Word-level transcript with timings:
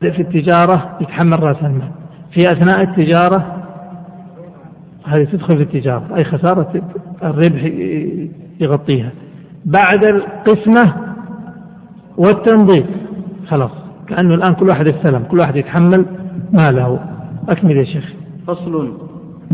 في 0.00 0.22
التجارة 0.22 0.96
يتحمل 1.00 1.42
رأس 1.42 1.56
المال. 1.62 1.90
في 2.32 2.52
أثناء 2.52 2.82
التجارة 2.82 3.64
هذه 5.04 5.24
تدخل 5.24 5.56
في 5.56 5.62
التجارة 5.62 6.16
أي 6.16 6.24
خسارة 6.24 6.82
الربح 7.22 7.64
يغطيها. 8.60 9.10
بعد 9.64 10.04
القسمة 10.04 10.94
والتنظيف 12.16 12.86
خلاص. 13.46 13.70
كأنه 14.08 14.34
الآن 14.34 14.54
كل 14.54 14.68
واحد 14.68 14.86
استلم 14.86 15.22
كل 15.22 15.38
واحد 15.38 15.56
يتحمل 15.56 16.06
ماله. 16.52 17.00
أكمل 17.48 17.76
يا 17.76 17.84
شيخ. 17.84 18.12
فصل. 18.46 18.92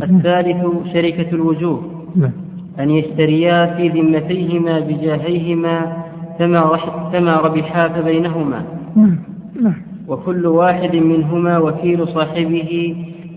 الثالث 0.02 0.64
شركة 0.92 1.30
الوجوه. 1.32 1.82
نعم. 2.16 2.32
أن 2.80 2.90
يشتريا 2.90 3.66
في 3.66 3.88
ذمتيهما 3.88 4.80
بجاهيهما 4.80 5.96
كما 6.38 6.78
كما 7.12 7.36
ربحا 7.36 8.00
بينهما 8.00 8.62
نعم 8.96 9.18
نعم. 9.62 9.95
وكل 10.08 10.46
واحد 10.46 10.96
منهما 10.96 11.58
وكيل 11.58 12.08
صاحبه 12.08 12.96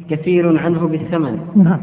كثير 0.09 0.59
عنه 0.59 0.87
بالثمن. 0.87 1.39
نعم. 1.55 1.79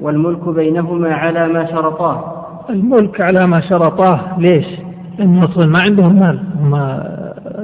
والملك 0.00 0.48
بينهما 0.48 1.14
على 1.14 1.48
ما 1.48 1.66
شرطاه. 1.66 2.44
الملك 2.70 3.20
على 3.20 3.46
ما 3.46 3.60
شرطاه 3.60 4.38
ليش؟ 4.38 4.66
لأنه 5.18 5.44
أصلا 5.44 5.66
ما 5.66 5.78
عندهم 5.82 6.20
مال 6.20 6.40
هم 6.60 7.02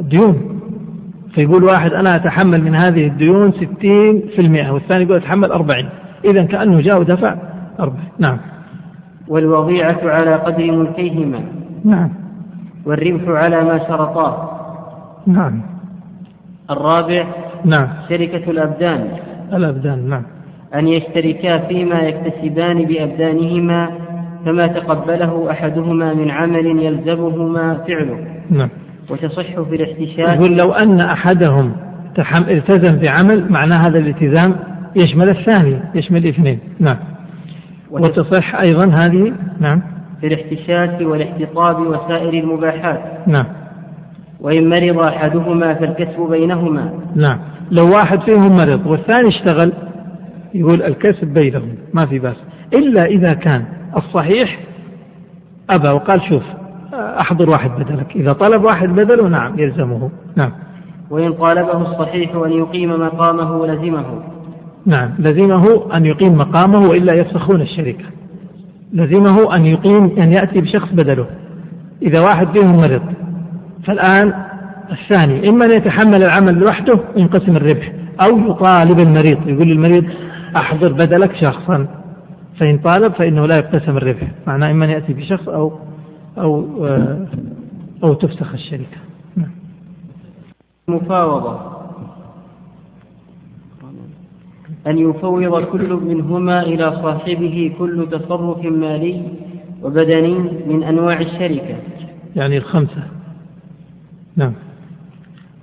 ديون. 0.01 0.61
فيقول 1.34 1.65
واحد 1.65 1.93
أنا 1.93 2.11
أتحمل 2.11 2.65
من 2.65 2.75
هذه 2.75 3.06
الديون 3.06 3.53
ستين 3.53 4.23
في 4.37 4.39
المئة 4.39 4.70
والثاني 4.70 5.05
يقول 5.05 5.17
أتحمل 5.17 5.53
أربعين. 5.53 5.89
إذا 6.25 6.45
كأنه 6.45 6.81
جاء 6.81 7.01
ودفع 7.01 7.34
أربعين. 7.81 8.09
نعم. 8.19 8.39
والوضيعة 9.29 10.01
على 10.05 10.34
قدر 10.34 10.73
ملكيهما. 10.73 11.41
نعم. 11.84 12.11
والربح 12.87 13.29
على 13.29 13.65
ما 13.65 13.79
شرطاه. 13.79 14.51
نعم. 15.27 15.78
الرابع 16.71 17.27
نعم. 17.65 17.89
شركة 18.09 18.51
الأبدان. 18.51 19.09
الأبدان 19.53 20.09
نعم. 20.09 20.23
أن 20.75 20.89
يشتركا 20.89 21.59
فيما 21.59 21.98
يكتسبان 22.01 22.84
بأبدانهما 22.84 23.91
كما 24.45 24.67
تقبله 24.67 25.51
أحدهما 25.51 26.15
من 26.15 26.31
عمل 26.31 26.67
يلزمهما 26.67 27.75
فعله. 27.89 28.25
نعم. 28.51 28.69
وتصح 29.11 29.61
في 29.61 29.77
الاحتشاد 29.77 30.41
يقول 30.41 30.59
لو 30.65 30.73
أن 30.73 31.01
أحدهم 31.01 31.73
تحم... 32.15 32.42
التزم 32.42 32.98
بعمل 32.98 33.53
معناه 33.53 33.89
هذا 33.89 33.98
الالتزام 33.98 34.57
يشمل 34.97 35.29
الثاني 35.29 35.81
يشمل 35.95 36.25
الاثنين. 36.25 36.59
نعم. 36.81 36.98
وتصح 37.91 38.55
أيضا 38.55 38.85
هذه 38.85 39.33
نعم. 39.61 39.83
في 40.20 40.27
الاحتشاد 40.27 41.03
والإحتطاب 41.03 41.81
وسائر 41.81 42.45
المباحات. 42.45 43.01
نعم. 43.27 43.47
وإن 44.41 44.69
مرض 44.69 44.98
أحدهما 44.98 45.75
فالكسب 45.75 46.31
بينهما. 46.31 46.92
نعم. 47.17 47.39
لو 47.70 47.94
واحد 47.94 48.20
فيهم 48.20 48.56
مرض 48.56 48.86
والثاني 48.86 49.28
اشتغل 49.28 49.72
يقول 50.55 50.83
الكسب 50.83 51.27
بينهم 51.27 51.75
ما 51.95 52.06
في 52.06 52.19
بأس. 52.19 52.36
إلا 52.75 53.05
إذا 53.05 53.33
كان 53.33 53.64
الصحيح 53.97 54.58
أبى 55.70 55.95
وقال 55.95 56.28
شوف 56.28 56.42
أحضر 56.95 57.50
واحد 57.50 57.70
بدلك. 57.70 58.17
إذا 58.17 58.33
طلب 58.33 58.64
واحد 58.64 58.89
بدله 58.89 59.28
نعم 59.28 59.58
يلزمه. 59.58 60.11
نعم. 60.36 60.52
وإن 61.11 61.33
طالبه 61.33 61.92
الصحيح 61.92 62.34
أن 62.34 62.52
يقيم 62.52 62.91
مقامه 63.00 63.67
لزمه. 63.67 64.05
نعم. 64.86 65.11
لزمه 65.19 65.97
أن 65.97 66.06
يقيم 66.06 66.39
مقامه 66.39 66.89
وإلا 66.89 67.12
يفسخون 67.12 67.61
الشركة. 67.61 68.05
لزمه 68.92 69.56
أن 69.56 69.67
يقيم 69.67 70.05
أن 70.23 70.33
يأتي 70.33 70.61
بشخص 70.61 70.92
بدله. 70.92 71.27
إذا 72.02 72.20
واحد 72.20 72.58
فيهم 72.58 72.77
مرض 72.77 73.02
فالآن 73.87 74.34
الثاني 74.91 75.48
إما 75.48 75.65
أن 75.65 75.77
يتحمل 75.77 76.23
العمل 76.23 76.55
لوحده 76.55 77.01
وينقسم 77.17 77.57
الربح 77.57 77.93
أو 78.20 78.39
يطالب 78.39 79.01
المريض 79.01 79.48
يقول 79.48 79.69
للمريض 79.69 80.05
أحضر 80.57 80.93
بدلك 80.93 81.37
شخصا 81.37 81.87
فإن 82.61 82.79
طالب 82.79 83.12
فإنه 83.12 83.47
لا 83.47 83.57
يقتسم 83.57 83.97
الربح 83.97 84.29
معناه 84.47 84.70
إما 84.70 84.85
أن 84.85 84.91
يأتي 84.91 85.13
بشخص 85.13 85.48
أو 85.48 85.73
أو 86.39 86.86
آه، 86.86 87.27
أو 88.05 88.14
تفسخ 88.14 88.55
الشركة. 88.55 88.97
نعم. 89.36 89.51
مفاوضة. 90.89 91.79
أن 94.86 94.98
يفوض 94.98 95.64
كل 95.64 95.92
منهما 95.92 96.63
إلى 96.63 97.02
صاحبه 97.02 97.73
كل 97.79 98.08
تصرف 98.11 98.64
مالي 98.64 99.23
وبدني 99.83 100.39
من 100.67 100.83
أنواع 100.83 101.20
الشركة. 101.20 101.77
يعني 102.36 102.57
الخمسة. 102.57 103.17
نعم. 104.39 104.53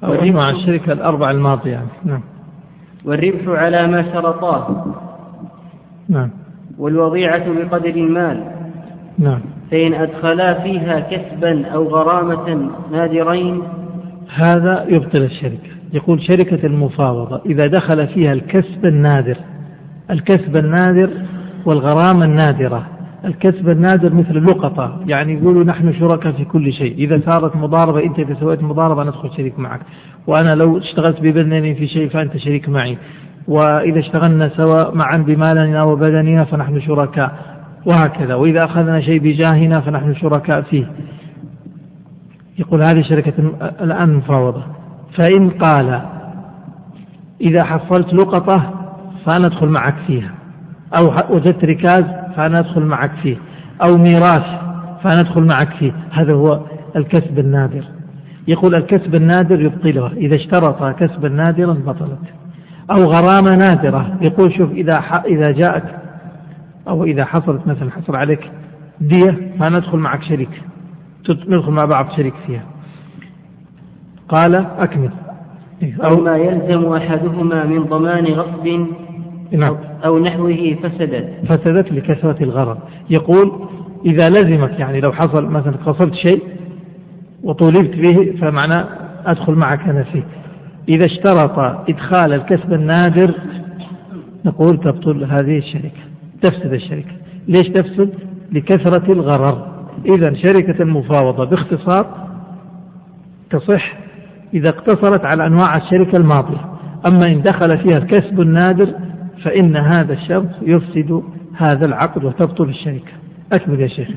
أو 0.04 0.14
أنواع 0.14 0.50
الشركة 0.50 0.92
الأربع 0.92 1.32
الماضية. 1.32 1.72
يعني 1.72 1.88
نعم. 2.06 2.22
والربح 3.06 3.48
على 3.48 3.88
ما 3.88 4.14
شرطاه. 4.14 4.86
نعم. 6.10 6.30
والوضيعة 6.78 7.54
بقدر 7.54 7.90
المال. 7.90 8.44
نعم. 9.20 9.40
فإن 9.72 9.94
أدخلا 9.94 10.54
فيها 10.54 11.00
كسبا 11.00 11.68
أو 11.68 11.84
غرامة 11.84 12.70
نادرين. 12.92 13.62
هذا 14.36 14.86
يبطل 14.90 15.22
الشركة. 15.22 15.76
يقول 15.94 16.22
شركة 16.22 16.66
المفاوضة 16.66 17.42
إذا 17.46 17.64
دخل 17.64 18.08
فيها 18.08 18.34
الكسب 18.34 18.86
النادر 18.86 19.38
الكسب 20.12 20.58
النادر 20.58 21.10
والغرامة 21.66 22.26
النادرة 22.26 22.86
الكسب 23.26 23.70
النادر 23.70 24.14
مثل 24.14 24.38
اللقطة 24.38 25.00
يعني 25.08 25.34
يقولوا 25.34 25.64
نحن 25.64 25.94
شركاء 25.94 26.32
في 26.32 26.46
كل 26.46 26.74
شيء. 26.74 26.96
إذا 26.98 27.22
صارت 27.30 27.56
مضاربة 27.56 28.04
أنت 28.04 28.20
إذا 28.20 28.36
سويت 28.40 28.64
مضاربة 28.64 29.04
ندخل 29.04 29.30
شريك 29.38 29.60
معك. 29.60 29.82
وأنا 30.28 30.56
لو 30.56 30.78
اشتغلت 30.78 31.22
ببدني 31.22 31.76
في 31.76 31.88
شيء 31.88 32.10
فأنت 32.10 32.38
شريك 32.38 32.70
معي. 32.70 32.98
وإذا 33.48 34.00
اشتغلنا 34.00 34.50
سوا 34.50 34.96
معا 34.96 35.18
بمالنا 35.18 35.84
وبدننا 35.84 36.44
فنحن 36.44 36.82
شركاء. 36.82 37.56
وهكذا. 37.86 38.36
وإذا 38.36 38.66
أخذنا 38.66 39.02
شيء 39.02 39.20
بجاهنا 39.20 39.80
فنحن 39.82 40.16
شركاء 40.16 40.62
فيه. 40.62 40.86
يقول 42.60 42.82
هذه 42.82 43.02
شركة 43.02 43.34
الآن 43.82 44.14
مفاوضة 44.14 44.64
فإن 45.18 45.50
قال 45.50 46.02
إذا 47.42 47.64
حصلت 47.64 48.14
لقطة 48.14 48.74
فأنا 49.26 49.48
أدخل 49.48 49.68
معك 49.68 49.96
فيها. 50.08 50.32
أو 50.94 51.36
وجدت 51.36 51.66
ركاز 51.66 52.04
فأنا 52.36 52.60
أدخل 52.60 52.82
معك 52.82 53.12
فيه. 53.24 53.38
أو 53.82 53.98
ميراث 53.98 54.46
فأنا 55.04 55.20
أدخل 55.20 55.42
معك 55.42 55.74
فيه. 55.80 55.92
هذا 56.12 56.34
هو 56.34 56.60
الكسب 56.96 57.40
النادر. 57.40 57.84
يقول 58.48 58.76
الكسب 58.76 59.16
النادر 59.16 59.62
يبطله 59.62 60.08
إذا 60.08 60.36
اشترط 60.36 60.84
كسبا 60.84 61.30
نادرا 61.30 61.74
بطلت. 61.74 62.20
أو 62.92 63.04
غرامة 63.04 63.56
نادرة. 63.58 64.18
يقول 64.22 64.54
شوف 64.58 64.72
إذا 64.72 65.04
إذا 65.26 65.52
جاءت 65.52 65.84
أو 66.88 67.04
إذا 67.04 67.26
حصلت 67.26 67.68
مثلا 67.68 67.92
حصل 67.92 68.16
عليك 68.16 68.52
دية 69.02 69.52
فندخل 69.60 69.98
معك 69.98 70.24
شريك. 70.24 70.62
ندخل 71.30 71.72
مع 71.72 71.86
بعض 71.86 72.12
شريك 72.18 72.34
فيها. 72.48 72.64
قال 74.30 74.56
أكمل. 74.56 75.12
أو 76.04 76.22
ما 76.22 76.38
يلزم 76.38 76.94
أحدهما 76.94 77.66
من 77.66 77.84
ضمان 77.84 78.26
غصب 78.26 78.88
نعم. 79.52 79.78
أو 80.06 80.20
نحوه 80.20 80.78
فسدت. 80.84 81.30
فسدت 81.50 81.92
لكثرة 81.92 82.44
الغرض. 82.44 82.78
يقول 83.10 83.52
إذا 84.06 84.30
لزمك 84.30 84.80
يعني 84.80 85.00
لو 85.00 85.12
حصل 85.12 85.46
مثلا 85.46 85.74
قصرت 85.86 86.14
شيء 86.14 86.44
وطولبت 87.44 87.96
به 87.96 88.34
فمعنى 88.42 88.86
أدخل 89.26 89.54
معك 89.54 89.90
أنا 89.90 90.04
فيه. 90.04 90.24
إذا 90.90 91.06
اشترط 91.06 91.60
إدخال 91.90 92.34
الكسب 92.34 92.74
النادر 92.74 93.34
نقول 94.46 94.78
تبطل 94.78 95.24
هذه 95.24 95.58
الشركة 95.58 96.02
تفسد 96.42 96.74
الشركة. 96.74 97.12
ليش 97.48 97.68
تفسد؟ 97.68 98.14
لكثرة 98.52 99.14
الغرر. 99.14 99.68
إذا 100.06 100.34
شركة 100.34 100.82
المفاوضة 100.82 101.46
باختصار 101.46 102.28
تصح 103.50 103.94
إذا 104.54 104.70
اقتصرت 104.70 105.26
على 105.26 105.48
أنواع 105.48 105.78
الشركة 105.78 106.18
الماضية. 106.18 106.62
أما 107.10 107.22
إن 107.28 107.42
دخل 107.42 107.78
فيها 107.78 107.98
الكسب 107.98 108.42
النادر 108.42 108.94
فإن 109.44 109.78
هذا 109.78 110.14
الشرط 110.14 110.50
يفسد 110.62 111.24
هذا 111.58 111.86
العقد 111.86 112.24
وتبطل 112.24 112.70
الشركة. 112.70 113.12
أكمل 113.54 113.82
يا 113.82 113.88
شيخ. 113.88 114.10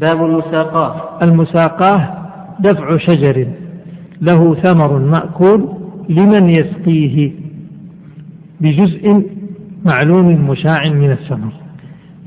باب 0.00 0.24
المساقاة. 0.24 1.22
المساقاة 1.22 2.08
دفع 2.60 2.96
شجر. 2.96 3.46
له 4.20 4.54
ثمر 4.54 4.98
مأكول 4.98 5.68
لمن 6.08 6.50
يسقيه 6.50 7.32
بجزء 8.60 9.26
معلوم 9.92 10.50
مشاع 10.50 10.88
من 10.88 11.10
الثمر. 11.10 11.52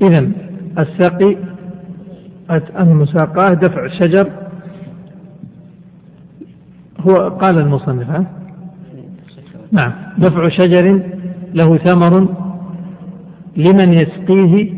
إذا 0.02 0.30
السقي 0.78 1.36
المساقاة 2.80 3.54
دفع 3.54 3.84
الشجر 3.84 4.30
هو 7.00 7.28
قال 7.28 7.58
المصنف 7.58 8.10
ها؟ 8.10 8.26
نعم. 9.72 9.92
دفع 10.18 10.48
شجر 10.48 11.00
له 11.54 11.76
ثمر 11.76 12.28
لمن 13.56 13.92
يسقيه 13.92 14.72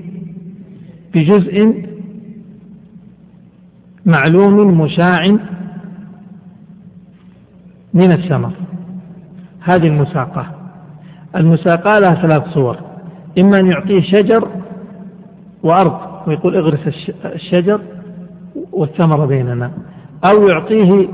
بجزء 1.14 1.84
معلوم 4.06 4.80
مشاع 4.80 5.38
من 7.94 8.12
الثمر. 8.12 8.52
هذه 9.60 9.86
المساقاة 9.86 10.46
المساقاة 11.36 11.98
لها 12.00 12.14
ثلاث 12.14 12.54
صور. 12.54 12.76
إما 13.38 13.54
أن 13.60 13.66
يعطيه 13.66 14.00
شجر 14.00 14.48
وأرض 15.62 16.28
ويقول 16.28 16.56
اغرس 16.56 17.10
الشجر 17.24 17.80
والثمرة 18.72 19.26
بيننا. 19.26 19.70
أو 20.24 20.48
يعطيه 20.48 21.08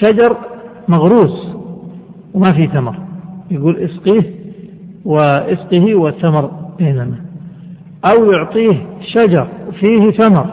شجر 0.00 0.36
مغروس 0.88 1.53
وما 2.34 2.52
في 2.52 2.66
ثمر. 2.66 2.96
يقول 3.50 3.76
اسقيه 3.76 4.34
واسقه 5.04 5.94
والثمر 5.94 6.50
بيننا 6.78 7.16
أو 8.04 8.32
يعطيه 8.32 8.86
شجر 9.00 9.48
فيه 9.80 10.10
ثمر 10.10 10.46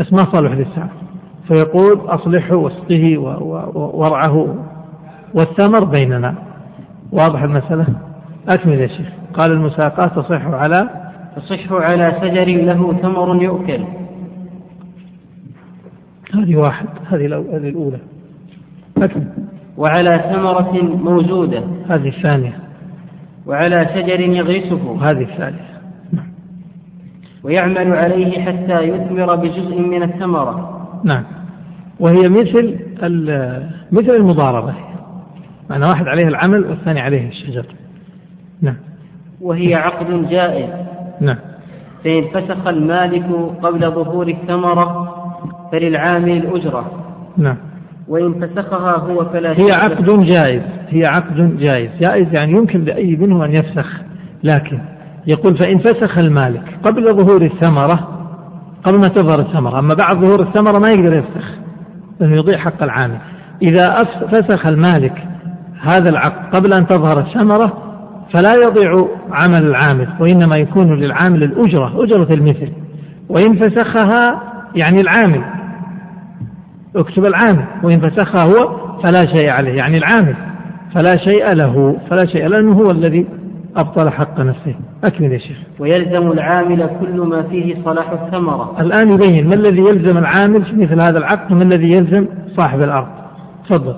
بس 0.00 0.12
ما 0.12 0.18
صالح 0.18 0.52
للسعر 0.52 0.88
فيقول 1.48 2.00
أصلحه 2.00 2.56
واسقه 2.56 3.18
وارعه 3.74 4.64
والثمر 5.34 5.84
بيننا 5.84 6.34
واضح 7.12 7.42
المسألة؟ 7.42 7.86
أكمل 8.48 8.80
يا 8.80 8.86
شيخ. 8.86 9.08
قال 9.34 9.52
المساقات 9.52 10.18
تصح 10.18 10.46
على 10.46 10.88
تصح 11.36 11.72
على 11.72 12.12
شجر 12.20 12.44
له 12.44 12.92
ثمر 12.92 13.42
يؤكل. 13.42 13.80
هذه 16.34 16.56
واحد 16.56 16.86
هذه 17.10 17.26
هذه 17.26 17.68
الأولى. 17.68 17.98
أكمل. 18.96 19.26
وعلى 19.78 20.24
ثمرة 20.32 20.82
موجودة. 20.82 21.62
هذه 21.88 22.08
الثانية. 22.08 22.52
وعلى 23.46 23.86
شجر 23.94 24.20
يغرسه. 24.20 24.98
هذه 25.02 25.22
الثالثة 25.22 25.68
ويعمل 27.42 27.96
عليه 27.96 28.44
حتى 28.44 28.82
يثمر 28.82 29.36
بجزء 29.36 29.78
من 29.80 30.02
الثمرة. 30.02 30.86
نعم. 31.04 31.24
وهي 32.00 32.28
مثل 32.28 32.78
مثل 33.92 34.10
المضاربة. 34.10 34.74
معنى 35.70 35.84
واحد 35.92 36.08
عليه 36.08 36.28
العمل 36.28 36.64
والثاني 36.64 37.00
عليه 37.00 37.28
الشجر. 37.28 37.66
نعم. 38.62 38.76
وهي 39.40 39.74
عقد 39.74 40.28
جائز. 40.28 40.70
نعم. 41.20 41.38
فإن 42.04 42.24
فسخ 42.24 42.66
المالك 42.66 43.24
قبل 43.62 43.90
ظهور 43.90 44.28
الثمرة 44.28 45.14
فللعامل 45.72 46.32
الأجرة 46.32 46.90
نعم. 47.36 47.56
وإن 48.08 48.34
فسخها 48.34 48.96
هو 48.96 49.24
فلا 49.24 49.50
هي 49.50 49.68
عقد 49.72 50.04
جائز 50.04 50.62
هي 50.88 51.02
عقد 51.08 51.58
جائز 51.58 51.90
جائز 52.00 52.34
يعني 52.34 52.52
يمكن 52.52 52.84
لأي 52.84 53.16
منهم 53.16 53.42
أن 53.42 53.50
يفسخ 53.50 54.00
لكن 54.44 54.78
يقول 55.26 55.58
فإن 55.58 55.78
فسخ 55.78 56.18
المالك 56.18 56.62
قبل 56.82 57.14
ظهور 57.14 57.42
الثمرة 57.42 58.18
قبل 58.84 58.96
ما 58.96 59.08
تظهر 59.08 59.40
الثمرة 59.40 59.78
أما 59.78 59.94
بعد 59.98 60.16
ظهور 60.16 60.42
الثمرة 60.42 60.78
ما 60.78 60.88
يقدر 60.88 61.16
يفسخ 61.16 61.48
لأنه 62.20 62.36
يضيع 62.36 62.58
حق 62.58 62.82
العامل. 62.82 63.18
إذا 63.62 63.98
فسخ 64.32 64.66
المالك 64.66 65.26
هذا 65.80 66.10
العقد 66.10 66.56
قبل 66.56 66.72
أن 66.72 66.86
تظهر 66.86 67.18
الثمرة 67.20 67.82
فلا 68.34 68.50
يضيع 68.66 69.08
عمل 69.32 69.66
العامل 69.66 70.08
وإنما 70.20 70.56
يكون 70.56 71.00
للعامل 71.00 71.42
الأجرة 71.42 72.04
أجرة 72.04 72.34
المثل. 72.34 72.72
وإن 73.28 73.56
فسخها 73.56 74.42
يعني 74.76 75.00
العامل. 75.00 75.44
اكتب 76.96 77.24
العامل 77.24 77.64
وإن 77.82 78.00
فسخها 78.00 78.44
هو 78.44 78.76
فلا 79.02 79.26
شيء 79.36 79.48
عليه 79.60 79.72
يعني 79.72 79.98
العامل 79.98 80.34
فلا 80.94 81.16
شيء 81.24 81.48
له 81.56 81.96
فلا 82.10 82.26
شيء 82.26 82.46
لأنه 82.46 82.72
هو 82.72 82.90
الذي 82.90 83.26
أبطل 83.76 84.10
حق 84.10 84.40
نفسه. 84.40 84.74
أكمل 85.04 85.32
يا 85.32 85.38
شيخ. 85.38 85.56
ويلزم 85.78 86.32
العامل 86.32 86.90
كل 87.00 87.20
ما 87.20 87.42
فيه 87.42 87.76
صلاح 87.84 88.10
الثمرة. 88.10 88.76
الآن 88.80 89.12
يبين 89.12 89.48
ما 89.48 89.54
الذي 89.54 89.80
يلزم 89.80 90.18
العامل؟ 90.18 90.64
في 90.64 90.76
مثل 90.76 91.00
هذا 91.00 91.18
العقد 91.18 91.52
وما 91.52 91.62
الذي 91.62 91.86
يلزم؟ 91.86 92.26
صاحب 92.56 92.82
الأرض. 92.82 93.06
تفضل. 93.68 93.94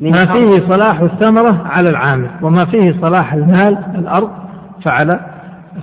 ما 0.00 0.12
فيه 0.12 0.68
صلاح 0.68 1.00
الثمرة 1.00 1.62
على 1.64 1.90
العامل 1.90 2.28
وما 2.42 2.60
فيه 2.70 2.94
صلاح 3.02 3.34
المال 3.34 3.78
الأرض 3.94 4.30
فعلى 4.84 5.20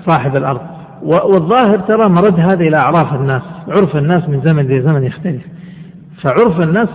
صاحب 0.07 0.35
الأرض. 0.35 0.61
والظاهر 1.03 1.79
ترى 1.79 2.09
مرد 2.09 2.39
هذا 2.39 2.63
إلى 2.63 2.77
أعراف 2.77 3.13
الناس 3.13 3.41
عرف 3.67 3.95
الناس 3.95 4.29
من 4.29 4.41
زمن 4.41 4.67
لزمن 4.67 5.03
يختلف. 5.03 5.41
فعرف 6.23 6.61
الناس 6.61 6.89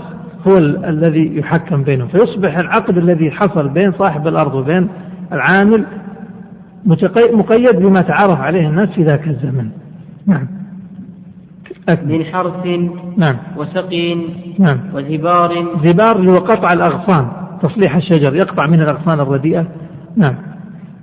هو 0.48 0.56
الذي 0.88 1.36
يحكم 1.36 1.82
بينهم. 1.82 2.08
فيصبح 2.08 2.58
العقد 2.58 2.98
الذي 2.98 3.30
حصل 3.30 3.68
بين 3.68 3.92
صاحب 3.92 4.28
الأرض 4.28 4.54
وبين 4.54 4.88
العامل 5.32 5.84
مقيد 7.32 7.76
بما 7.76 8.00
تعرف 8.00 8.40
عليه 8.40 8.68
الناس 8.68 8.88
في 8.88 9.04
ذاك 9.04 9.28
الزمن. 9.28 9.68
نعم. 10.26 10.46
من 11.88 12.24
حرث 12.24 12.66
نعم. 13.16 13.36
وسقي 13.56 14.14
نعم. 14.58 14.78
وزبار. 14.94 15.66
زبار 15.84 16.30
هو 16.30 16.34
قطع 16.34 16.68
الأغصان 16.74 17.28
تصليح 17.62 17.96
الشجر 17.96 18.36
يقطع 18.36 18.66
من 18.66 18.80
الأغصان 18.80 19.20
الرديئة. 19.20 19.66
نعم. 20.16 20.34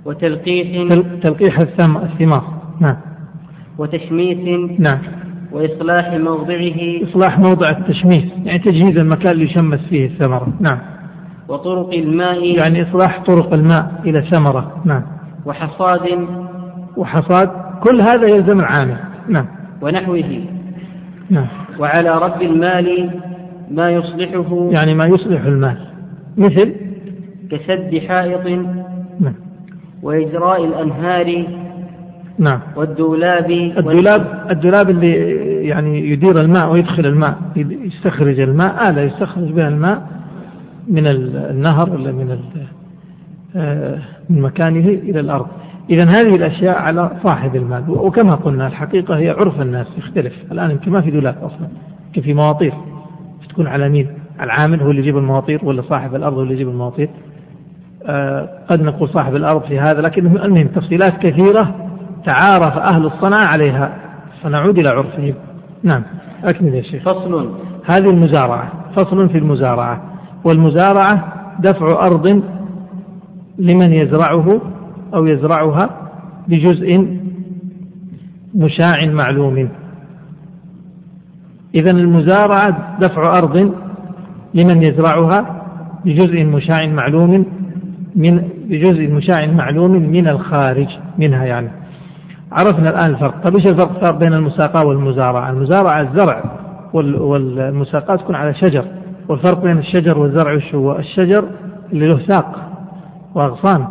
وتلقيح. 0.04 0.88
تلقيح 1.22 1.58
الثمار. 1.58 2.44
نعم. 2.80 2.96
وتشميس. 3.78 4.70
نعم. 4.80 4.98
وإصلاح 5.54 6.12
موضعه 6.12 7.02
إصلاح 7.02 7.38
موضع 7.38 7.66
التشميس 7.70 8.24
يعني 8.44 8.58
تجهيز 8.58 8.96
المكان 8.96 9.32
اللي 9.32 9.44
يشمس 9.44 9.80
فيه 9.90 10.06
الثمرة. 10.06 10.48
نعم. 10.60 10.78
وطرق 11.48 11.92
الماء 11.92 12.44
يعني 12.44 12.82
إصلاح 12.82 13.22
طرق 13.22 13.52
الماء 13.52 13.92
إلى 14.04 14.22
ثمرة. 14.30 14.82
نعم. 14.84 15.02
وحصاد 15.46 16.26
وحصاد 16.96 17.50
كل 17.88 18.00
هذا 18.00 18.26
يلزم 18.26 18.60
العامل. 18.60 18.96
نعم. 19.28 19.46
ونحوه. 19.82 20.40
نعم. 21.30 21.46
وعلى 21.78 22.18
رب 22.18 22.42
المال 22.42 23.10
ما 23.70 23.90
يصلحه 23.90 24.70
يعني 24.78 24.94
ما 24.94 25.06
يصلح 25.06 25.44
المال. 25.44 25.76
مثل؟ 26.36 26.74
كسد 27.50 28.02
حائط 28.08 28.46
نعم. 29.20 29.34
وإجراء 30.02 30.64
الأنهار 30.64 31.46
نعم. 32.38 32.60
والدولاب 32.76 33.50
الدولاب 33.50 34.46
الدولاب 34.50 34.90
اللي 34.90 35.43
يعني 35.64 36.10
يدير 36.10 36.40
الماء 36.40 36.72
ويدخل 36.72 37.06
الماء 37.06 37.38
يستخرج 37.56 38.40
الماء 38.40 38.90
آلة 38.90 39.00
يستخرج 39.02 39.52
بها 39.52 39.68
الماء 39.68 40.08
من 40.88 41.06
النهر 41.06 41.90
ولا 41.90 42.12
من 42.12 42.38
آه، 43.56 43.98
من 44.30 44.40
مكانه 44.40 44.88
إلى 44.88 45.20
الأرض. 45.20 45.46
إذا 45.90 46.08
هذه 46.08 46.34
الأشياء 46.36 46.78
على 46.78 47.10
صاحب 47.22 47.56
المال. 47.56 47.90
وكما 47.90 48.34
قلنا 48.34 48.66
الحقيقة 48.66 49.16
هي 49.18 49.30
عرف 49.30 49.60
الناس 49.60 49.86
يختلف. 49.98 50.32
الآن 50.52 50.70
يمكن 50.70 50.90
ما 50.90 51.00
في 51.00 51.10
دولاب 51.10 51.36
أصلا 51.42 51.68
يمكن 52.06 52.22
في 52.22 52.34
مواطير 52.34 52.74
تكون 53.48 53.66
على 53.66 53.88
مين 53.88 54.08
العامل 54.40 54.80
هو 54.80 54.90
اللي 54.90 55.00
يجيب 55.00 55.18
المواطير 55.18 55.60
ولا 55.64 55.82
صاحب 55.82 56.14
الأرض 56.14 56.34
هو 56.34 56.42
اللي 56.42 56.54
يجيب 56.54 56.68
المواطير. 56.68 57.08
آه 58.06 58.48
قد 58.70 58.82
نقول 58.82 59.08
صاحب 59.08 59.36
الأرض 59.36 59.62
في 59.62 59.78
هذا 59.78 60.00
لكن 60.00 60.26
المهم 60.26 60.66
تفصيلات 60.66 61.18
كثيرة 61.18 61.74
تعارف 62.24 62.78
أهل 62.92 63.06
الصنعة 63.06 63.46
عليها. 63.46 63.96
فنعود 64.42 64.78
إلى 64.78 64.88
عرفهم. 64.88 65.34
نعم 65.84 66.02
أكمل 66.44 66.74
يا 66.74 66.82
شيخ. 66.82 67.02
فصل. 67.02 67.50
هذه 67.84 68.10
المزارعة 68.10 68.72
فصل 68.96 69.28
في 69.28 69.38
المزارعة. 69.38 70.02
والمزارعة 70.44 71.32
دفع 71.58 71.86
أرض 71.86 72.42
لمن 73.58 73.92
يزرعه 73.92 74.60
أو 75.14 75.26
يزرعها 75.26 75.90
بجزء 76.48 77.18
مشاع 78.54 79.06
معلوم. 79.06 79.68
إذا 81.74 81.90
المزارعة 81.90 82.98
دفع 83.00 83.32
أرض 83.38 83.74
لمن 84.54 84.82
يزرعها 84.82 85.64
بجزء 86.04 86.44
مشاع 86.44 86.86
معلوم 86.86 87.46
من 88.16 88.48
بجزء 88.68 89.10
مشاع 89.10 89.46
معلوم 89.46 89.92
من 89.92 90.28
الخارج 90.28 90.88
منها 91.18 91.44
يعني. 91.44 91.68
عرفنا 92.54 92.90
الآن 92.90 93.10
الفرق. 93.14 93.42
طيب 93.44 93.56
إيش 93.56 93.66
الفرق؟ 93.66 94.10
بين 94.10 94.32
المساقاة 94.32 94.86
والمزارعة. 94.86 95.50
المزارعة 95.50 96.00
الزرع 96.00 96.42
والمساقاة 96.92 98.16
تكون 98.16 98.34
على 98.34 98.54
شجر 98.54 98.84
والفرق 99.28 99.62
بين 99.62 99.78
الشجر 99.78 100.18
والزرع 100.18 100.54
وش 100.54 100.74
هو؟ 100.74 100.98
الشجر 100.98 101.44
اللي 101.92 102.06
له 102.06 102.18
ساق 102.26 102.56
وأغصان 103.34 103.86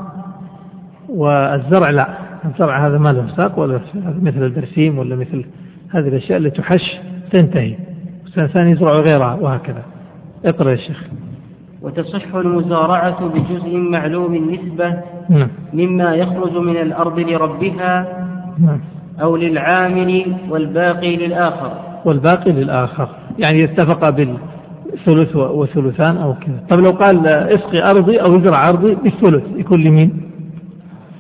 والزرع 1.10 1.90
لا. 1.90 2.08
الزرع 2.46 2.88
هذا 2.88 2.98
ما 2.98 3.10
له 3.10 3.28
ساق 3.38 3.60
ولا 3.60 3.80
مثل 4.22 4.44
البرسيم 4.44 4.98
ولا 4.98 5.16
مثل 5.16 5.46
هذه 5.90 6.08
الأشياء 6.08 6.38
اللي 6.38 6.50
تحش 6.50 7.00
تنتهي. 7.32 7.76
سنة 8.36 8.48
ثانية 8.48 8.72
يزرع 8.72 8.92
غيرها 8.92 9.34
وهكذا. 9.34 9.84
اقرأ 10.46 10.72
يا 10.72 10.76
شيخ. 10.76 11.04
وتصح 11.82 12.36
المزارعة 12.36 13.28
بجزء 13.28 13.78
معلوم 13.78 14.36
النسبة 14.36 14.98
نعم. 15.30 15.48
مما 15.74 16.16
يخرج 16.16 16.58
من 16.58 16.78
الأرض 16.78 17.20
لربها 17.20 18.24
نعم. 18.60 18.80
أو 19.22 19.36
للعامل 19.36 20.36
والباقي 20.50 21.16
للآخر. 21.16 21.72
والباقي 22.06 22.52
للآخر. 22.52 23.10
يعني 23.46 23.64
اتفق 23.64 24.10
بالثلث 24.10 25.36
وثلثان 25.36 26.18
أو 26.18 26.34
كذا. 26.34 26.64
طب 26.70 26.80
لو 26.80 26.92
قال 26.92 27.28
اسقي 27.28 27.84
أرضي 27.84 28.22
أو 28.22 28.38
ازرع 28.38 28.62
أرضي 28.70 28.96
بالثلث 28.96 29.44
يكون 29.56 29.84
لمين؟ 29.84 30.22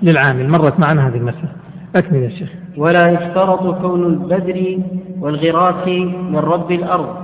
للعامل. 0.03 0.49
مرت 0.49 0.73
معنا 0.87 1.07
هذه 1.07 1.17
المسألة. 1.17 1.51
أكمل 1.95 2.17
يا 2.17 2.29
شيخ. 2.29 2.49
ولا 2.77 3.11
يشترط 3.11 3.81
كون 3.81 4.05
البذر 4.05 4.77
والغراس 5.19 5.87
من 6.31 6.35
رب 6.35 6.71
الأرض. 6.71 7.15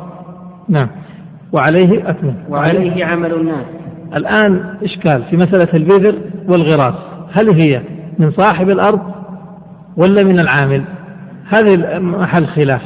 نعم. 0.70 0.88
وعليه 1.54 2.10
أكمل. 2.10 2.34
وعليه 2.50 3.06
عمل 3.06 3.34
الناس. 3.34 3.66
الآن 4.16 4.76
إشكال 4.84 5.24
في 5.24 5.36
مسألة 5.36 5.74
البذر 5.74 6.16
والغراس. 6.48 6.96
هل 7.32 7.50
هي 7.50 7.82
من 8.20 8.32
صاحب 8.32 8.70
الأرض 8.70 9.19
ولا 10.00 10.24
من 10.24 10.40
العامل؟ 10.40 10.84
هذه 11.50 12.00
محل 12.00 12.48
خلاف. 12.48 12.82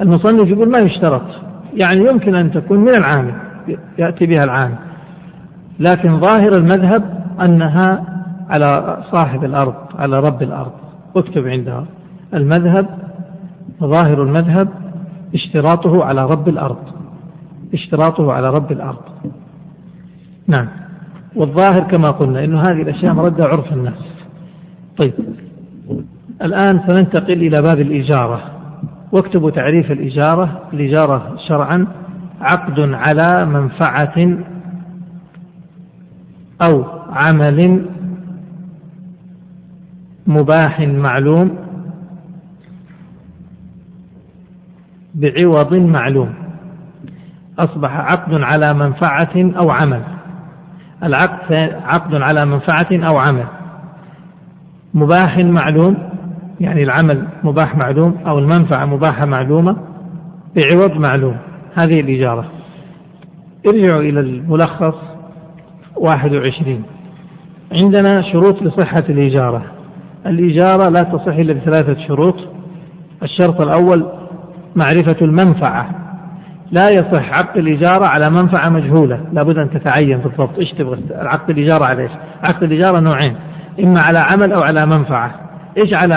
المصنف 0.00 0.48
يقول 0.48 0.70
ما 0.70 0.78
يشترط. 0.78 1.22
يعني 1.74 2.06
يمكن 2.06 2.34
أن 2.34 2.52
تكون 2.52 2.78
من 2.78 2.94
العامل 2.94 3.34
يأتي 3.98 4.26
بها 4.26 4.44
العامل. 4.44 4.76
لكن 5.78 6.20
ظاهر 6.20 6.56
المذهب 6.56 7.24
أنها 7.48 8.04
على 8.50 8.98
صاحب 9.12 9.44
الأرض 9.44 9.74
على 9.98 10.20
رب 10.20 10.42
الأرض. 10.42 10.72
اكتب 11.16 11.48
عندها. 11.48 11.84
المذهب 12.34 12.86
ظاهر 13.80 14.22
المذهب 14.22 14.68
اشتراطه 15.34 16.04
على 16.04 16.26
رب 16.26 16.48
الأرض. 16.48 16.78
اشتراطه 17.74 18.32
على 18.32 18.50
رب 18.50 18.72
الأرض. 18.72 19.02
نعم. 20.46 20.68
والظاهر 21.36 21.80
كما 21.80 22.10
قلنا 22.10 22.44
أن 22.44 22.54
هذه 22.54 22.82
الأشياء 22.82 23.14
مردة 23.14 23.44
عرف 23.44 23.72
الناس. 23.72 24.04
طيب. 24.96 25.12
الآن 26.42 26.80
سننتقل 26.86 27.32
إلى 27.32 27.62
باب 27.62 27.80
الإجارة. 27.80 28.40
واكتبوا 29.12 29.50
تعريف 29.50 29.92
الإجارة. 29.92 30.62
الإجارة 30.72 31.36
شرعا 31.48 31.86
عقد 32.40 32.80
على 32.80 33.46
منفعة 33.46 34.38
أو 36.62 36.84
عمل 37.10 37.86
مباح 40.26 40.80
معلوم 40.80 41.58
بعوض 45.14 45.74
معلوم. 45.74 46.34
أصبح 47.58 47.96
عقد 47.96 48.34
على 48.34 48.74
منفعة 48.74 49.52
أو 49.58 49.70
عمل. 49.70 50.02
العقد 51.02 51.52
عقد 51.84 52.14
على 52.14 52.46
منفعة 52.46 52.88
أو 52.92 53.18
عمل. 53.18 53.46
مباح 54.94 55.38
معلوم 55.38 56.07
يعني 56.60 56.82
العمل 56.82 57.24
مباح 57.44 57.76
معلوم 57.76 58.16
أو 58.26 58.38
المنفعة 58.38 58.86
مباحة 58.86 59.26
معلومة 59.26 59.76
بعوض 60.56 60.92
معلوم. 60.92 61.36
هذه 61.74 62.00
الإجارة. 62.00 62.44
ارجعوا 63.66 64.02
إلى 64.02 64.20
الملخص 64.20 64.94
21 65.96 66.82
عندنا 67.82 68.22
شروط 68.22 68.62
لصحة 68.62 69.04
الإجارة. 69.08 69.62
الإجارة 70.26 70.90
لا 70.90 71.02
تصح 71.02 71.34
إلا 71.34 71.52
بثلاثة 71.52 72.06
شروط. 72.06 72.34
الشرط 73.22 73.60
الأول 73.60 74.06
معرفة 74.76 75.16
المنفعة. 75.22 75.88
لا 76.70 76.84
يصح 76.92 77.38
عقد 77.38 77.56
الإجارة 77.56 78.06
على 78.06 78.30
منفعة 78.30 78.70
مجهولة. 78.70 79.20
لابد 79.32 79.58
أن 79.58 79.70
تتعين 79.70 80.18
بالضبط. 80.18 80.58
إيش 80.58 80.72
تبغى؟ 80.72 80.98
عقد 81.10 81.50
الإجارة 81.50 81.84
على 81.84 82.02
إيش؟ 82.02 82.12
عقد 82.48 82.62
الإجارة 82.62 83.00
نوعين 83.00 83.36
إما 83.80 84.00
على 84.00 84.18
عمل 84.18 84.52
أو 84.52 84.62
على 84.62 84.86
منفعة. 84.86 85.47
إيش 85.78 85.90
على 86.02 86.14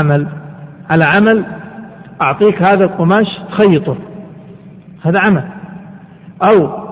عمل؟ 0.00 0.26
على 0.90 1.04
عمل 1.18 1.44
أعطيك 2.22 2.68
هذا 2.68 2.84
القماش 2.84 3.26
تخيطه. 3.50 3.96
هذا 5.02 5.18
عمل. 5.28 5.44
أو 6.48 6.82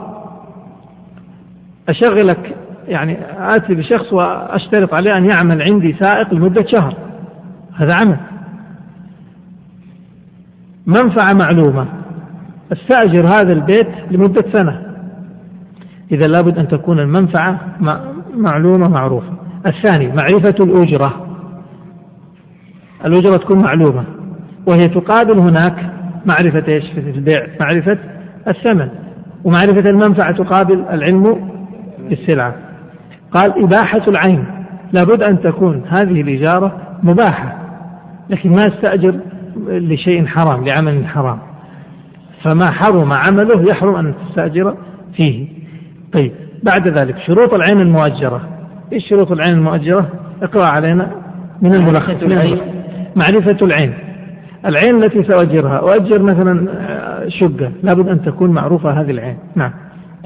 أشغلك 1.89 2.57
يعني 2.89 3.19
آتي 3.39 3.75
بشخص 3.75 4.13
وأشترط 4.13 4.95
عليه 4.95 5.13
أن 5.19 5.31
يعمل 5.35 5.63
عندي 5.63 5.97
سائق 6.01 6.35
لمدة 6.35 6.65
شهر. 6.79 6.95
هذا 7.75 7.95
عمل. 8.03 8.17
منفعة 10.87 11.33
معلومة. 11.45 11.87
أستأجر 12.73 13.27
هذا 13.27 13.53
البيت 13.53 13.89
لمدة 14.11 14.45
سنة. 14.59 14.83
إذا 16.13 16.27
لابد 16.27 16.59
أن 16.59 16.69
تكون 16.69 16.99
المنفعة 16.99 17.59
معلومة 18.35 18.89
معروفة. 18.89 19.33
الثاني 19.67 20.09
معرفة 20.09 20.65
الأجرة. 20.65 21.30
الأجرة 23.05 23.37
تكون 23.37 23.59
معلومة 23.59 24.05
وهي 24.67 24.81
تقابل 24.81 25.39
هناك 25.39 25.91
معرفة 26.27 26.69
إيش؟ 26.69 26.85
في 26.95 27.11
البيع 27.11 27.47
معرفة 27.61 27.99
الثمن 28.49 28.89
ومعرفة 29.45 29.91
المنفعة 29.91 30.33
تقابل 30.33 30.85
العلم 30.91 31.51
بالسلعة. 32.09 32.55
قال 33.33 33.65
إباحة 33.65 34.03
العين 34.09 34.45
لابد 34.93 35.23
أن 35.23 35.41
تكون 35.41 35.83
هذه 35.89 36.21
الإجارة 36.21 36.77
مباحة 37.03 37.57
لكن 38.31 38.51
ما 38.51 38.67
استأجر 38.67 39.15
لشيء 39.69 40.27
حرام 40.27 40.65
لعمل 40.65 41.07
حرام. 41.07 41.39
فما 42.43 42.71
حرم 42.71 43.13
عمله 43.13 43.71
يحرم 43.71 43.97
أن 43.97 44.15
تستأجر 44.29 44.75
فيه. 45.17 45.47
طيب 46.13 46.33
بعد 46.63 46.89
ذلك 46.89 47.19
شروط 47.27 47.55
العين 47.55 47.81
المؤجرة. 47.81 48.41
إيش 48.93 49.09
شروط 49.09 49.33
العين 49.33 49.59
المؤجرة؟ 49.59 50.09
اقرأ 50.43 50.71
علينا 50.71 51.11
من 51.63 51.75
الملخص. 51.75 52.80
معرفة 53.17 53.67
العين. 53.67 53.95
العين 54.67 55.05
التي 55.05 55.23
سأؤجرها 55.23 55.79
أؤجر 55.79 56.23
مثلا 56.23 56.67
شقة. 57.29 57.73
لابد 57.83 58.09
أن 58.09 58.23
تكون 58.23 58.51
معروفة 58.51 59.01
هذه 59.01 59.11
العين. 59.11 59.39
نعم. 59.55 59.73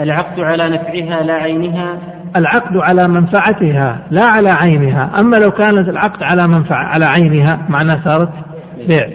العقد 0.01 0.41
على 0.41 0.69
نفعها 0.69 1.23
لا 1.23 1.35
عينها؟ 1.35 1.99
العقد 2.37 2.77
على 2.77 3.09
منفعتها 3.09 3.99
لا 4.11 4.25
على 4.25 4.49
عينها. 4.51 5.13
أما 5.21 5.37
لو 5.37 5.51
كانت 5.51 5.89
العقد 5.89 6.23
على 6.23 6.49
منفعة 6.49 6.85
على 6.85 7.07
عينها 7.19 7.59
معناه 7.69 8.09
صارت 8.09 8.31
بيع. 8.89 9.09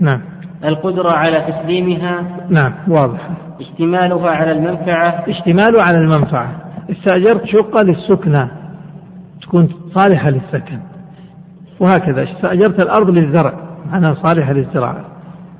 نعم. 0.00 0.20
القدرة 0.64 1.10
على 1.10 1.40
تسليمها؟ 1.40 2.22
نعم. 2.50 2.72
واضح. 2.88 3.28
اشتمالها 3.60 4.30
على 4.30 4.52
المنفعة؟ 4.52 5.24
اشتماله 5.28 5.82
على 5.82 5.98
المنفعة. 5.98 6.50
استأجرت 6.90 7.46
شقة 7.46 7.82
للسكنى 7.82 8.48
تكون 9.42 9.68
صالحة 9.94 10.30
للسكن. 10.30 10.78
وهكذا. 11.80 12.22
استأجرت 12.22 12.82
الأرض 12.82 13.10
للزرع 13.10 13.52
معناها 13.92 14.14
صالحة 14.14 14.52
للزراعة. 14.52 15.04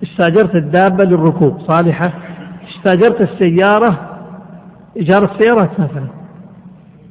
استأجرت 0.02 0.54
الدابة 0.54 1.04
للركوب 1.04 1.60
صالحة. 1.60 2.12
استأجرت 2.68 3.20
السيارة 3.20 3.98
إيجار 4.96 5.24
السيارات 5.24 5.80
مثلا 5.80 6.06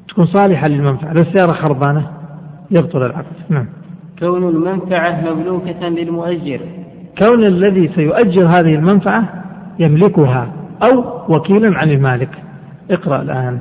تكون 0.07 0.25
صالحة 0.25 0.67
للمنفعة. 0.67 1.13
لو 1.13 1.21
السيارة 1.21 1.53
خربانة 1.53 2.07
يبطل 2.71 3.05
العقد 3.05 3.25
نعم. 3.49 3.65
كون 4.19 4.49
المنفعة 4.49 5.33
مملوكة 5.33 5.89
للمؤجر. 5.89 6.59
كون 7.23 7.43
الذي 7.43 7.91
سيؤجر 7.95 8.45
هذه 8.45 8.75
المنفعة 8.75 9.23
يملكها 9.79 10.47
أو 10.87 11.03
وكيلا 11.29 11.77
عن 11.77 11.89
المالك. 11.89 12.29
اقرأ 12.91 13.21
الآن. 13.21 13.59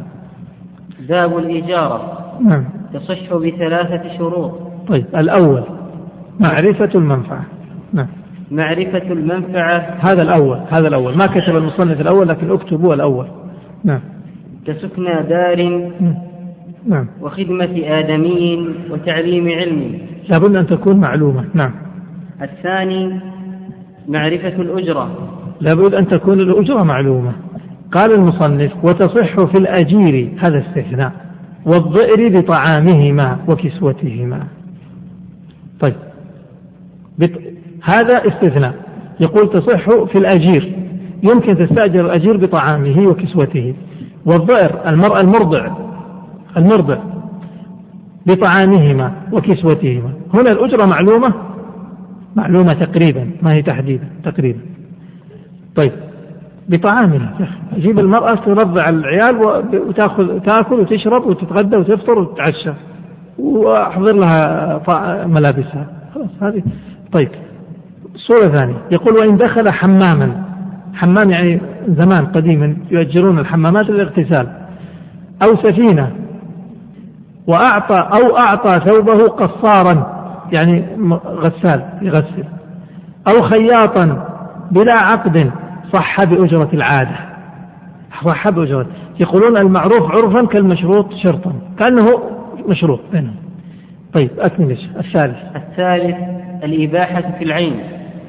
باب 1.08 1.38
الإجارة 1.38 2.18
نعم. 2.40 2.64
تصح 2.94 3.34
بثلاثة 3.34 4.18
شروط. 4.18 4.71
طيب 4.88 5.04
الأول 5.16 5.62
معرفة 6.40 6.90
المنفعة. 6.94 7.44
نعم. 7.92 8.06
معرفة 8.50 9.12
المنفعة. 9.12 9.96
هذا 10.00 10.22
الأول 10.22 10.60
هذا 10.70 10.88
الأول. 10.88 11.16
ما 11.16 11.26
كتب 11.26 11.56
المصنف 11.56 12.00
الأول 12.00 12.28
لكن 12.28 12.50
اكتبوا 12.50 12.94
الأول. 12.94 13.26
نعم. 13.84 14.00
كسكنى 14.66 15.22
دار. 15.28 15.90
نعم. 16.86 17.06
وخدمة 17.20 17.82
آدمي 17.84 18.68
وتعليم 18.90 19.48
علم. 19.48 19.98
لابد 20.28 20.56
أن 20.56 20.66
تكون 20.66 20.96
معلومة. 20.96 21.44
نعم. 21.54 21.72
الثاني 22.42 23.20
معرفة 24.08 24.62
الأجرة. 24.62 25.10
لابد 25.60 25.94
أن 25.94 26.08
تكون 26.08 26.40
الأجرة 26.40 26.82
معلومة. 26.82 27.32
قال 27.92 28.12
المصنف 28.12 28.84
وتصح 28.84 29.44
في 29.44 29.58
الأجير 29.58 30.28
هذا 30.46 30.58
استثناء 30.58 31.12
والضئر 31.66 32.40
بطعامهما 32.40 33.38
وكسوتهما. 33.48 34.46
طيب. 35.82 35.94
هذا 37.82 38.22
استثناء. 38.28 38.74
يقول 39.20 39.50
تصح 39.50 39.84
في 40.04 40.18
الأجير. 40.18 40.72
يمكن 41.22 41.56
تستأجر 41.66 42.06
الأجير 42.06 42.36
بطعامه 42.36 43.06
وكسوته. 43.06 43.74
والضئر 44.26 44.88
المرأة 44.88 45.16
المرضع 45.22 45.70
المرضع 46.56 46.98
بطعامهما 48.26 49.12
وكسوتهما. 49.32 50.12
هنا 50.34 50.52
الأجرة 50.52 50.86
معلومة؟ 50.86 51.34
معلومة 52.36 52.72
تقريبا. 52.72 53.30
ما 53.42 53.54
هي 53.54 53.62
تحديدا؟ 53.62 54.08
تقريبا. 54.24 54.60
طيب. 55.76 55.92
بطعامها 56.68 57.34
أجيب 57.76 57.98
المرأة 57.98 58.34
ترضع 58.34 58.88
العيال 58.88 59.36
وتأخذ 59.88 60.40
تأكل 60.40 60.80
وتشرب 60.80 61.26
وتتغدى 61.26 61.76
وتفطر 61.76 62.18
وتتعشى. 62.18 62.72
وأحضر 63.38 64.12
لها 64.12 64.80
ملابسها. 65.26 65.86
خلاص 66.14 66.28
هذه. 66.42 66.62
طيب 67.12 67.28
صورة 68.16 68.48
ثانية. 68.48 68.74
يقول 68.90 69.18
وإن 69.18 69.36
دخل 69.36 69.72
حماما. 69.72 70.42
حمام 70.94 71.30
يعني 71.30 71.60
زمان 71.88 72.26
قديما 72.26 72.76
يؤجرون 72.90 73.38
الحمامات 73.38 73.86
للاغتسال. 73.90 74.48
أو 75.42 75.56
سفينة. 75.56 76.10
وأعطى 77.46 77.94
أو 77.94 78.36
أعطى 78.38 78.90
ثوبه 78.90 79.24
قصارا 79.24 80.22
يعني 80.58 80.84
غسال 81.26 81.82
يغسل. 82.02 82.44
أو 83.28 83.42
خياطا. 83.42 84.28
بلا 84.70 84.94
عقد. 85.00 85.50
صح 85.92 86.24
بأجرة 86.24 86.68
العادة. 86.72 87.16
صحب 88.24 88.56
وجوز 88.56 88.86
يقولون 89.20 89.56
المعروف 89.56 90.02
عرفا 90.02 90.46
كالمشروط 90.46 91.12
شرطا. 91.12 91.52
كأنه 91.78 92.31
مشروط 92.68 93.00
بينهم 93.12 93.34
طيب 94.14 94.30
أكمل 94.38 94.78
الثالث. 94.98 95.36
الثالث 95.56 96.16
الإباحة 96.64 97.22
في 97.38 97.44
العين. 97.44 97.80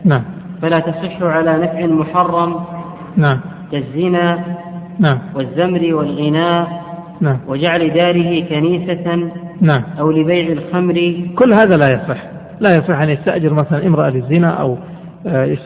نعم. 0.05 0.23
فلا 0.61 0.79
تصح 0.79 1.21
على 1.21 1.57
نفع 1.57 1.85
محرم. 1.85 2.55
نعم. 3.17 3.39
كالزنا. 3.71 4.43
نعم. 4.99 5.19
والزمر 5.35 5.95
والغناء. 5.95 6.83
نعم. 7.21 7.37
وجعل 7.47 7.93
داره 7.93 8.39
كنيسة. 8.49 9.29
نعم. 9.61 9.83
أو 9.99 10.11
لبيع 10.11 10.51
الخمر. 10.51 11.15
كل 11.35 11.51
هذا 11.53 11.77
لا 11.77 11.91
يصح. 11.91 12.23
لا 12.59 12.69
يصح 12.77 12.99
أن 13.05 13.09
يستأجر 13.09 13.53
مثلا 13.53 13.87
امرأة 13.87 14.09
للزنا 14.09 14.49
أو 14.49 14.77
آه، 15.27 15.57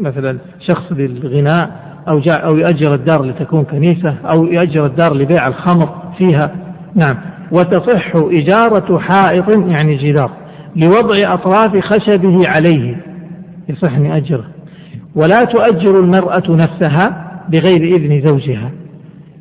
مثلا 0.00 0.38
شخص 0.60 0.92
للغناء 0.92 1.70
أو 2.08 2.20
أو 2.44 2.56
يؤجر 2.56 2.94
الدار 2.94 3.24
لتكون 3.24 3.64
كنيسة 3.64 4.14
أو 4.24 4.44
يؤجر 4.44 4.86
الدار 4.86 5.14
لبيع 5.14 5.46
الخمر 5.46 5.88
فيها. 6.18 6.50
نعم. 6.94 7.16
وتصح 7.52 8.12
إجارة 8.14 8.98
حائط 8.98 9.48
يعني 9.48 9.96
جدار 9.96 10.30
لوضع 10.76 11.34
أطراف 11.34 11.76
خشبه 11.76 12.42
عليه. 12.48 12.96
يصح 13.68 13.92
أن 13.92 14.06
يأجره 14.06 14.44
ولا 15.14 15.38
تؤجر 15.38 16.00
المرأة 16.00 16.42
نفسها 16.48 17.28
بغير 17.48 17.96
إذن 17.96 18.26
زوجها. 18.26 18.70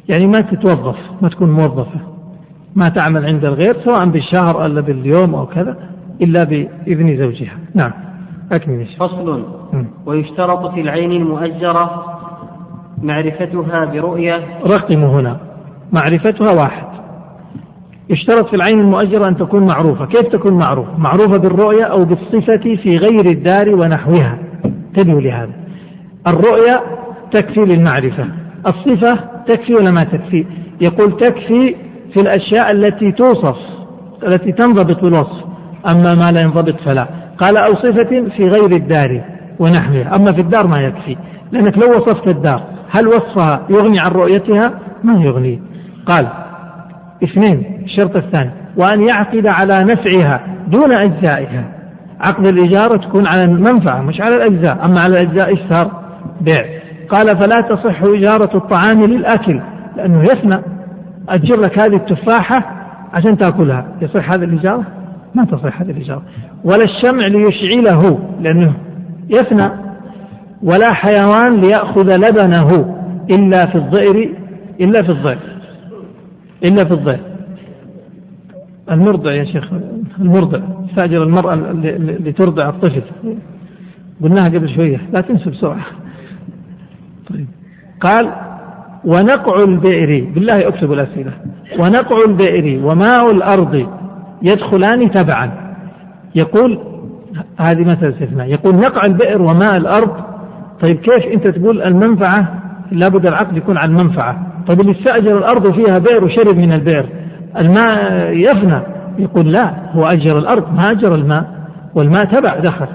يعني 0.10 0.28
ما 0.28 0.40
تتوظف 0.52 0.98
ما 1.22 1.30
تكون 1.30 1.52
موظفة. 1.52 2.00
ما 2.76 2.90
تعمل 2.90 3.26
عند 3.26 3.46
الغير 3.46 3.76
سواء 3.84 4.06
بالشهر 4.06 4.64
أو 4.64 4.82
باليوم 4.82 5.36
أو 5.36 5.46
كذا 5.46 5.78
إلا 6.22 6.44
بإذن 6.44 7.18
زوجها. 7.18 7.58
نعم. 7.76 7.92
أكمل 8.54 8.86
فصل. 9.00 9.44
ويشترط 10.06 10.74
في 10.74 10.82
العين 10.82 11.12
المؤجرة 11.12 12.06
معرفتها 13.04 13.86
برؤية. 13.86 14.44
رقموا 14.66 15.22
هنا. 15.22 15.38
معرفتها 15.94 16.62
واحد. 16.62 16.88
يشترط 18.10 18.48
في 18.50 18.56
العين 18.56 18.80
المؤجرة 18.80 19.28
أن 19.28 19.38
تكون 19.38 19.68
معروفة. 19.72 20.06
كيف 20.06 20.28
تكون 20.28 20.54
معروفة؟ 20.54 20.98
معروفة 20.98 21.40
بالرؤية 21.40 21.84
أو 21.84 22.06
بالصفة 22.06 22.76
في 22.84 22.98
غير 22.98 23.26
الدار 23.26 23.76
ونحوها. 23.76 24.38
انتبهوا 24.66 25.22
لهذا. 25.22 25.52
الرؤية 26.28 26.84
تكفي 27.32 27.60
للمعرفة. 27.60 28.28
الصفة 28.68 29.20
تكفي 29.48 29.76
ولا 29.76 29.92
ما 29.92 30.00
تكفي؟ 30.12 30.46
يقول 30.82 31.18
تكفي 31.18 31.76
في 32.14 32.18
الأشياء 32.22 32.74
التي 32.74 33.12
توصف 33.12 33.58
التي 34.28 34.52
تنضبط 34.52 35.02
بالوصف. 35.02 35.46
أما 35.92 36.14
ما 36.14 36.32
لا 36.32 36.42
ينضبط 36.42 36.76
فلا. 36.86 37.08
قال 37.38 37.58
أو 37.58 37.76
صفة 37.76 38.30
في 38.38 38.44
غير 38.44 38.72
الدار 38.78 39.22
ونحوها. 39.60 40.16
أما 40.20 40.34
في 40.34 40.42
الدار 40.42 40.68
ما 40.68 40.86
يكفي. 40.86 41.18
لأنك 41.52 41.78
لو 41.78 41.98
وصفت 41.98 42.28
الدار 42.28 42.62
هل 42.90 43.08
وصفها 43.08 43.62
يغني 43.70 43.98
عن 44.02 44.12
رؤيتها؟ 44.12 44.80
ما 45.04 45.24
يغني. 45.24 45.62
قال 46.06 46.28
اثنين 47.24 47.82
الشرط 47.86 48.18
الثاني 48.18 48.50
وأن 48.78 49.02
يعقد 49.08 49.46
على 49.50 49.94
نفعها 49.94 50.42
دون 50.68 50.92
أجزائها. 50.92 51.64
عقد 52.20 52.48
الإجارة 52.48 52.98
تكون 52.98 53.28
على 53.28 53.44
المنفعة 53.44 54.02
مش 54.02 54.22
على 54.22 54.36
الأجزاء. 54.36 54.86
أما 54.86 55.00
على 55.00 55.14
الأجزاء 55.14 55.50
إيش 55.50 55.60
صار؟ 55.70 55.92
بيع. 56.42 56.66
قال 57.10 57.28
فلا 57.28 57.56
تصح 57.56 58.04
إجارة 58.04 58.58
الطعام 58.58 59.02
للأكل 59.02 59.62
لأنه 59.98 60.24
يفنى 60.24 60.62
أجر 61.30 61.62
لك 61.62 61.80
هذه 61.80 61.96
التفاحة 61.96 62.64
عشان 63.20 63.38
تأكلها. 63.38 63.86
يصح 64.02 64.30
هذه 64.30 64.44
الإجارة 64.44 64.84
ما 65.36 65.46
تصح 65.46 65.82
هذه 65.82 65.92
الإجارة 65.92 66.22
ولا 66.64 66.84
الشمع 66.84 67.28
ليشعله 67.28 68.20
لأنه 68.42 68.74
يفنى 69.30 69.70
ولا 70.64 70.94
حيوان 70.96 71.62
ليأخذ 71.62 72.18
لبنه 72.18 72.96
إلا 73.30 73.66
في 73.66 73.76
الضئر 73.76 74.30
إلا 74.82 75.04
في 75.04 75.10
الضئر. 75.10 75.38
إلا 76.66 76.86
في 76.86 76.94
الضئر 76.94 77.20
المرضع 78.92 79.32
يا 79.32 79.44
شيخ 79.44 79.64
المرضع 80.20 80.60
استأجر 80.90 81.24
المرأة 81.24 81.56
لترضع 81.96 82.70
الطفل. 82.70 83.02
قلناها 84.24 84.46
قبل 84.46 84.76
شوية 84.76 84.98
لا 84.98 85.22
تنسى 85.22 85.50
بسرعة. 85.50 85.86
طيب. 87.30 87.48
قال 88.02 88.32
ونقع 89.06 89.64
البئر 89.64 90.28
بالله 90.36 90.68
اكتبوا 90.68 90.96
الأسئلة. 90.96 91.32
ونقع 91.80 92.18
البئر 92.28 92.86
وماء 92.86 93.32
الأرض 93.32 93.88
يدخلان 94.42 95.12
تبعا. 95.12 95.52
يقول 96.36 96.80
هذه 97.60 97.82
مثل 97.82 98.08
استثناء 98.10 98.48
يقول 98.48 98.76
نقع 98.76 99.02
البئر 99.08 99.42
وماء 99.42 99.78
الأرض. 99.78 100.16
طيب 100.82 100.98
كيف 100.98 101.34
أنت 101.34 101.48
تقول 101.48 101.82
المنفعة؟ 101.82 102.67
لابد 102.92 103.28
العقد 103.28 103.58
يكون 103.58 103.78
عن 103.78 103.92
منفعة. 103.92 104.38
طيب 104.68 104.82
اللي 104.82 104.92
استأجر 104.92 105.38
الأرض 105.38 105.74
فيها 105.74 105.98
بئر 105.98 106.24
وشرب 106.24 106.58
من 106.58 106.72
البئر 106.72 107.06
الماء 107.58 108.32
يفنى 108.32 108.82
يقول 109.20 109.52
لا 109.52 109.74
هو 109.92 110.06
أجر 110.06 110.38
الأرض 110.38 110.74
ما 110.74 110.84
أجر 110.92 111.16
الماء 111.16 111.46
والماء 111.96 112.26
تبع 112.26 112.60
دخل. 112.60 112.88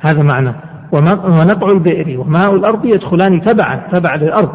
هذا 0.00 0.22
معنى. 0.32 0.52
ونقع 0.92 1.70
البئر 1.70 2.20
وماء 2.20 2.54
الأرض 2.54 2.84
يدخلان 2.84 3.40
تبعا 3.40 3.80
تبع 3.92 4.14
للأرض. 4.14 4.52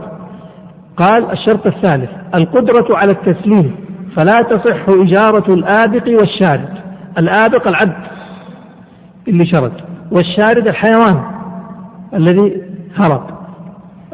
قال 0.97 1.31
الشرط 1.31 1.67
الثالث 1.67 2.09
القدرة 2.35 2.97
على 2.97 3.11
التسليم 3.11 3.75
فلا 4.15 4.43
تصح 4.49 4.89
إجارة 4.89 5.53
الآبق 5.53 6.07
والشارد. 6.07 6.69
الآبق 7.17 7.67
العبد 7.67 8.07
اللي 9.27 9.45
شرد. 9.45 9.73
والشارد 10.11 10.67
الحيوان 10.67 11.21
الذي 12.13 12.61
هرب. 12.95 13.40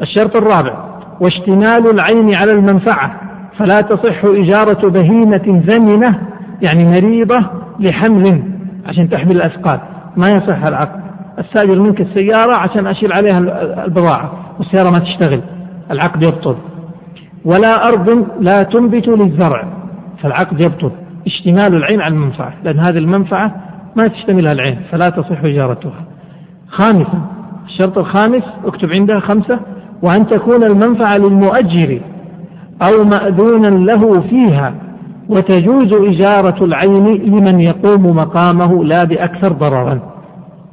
الشرط 0.02 0.36
الرابع 0.36 0.84
واشتمال 1.20 1.90
العين 1.90 2.32
على 2.42 2.52
المنفعة 2.52 3.20
فلا 3.58 3.76
تصح 3.80 4.24
إجارة 4.24 4.88
بهيمة 4.88 5.62
زمنة 5.66 6.18
يعني 6.62 6.84
مريضة 6.84 7.46
لحمل 7.80 8.42
عشان 8.86 9.10
تحمل 9.10 9.36
الأثقال. 9.36 9.80
ما 10.16 10.28
يصح 10.28 10.62
العقد. 10.68 11.00
استاجر 11.38 11.80
منك 11.80 12.00
السيارة 12.00 12.54
عشان 12.54 12.86
أشيل 12.86 13.10
عليها 13.12 13.38
البضاعة 13.84 14.32
والسيارة 14.58 14.90
ما 14.90 14.98
تشتغل. 14.98 15.40
العقد 15.90 16.22
يبطل. 16.22 16.56
ولا 17.44 17.88
أرض 17.88 18.26
لا 18.40 18.62
تنبت 18.62 19.08
للزرع 19.08 19.64
فالعقد 20.22 20.64
يبطل. 20.64 20.90
اشتمال 21.26 21.76
العين 21.76 22.00
على 22.00 22.14
المنفعة 22.14 22.52
لأن 22.64 22.78
هذه 22.78 22.98
المنفعة 22.98 23.54
ما 23.96 24.08
تشتملها 24.08 24.52
العين 24.52 24.78
فلا 24.90 25.08
تصح 25.08 25.44
إجارتها. 25.44 26.04
خامسا 26.68 27.20
الشرط 27.66 27.98
الخامس 27.98 28.42
اكتب 28.64 28.90
عندها 28.92 29.20
خمسة 29.20 29.60
وأن 30.02 30.26
تكون 30.26 30.64
المنفعة 30.64 31.16
للمؤجر 31.18 32.00
أو 32.82 33.04
مأذونا 33.04 33.66
له 33.66 34.20
فيها 34.20 34.74
وتجوز 35.28 35.92
إجارة 35.92 36.64
العين 36.64 37.06
لمن 37.06 37.60
يقوم 37.60 38.16
مقامه 38.16 38.84
لا 38.84 39.04
بأكثر 39.04 39.52
ضررا. 39.52 40.00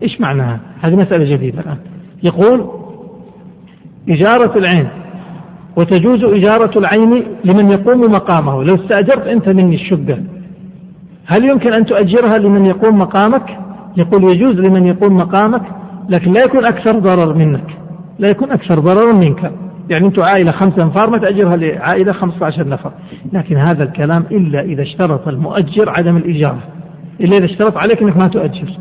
إيش 0.03 0.21
معناها؟ 0.21 0.59
هذه 0.87 0.95
مسألة 0.95 1.35
جديدة 1.35 1.59
الآن. 1.59 1.77
يقول 2.23 2.65
إجارة 4.09 4.57
العين. 4.57 4.87
وتجوز 5.75 6.23
إجارة 6.23 6.79
العين 6.79 7.23
لمن 7.45 7.71
يقوم 7.71 8.11
مقامه. 8.11 8.63
لو 8.63 8.75
استأجرت 8.75 9.27
أنت 9.27 9.49
مني 9.49 9.75
الشقة 9.75 10.17
هل 11.25 11.45
يمكن 11.49 11.73
أن 11.73 11.85
تؤجرها 11.85 12.37
لمن 12.37 12.65
يقوم 12.65 12.99
مقامك؟ 12.99 13.57
يقول 13.97 14.23
يجوز 14.23 14.55
لمن 14.55 14.85
يقوم 14.85 15.17
مقامك 15.17 15.61
لكن 16.09 16.33
لا 16.33 16.41
يكون 16.45 16.65
أكثر 16.65 16.99
ضرر 16.99 17.33
منك. 17.33 17.84
لا 18.19 18.27
يكون 18.31 18.51
أكثر 18.51 18.79
ضررا 18.79 19.13
منك. 19.13 19.51
يعني 19.93 20.07
أنتم 20.07 20.21
عائلة 20.21 20.51
خمسة 20.51 20.83
أنفار 20.83 21.09
ما 21.09 21.17
تأجرها 21.17 21.55
لعائلة 21.55 22.13
15 22.13 22.67
نفر. 22.67 22.91
لكن 23.33 23.57
هذا 23.57 23.83
الكلام 23.83 24.23
إلا 24.31 24.61
إذا 24.61 24.83
اشترط 24.83 25.27
المؤجر 25.27 25.89
عدم 25.89 26.17
الإجارة 26.17 26.59
إلا 27.21 27.37
إذا 27.37 27.45
اشترط 27.45 27.77
عليك 27.77 28.01
أنك 28.01 28.23
ما 28.23 28.29
تؤجر. 28.29 28.77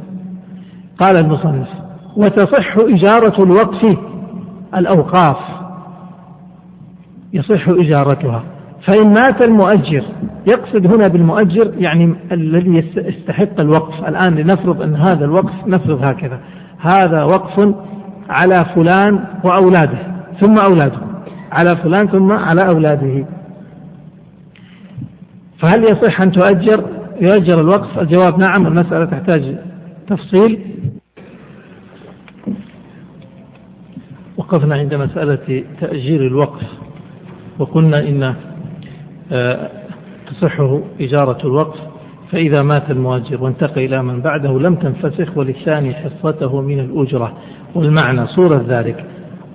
قال 1.00 1.16
المصنف 1.16 1.68
وتصح 2.16 2.76
إجارة 2.78 3.42
الوقف 3.42 3.98
الأوقاف. 4.76 5.36
يصح 7.32 7.68
إجارتها. 7.68 8.42
فإن 8.86 9.08
مات 9.08 9.42
المؤجر 9.42 10.04
يقصد 10.46 10.86
هنا 10.86 11.04
بالمؤجر 11.12 11.72
يعني 11.78 12.14
الذي 12.32 12.84
يستحق 12.96 13.60
الوقف. 13.60 14.08
الآن 14.08 14.34
لنفرض 14.34 14.82
أن 14.82 14.96
هذا 14.96 15.24
الوقف 15.24 15.66
نفرض 15.66 16.04
هكذا. 16.04 16.40
هذا 16.78 17.22
وقف 17.22 17.74
على 18.28 18.64
فلان 18.74 19.24
وأولاده 19.44 19.98
ثم 20.40 20.54
أولاده. 20.68 20.98
على 21.52 21.76
فلان 21.76 22.08
ثم 22.08 22.32
على 22.32 22.60
أولاده. 22.68 23.26
فهل 25.58 25.84
يصح 25.84 26.20
أن 26.20 26.32
تؤجر؟ 26.32 26.84
يؤجر 27.20 27.60
الوقف؟ 27.60 27.98
الجواب 27.98 28.38
نعم 28.38 28.66
المسألة 28.66 29.04
تحتاج 29.04 29.56
تفصيل. 30.08 30.60
وقفنا 34.36 34.74
عند 34.74 34.94
مسألة 34.94 35.64
تأجير 35.80 36.26
الوقف 36.26 36.62
وقلنا 37.58 38.00
إن 38.00 38.34
آه، 39.32 39.70
تصحه 40.26 40.80
إجارة 41.00 41.38
الوقف. 41.46 41.78
فإذا 42.32 42.62
مات 42.62 42.90
المؤجر 42.90 43.42
وانتقل 43.42 43.84
إلى 43.84 44.02
من 44.02 44.20
بعده 44.20 44.58
لم 44.58 44.74
تنفسخ 44.74 45.36
وللثاني 45.36 45.94
حصته 45.94 46.60
من 46.60 46.80
الأجرة. 46.80 47.38
والمعنى 47.74 48.26
صورة 48.26 48.64
ذلك. 48.68 49.04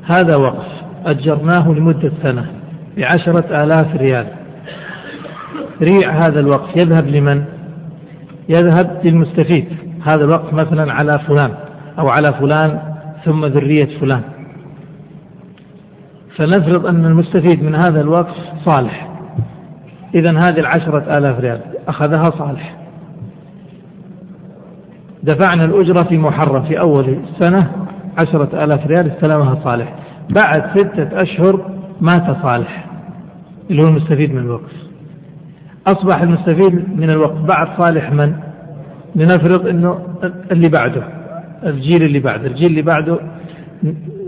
هذا 0.04 0.36
وقف 0.36 0.66
أجرناه 1.06 1.70
لمدة 1.70 2.12
سنة 2.24 2.46
بعشرة 2.98 3.64
آلاف 3.64 3.96
ريال. 3.96 4.28
ريع 5.82 6.12
هذا 6.12 6.40
الوقف. 6.40 6.76
يذهب 6.76 7.08
لمن؟ 7.08 7.44
يذهب 8.50 9.02
للمستفيد. 9.04 9.68
هذا 10.12 10.24
الوقف 10.24 10.54
مثلا 10.54 10.94
على 10.94 11.20
فلان 11.28 11.52
أو 12.00 12.10
على 12.10 12.34
فلان 12.40 12.80
ثم 13.26 13.46
ذرية 13.46 14.00
فلان. 14.00 14.22
فنفرض 16.38 16.86
أن 16.86 17.06
المستفيد 17.06 17.64
من 17.64 17.76
هذا 17.76 18.02
الوقف 18.02 18.36
صالح. 18.66 19.10
إذا 20.16 20.32
هذه 20.32 20.60
العشرة 20.60 21.18
آلاف 21.18 21.40
ريال 21.40 21.60
أخذها 21.88 22.24
صالح. 22.24 22.76
دفعنا 25.24 25.66
الأجرة 25.66 26.04
في 26.04 26.18
محرم 26.18 26.64
في 26.64 26.80
أول 26.80 27.10
السنة 27.10 27.72
عشرة 28.22 28.64
آلاف 28.64 28.88
ريال 28.88 29.12
استلمها 29.12 29.58
صالح. 29.64 29.96
بعد 30.30 30.70
ستة 30.78 31.22
أشهر 31.22 31.72
مات 32.02 32.42
صالح 32.44 32.86
اللي 33.70 33.82
هو 33.84 33.88
المستفيد 33.88 34.34
من 34.34 34.40
الوقف 34.40 34.72
أصبح 35.88 36.22
المستفيد 36.22 37.00
من 37.00 37.10
الوقف 37.10 37.42
بعد 37.42 37.68
صالح 37.78 38.12
من؟ 38.12 38.36
لنفرض 39.16 39.68
أنه 39.68 40.00
اللي 40.52 40.70
بعده 40.70 41.04
الجيل 41.64 42.04
اللي 42.04 42.20
بعده. 42.20 42.48
الجيل 42.48 42.66
اللي 42.66 42.82
بعده 42.82 43.20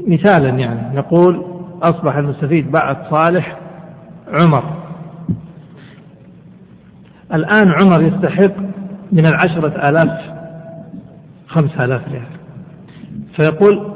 مثالا 0.08 0.50
يعني. 0.50 0.98
نقول 0.98 1.46
أصبح 1.84 2.16
المستفيد 2.16 2.72
بعد 2.72 2.98
صالح 3.10 3.58
عمر. 4.42 4.64
الآن 7.34 7.74
عمر 7.84 8.02
يستحق 8.02 8.52
من 9.12 9.26
العشرة 9.26 9.86
آلاف 9.90 10.22
خمسة 11.48 11.86
آلاف 11.86 12.02
ريال. 12.12 12.22
فيقول 13.36 13.92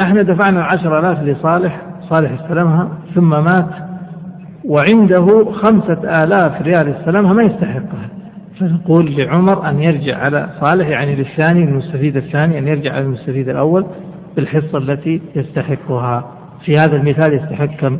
إحنا 0.00 0.22
دفعنا 0.22 0.58
العشرة 0.58 0.98
آلاف 0.98 1.22
لصالح 1.22 1.82
صالح 2.10 2.42
استلمها 2.42 2.88
ثم 3.14 3.30
مات 3.30 3.70
وعنده 4.64 5.52
خمسة 5.52 6.24
آلاف 6.24 6.62
ريال 6.62 6.88
استلمها 6.88 7.32
ما 7.32 7.42
يستحقها. 7.42 8.08
فنقول 8.60 9.16
لعمر 9.16 9.68
أن 9.68 9.82
يرجع 9.82 10.18
على 10.18 10.48
صالح 10.60 10.88
يعني 10.88 11.16
للثاني 11.16 11.64
المستفيد 11.64 12.16
الثاني 12.16 12.58
أن 12.58 12.68
يرجع 12.68 12.92
على 12.92 13.04
المستفيد 13.04 13.48
الأول 13.48 13.86
بالحصة 14.36 14.78
التي 14.78 15.20
يستحقها. 15.36 16.30
في 16.64 16.76
هذا 16.76 16.96
المثال 16.96 17.34
يستحق 17.34 17.66
كم؟ 17.80 17.98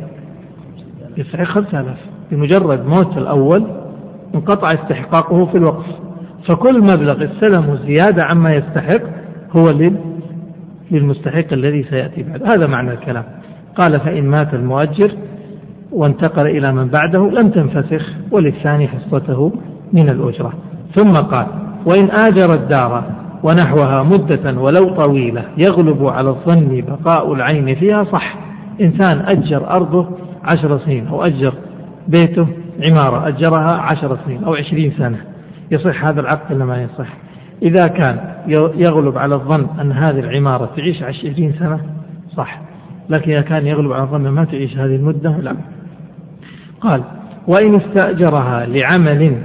يستحق 1.17 1.43
خمسة 1.43 1.79
آلاف. 1.79 1.97
بمجرد 2.31 2.85
موت 2.85 3.17
الأول 3.17 3.65
انقطع 4.35 4.73
استحقاقه 4.73 5.45
في 5.45 5.57
الوقف. 5.57 5.85
فكل 6.49 6.81
مبلغ 6.81 7.25
استلمه 7.25 7.75
زيادة 7.85 8.23
عما 8.23 8.49
يستحق 8.53 9.01
هو 9.51 9.73
للمستحق 10.91 11.53
الذي 11.53 11.83
سيأتي 11.83 12.23
بعد. 12.23 12.43
هذا 12.43 12.67
معنى 12.67 12.91
الكلام. 12.91 13.23
قال 13.75 13.99
فإن 13.99 14.23
مات 14.23 14.53
المؤجر 14.53 15.11
وانتقل 15.91 16.47
إلى 16.47 16.71
من 16.71 16.87
بعده 16.87 17.29
لم 17.29 17.49
تنفسخ 17.49 18.09
وللثاني 18.31 18.87
حصته 18.87 19.51
من 19.93 20.09
الأجرة. 20.09 20.53
ثم 20.95 21.17
قال 21.17 21.47
وإن 21.85 22.09
آجر 22.09 22.53
الدار 22.53 23.03
ونحوها 23.43 24.03
مدة 24.03 24.61
ولو 24.61 24.95
طويلة 24.95 25.43
يغلب 25.57 26.05
على 26.05 26.29
الظن 26.29 26.83
بقاء 26.87 27.33
العين 27.33 27.75
فيها 27.75 28.03
صح. 28.03 28.35
إنسان 28.81 29.19
أجر 29.19 29.69
أرضه 29.69 30.07
عشر 30.43 30.79
سنين 30.79 31.07
أو 31.07 31.25
أجر 31.25 31.53
بيته 32.07 32.47
عمارة 32.83 33.27
أجرها 33.27 33.71
عشر 33.71 34.17
سنين 34.25 34.43
أو 34.43 34.55
عشرين 34.55 34.93
سنة. 34.97 35.17
يصح 35.71 36.05
هذا 36.05 36.21
العقد 36.21 36.55
ولا 36.55 36.65
ما 36.65 36.83
يصح؟ 36.83 37.24
إذا 37.61 37.87
كان 37.87 38.19
يغلب 38.75 39.17
على 39.17 39.35
الظن 39.35 39.67
أن 39.81 39.91
هذه 39.91 40.19
العمارة 40.19 40.69
تعيش 40.75 41.03
عشرين 41.03 41.53
سنة 41.59 41.79
صح. 42.37 42.59
لكن 43.09 43.31
إذا 43.31 43.41
كان 43.41 43.67
يغلب 43.67 43.91
على 43.93 44.03
الظن 44.03 44.27
ما 44.27 44.45
تعيش 44.45 44.77
هذه 44.77 44.95
المدة 44.95 45.37
لا. 45.37 45.55
قال 46.81 47.03
وإن 47.47 47.75
استأجرها 47.75 48.65
لعمل 48.65 49.35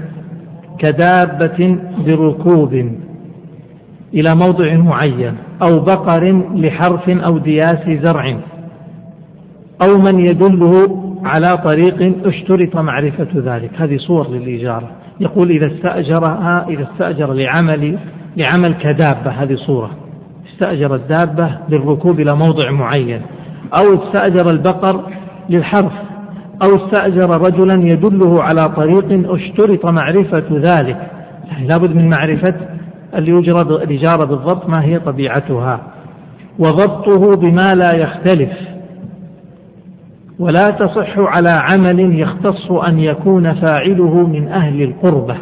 كدابة 0.78 1.78
بركوب 2.06 2.74
إلى 4.14 4.34
موضع 4.34 4.76
معين 4.76 5.34
أو 5.70 5.80
بقر 5.80 6.42
لحرف 6.54 7.08
أو 7.08 7.38
دياس 7.38 7.88
زرع 7.88 8.36
أو 9.88 9.98
من 9.98 10.20
يدله 10.20 10.96
على 11.24 11.58
طريق 11.58 12.26
اشترط 12.26 12.76
معرفة 12.76 13.28
ذلك. 13.34 13.70
هذه 13.78 13.96
صور 13.96 14.30
للإجارة 14.30 14.90
يقول 15.20 15.50
إذا 15.50 15.66
استأجرها 15.66 16.66
إذا 16.68 16.86
استأجر 16.92 17.32
لعمل 17.32 17.98
لعمل 18.36 18.74
كدابة 18.74 19.30
هذه 19.30 19.54
صورة. 19.54 19.90
استأجر 20.52 20.94
الدابة 20.94 21.50
للركوب 21.68 22.20
إلى 22.20 22.36
موضع 22.36 22.70
معين. 22.70 23.22
أو 23.80 23.94
استأجر 23.94 24.50
البقر 24.50 25.00
للحرف 25.48 25.92
أو 26.64 26.76
استأجر 26.76 27.30
رجلا 27.30 27.88
يدله 27.88 28.42
على 28.42 28.60
طريق 28.60 29.32
اشترط 29.32 29.86
معرفة 29.86 30.44
ذلك. 30.52 30.96
يعني 31.50 31.66
لابد 31.66 31.94
من 31.94 32.08
معرفة 32.08 32.54
الإجارة 33.14 34.24
بالضبط 34.24 34.68
ما 34.68 34.84
هي 34.84 34.98
طبيعتها. 34.98 35.80
وضبطه 36.58 37.36
بما 37.36 37.68
لا 37.74 37.96
يختلف. 37.96 38.52
ولا 40.40 40.70
تصح 40.70 41.18
على 41.18 41.50
عمل 41.72 42.20
يختص 42.20 42.70
أن 42.70 42.98
يكون 42.98 43.54
فاعله 43.54 44.26
من 44.26 44.48
أهل 44.48 44.82
القربة. 44.82 45.36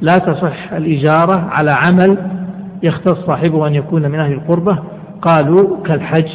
لا 0.00 0.12
تصح 0.12 0.72
الإجارة 0.72 1.48
على 1.50 1.70
عمل 1.70 2.18
يختص 2.82 3.26
صاحبه 3.26 3.66
أن 3.66 3.74
يكون 3.74 4.02
من 4.10 4.20
أهل 4.20 4.32
القربة. 4.32 4.78
قالوا 5.22 5.82
كالحج 5.84 6.28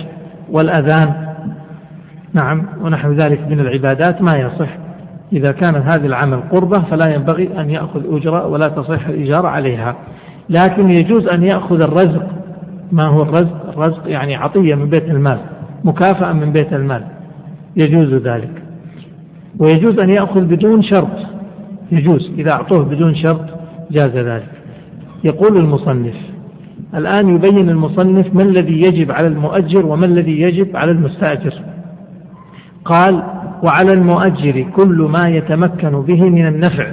والأذان. 0.51 1.13
نعم 2.34 2.63
ونحو 2.82 3.12
ذلك 3.12 3.39
من 3.49 3.60
العبادات 3.60 4.21
ما 4.21 4.38
يصح. 4.38 4.69
إذا 5.34 5.51
كان 5.51 5.75
هذا 5.75 6.06
العمل 6.06 6.39
قربة 6.51 6.82
فلا 6.82 7.13
ينبغي 7.13 7.49
أن 7.60 7.69
يأخذ 7.69 8.15
أجرة 8.15 8.47
ولا 8.47 8.65
تصح 8.67 9.08
الإجارة 9.08 9.47
عليها. 9.47 9.95
لكن 10.49 10.89
يجوز 10.89 11.27
أن 11.27 11.43
يأخذ 11.43 11.82
الرزق. 11.82 12.27
ما 12.91 13.08
هو 13.08 13.21
الرزق؟ 13.21 13.69
الرزق 13.69 14.10
يعني 14.10 14.36
عطية 14.36 14.75
من 14.75 14.89
بيت 14.89 15.06
المال 15.10 15.38
مكافأة 15.84 16.34
من 16.34 16.51
بيت 16.51 16.73
المال. 16.73 17.12
يجوز 17.75 18.13
ذلك. 18.13 18.63
ويجوز 19.59 19.99
أن 19.99 20.09
يأخذ 20.09 20.41
بدون 20.41 20.83
شرط. 20.83 21.17
يجوز. 21.91 22.31
إذا 22.38 22.51
أعطوه 22.51 22.86
بدون 22.86 23.15
شرط 23.15 23.45
جاز 23.91 24.17
ذلك. 24.17 24.49
يقول 25.23 25.57
المصنف 25.57 26.15
الآن 26.95 27.36
يبين 27.36 27.69
المصنف 27.69 28.36
ما 28.36 28.43
الذي 28.43 28.81
يجب 28.81 29.12
على 29.12 29.27
المؤجر 29.27 29.86
وما 29.86 30.05
الذي 30.05 30.41
يجب 30.41 30.77
على 30.77 30.91
المستأجر. 30.91 31.53
قال 32.86 33.23
وعلى 33.63 33.89
المؤجر 33.93 34.65
كل 34.75 35.07
ما 35.09 35.29
يتمكن 35.29 36.01
به 36.01 36.29
من 36.29 36.47
النفع. 36.47 36.91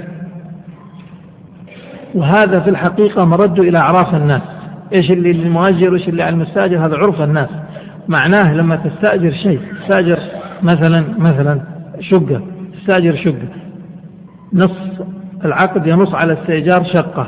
وهذا 2.15 2.59
في 2.59 2.69
الحقيقة 2.69 3.25
مرد 3.25 3.59
إلى 3.59 3.77
أعراف 3.77 4.15
الناس. 4.15 4.41
إيش 4.93 5.11
اللي 5.11 5.33
للمؤجر 5.33 5.91
وإيش 5.91 6.07
اللي 6.07 6.23
على 6.23 6.33
المستأجر؟ 6.33 6.85
هذا 6.85 6.95
عرف 6.97 7.21
الناس. 7.21 7.49
معناه 8.07 8.53
لما 8.53 8.75
تستأجر 8.75 9.31
شيء 9.31 9.59
تستأجر 9.81 10.19
مثلا 10.63 11.05
مثلا 11.17 11.61
شقة 11.99 12.41
تستأجر 12.73 13.15
شقة. 13.15 13.47
نص 14.53 14.71
العقد 15.45 15.87
ينص 15.87 16.13
على 16.13 16.33
استئجار 16.33 16.83
شقة 16.83 17.27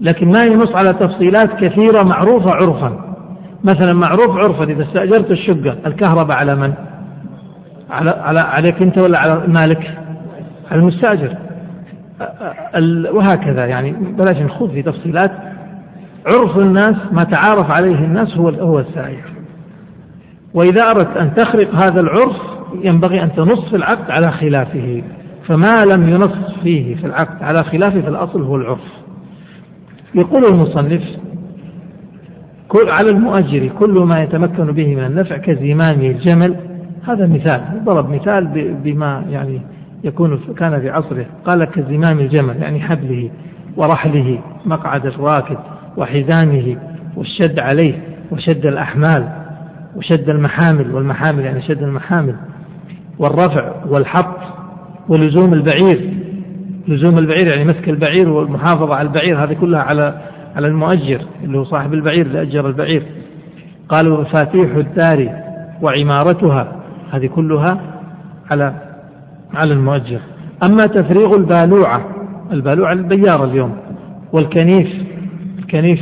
لكن 0.00 0.28
ما 0.32 0.44
ينص 0.44 0.70
على 0.70 0.92
تفصيلات 0.92 1.64
كثيرة 1.64 2.02
معروفة 2.02 2.50
عرفا. 2.50 3.16
مثلا 3.64 3.94
معروف 3.94 4.36
عرفا 4.36 4.64
إذا 4.64 4.82
استأجرت 4.82 5.30
الشقة 5.30 5.76
الكهرباء 5.86 6.36
على 6.36 6.54
من؟ 6.54 6.74
على 7.90 8.10
على 8.10 8.40
عليك 8.40 8.82
أنت 8.82 8.98
ولا 8.98 9.18
على 9.18 9.44
المالك؟ 9.44 9.98
على 10.70 10.80
المستأجر. 10.80 11.36
وهكذا 13.12 13.66
يعني 13.66 13.92
بلاش 13.92 14.36
نخوض 14.36 14.70
في 14.70 14.82
تفصيلات. 14.82 15.30
عرف 16.26 16.58
الناس 16.58 16.96
ما 17.12 17.22
تعارف 17.22 17.70
عليه 17.70 17.94
الناس 17.94 18.36
هو 18.36 18.48
هو 18.48 18.78
السائر 18.78 19.22
وإذا 20.54 20.82
أردت 20.90 21.16
أن 21.16 21.34
تخرق 21.34 21.74
هذا 21.74 22.00
العرف 22.00 22.53
ينبغي 22.82 23.22
أن 23.22 23.32
تنص 23.32 23.68
في 23.70 23.76
العقد 23.76 24.10
على 24.10 24.32
خلافه 24.32 25.02
فما 25.46 25.94
لم 25.94 26.08
ينص 26.08 26.58
فيه 26.62 26.94
في 26.94 27.06
العقد 27.06 27.42
على 27.42 27.58
خلافه 27.64 28.00
في 28.00 28.08
الأصل 28.08 28.42
هو 28.42 28.56
العرف. 28.56 28.80
يقول 30.14 30.44
المصنف 30.44 31.02
كل 32.68 32.90
على 32.90 33.10
المؤجر 33.10 33.68
كل 33.68 34.08
ما 34.14 34.22
يتمكن 34.22 34.72
به 34.72 34.94
من 34.94 35.04
النفع 35.04 35.36
كزمام 35.36 36.00
الجمل. 36.00 36.56
هذا 37.08 37.26
مثال 37.26 37.84
ضرب 37.84 38.10
مثال 38.10 38.46
بما 38.84 39.24
يعني 39.30 39.60
يكون 40.04 40.40
كان 40.58 40.80
في 40.80 40.90
عصره. 40.90 41.26
قال 41.44 41.64
كزمام 41.64 42.18
الجمل 42.18 42.62
يعني 42.62 42.80
حبله 42.80 43.30
ورحله 43.76 44.38
مقعد 44.66 45.06
الراكب 45.06 45.58
وحزامه 45.96 46.76
والشد 47.16 47.58
عليه 47.58 47.94
وشد 48.30 48.66
الأحمال 48.66 49.28
وشد 49.96 50.28
المحامل 50.28 50.94
والمحامل 50.94 51.44
يعني 51.44 51.62
شد 51.62 51.82
المحامل. 51.82 52.34
والرفع 53.18 53.72
والحط 53.88 54.36
ولزوم 55.08 55.54
البعير. 55.54 56.10
لزوم 56.88 57.18
البعير 57.18 57.48
يعني 57.48 57.64
مسك 57.64 57.88
البعير 57.88 58.28
والمحافظة 58.28 58.94
على 58.94 59.08
البعير 59.08 59.44
هذه 59.44 59.52
كلها 59.52 59.80
على 59.80 60.14
على 60.56 60.66
المؤجر 60.66 61.20
اللي 61.44 61.58
هو 61.58 61.64
صاحب 61.64 61.94
البعير 61.94 62.26
اللي 62.26 62.42
أجر 62.42 62.68
البعير. 62.68 63.02
قالوا 63.88 64.20
مفاتيح 64.20 64.76
الدار 64.76 65.28
وعمارتها 65.82 66.72
هذه 67.12 67.26
كلها 67.26 67.80
على 68.50 68.74
على 69.54 69.72
المؤجر. 69.72 70.20
أما 70.62 70.82
تفريغ 70.82 71.36
البالوعة 71.36 72.00
البالوعة 72.52 72.92
البيارة 72.92 73.44
اليوم 73.44 73.76
والكنيف 74.32 74.88
الكنيف 75.58 76.00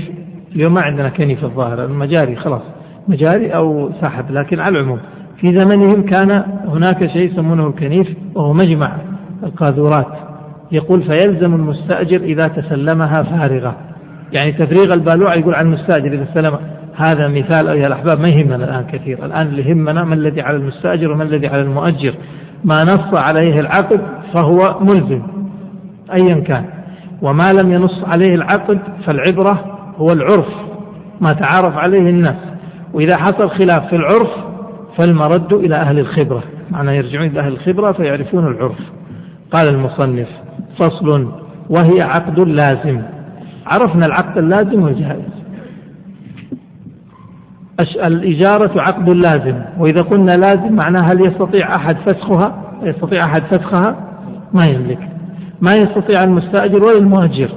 اليوم 0.57 0.75
ما 0.75 0.83
عندنا 0.83 1.09
كنيف 1.09 1.45
الظاهر 1.45 1.85
المجاري 1.85 2.37
خلاص 2.37 2.63
مجاري 3.09 3.55
أو 3.55 3.91
سحب 4.01 4.31
لكن 4.31 4.61
على 4.61 4.79
العموم. 4.79 4.99
في 5.43 5.61
زمنهم 5.61 6.03
كان 6.03 6.45
هناك 6.69 7.07
شيء 7.07 7.33
يسمونه 7.33 7.67
الكنيف 7.67 8.09
وهو 8.35 8.53
مجمع 8.53 8.97
القاذورات. 9.43 10.07
يقول 10.73 11.03
فيلزم 11.03 11.55
المستأجر 11.55 12.17
إذا 12.17 12.43
تسلمها 12.43 13.23
فارغة. 13.23 13.77
يعني 14.33 14.53
تفريغ 14.53 14.95
البالوعة 14.95 15.35
يقول 15.35 15.55
عن 15.55 15.67
المستأجر 15.67 16.13
إذا 16.13 16.23
استلم 16.23 16.59
هذا 16.97 17.29
مثال 17.29 17.69
أيها 17.69 17.87
الأحباب 17.87 18.21
ما 18.21 18.29
يهمنا 18.29 18.57
الآن 18.57 18.85
كثير. 18.93 19.25
الآن 19.25 19.47
اللي 19.47 19.71
يهمنا 19.71 20.05
ما 20.05 20.15
الذي 20.15 20.41
على 20.41 20.57
المستأجر 20.57 21.13
وما 21.13 21.23
الذي 21.23 21.47
على 21.47 21.63
المؤجر. 21.63 22.15
ما 22.65 22.77
نص 22.85 23.15
عليه 23.15 23.61
العقد 23.61 24.01
فهو 24.35 24.81
ملزم 24.81 25.23
أيا 26.21 26.41
كان. 26.41 26.65
وما 27.23 27.53
لم 27.53 27.73
ينص 27.73 28.05
عليه 28.05 28.35
العقد 28.35 28.79
فالعبرة 29.07 29.65
هو 29.97 30.13
العرف 30.13 30.49
ما 31.21 31.33
تعارف 31.33 31.77
عليه 31.77 32.11
الناس. 32.11 32.37
وإذا 32.95 33.17
حصل 33.17 33.51
خلاف 33.51 33.89
في 33.89 33.97
العرف 33.97 34.52
فالمرد 34.99 35.53
إلى 35.53 35.77
أهل 35.77 35.99
الخبرة 35.99 36.43
معنى 36.71 36.97
يرجعون 36.97 37.27
إلى 37.27 37.41
أهل 37.41 37.53
الخبرة 37.53 37.93
فيعرفون 37.93 38.47
العرف. 38.47 38.79
قال 39.51 39.69
المصنف 39.69 40.29
فصل 40.79 41.33
وهي 41.71 41.99
عقد 42.05 42.41
لازم. 42.41 43.03
عرفنا 43.67 44.07
العقد 44.07 44.39
اللازم 44.39 44.83
والجائز 44.83 45.33
الإجارة 48.05 48.81
عقد 48.81 49.11
لازم. 49.11 49.63
وإذا 49.79 50.03
قلنا 50.03 50.33
لازم 50.33 50.77
معناها 50.77 51.13
هل 51.13 51.27
يستطيع 51.27 51.77
أحد 51.77 51.97
فسخها؟ 51.97 52.63
يستطيع 52.83 53.25
أحد 53.25 53.43
فسخها؟ 53.43 53.97
ما 54.53 54.63
يملك. 54.69 55.09
ما 55.61 55.71
يستطيع 55.73 56.25
المستأجر 56.25 56.83
ولا 56.83 56.99
المؤجر 56.99 57.51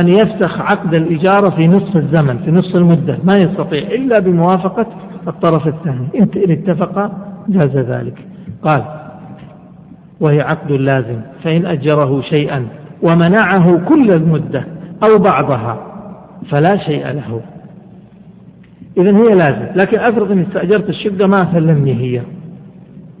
أن 0.00 0.08
يفسخ 0.08 0.60
عقد 0.60 0.94
الإجارة 0.94 1.50
في 1.50 1.68
نصف 1.68 1.96
الزمن 1.96 2.38
في 2.38 2.50
نصف 2.50 2.76
المدة. 2.76 3.18
ما 3.24 3.32
يستطيع 3.38 3.82
إلا 3.82 4.20
بموافقة 4.20 4.86
الطرف 5.28 5.66
الثاني. 5.66 6.06
إن 6.14 6.50
اتفق 6.50 7.12
جاز 7.48 7.76
ذلك. 7.76 8.18
قال 8.62 8.84
وهي 10.20 10.40
عقد 10.40 10.72
لازم. 10.72 11.20
فإن 11.44 11.66
أجره 11.66 12.20
شيئا 12.20 12.66
ومنعه 13.02 13.88
كل 13.88 14.10
المدة 14.10 14.64
أو 15.08 15.18
بعضها 15.18 15.78
فلا 16.50 16.76
شيء 16.76 17.06
له. 17.06 17.40
إذا 18.98 19.16
هي 19.16 19.34
لازم. 19.34 19.66
لكن 19.76 19.98
أفرض 19.98 20.30
أني 20.30 20.42
استأجرت 20.42 20.88
الشقة 20.88 21.26
ما 21.26 21.52
سلمني 21.52 21.94
هي. 21.94 22.22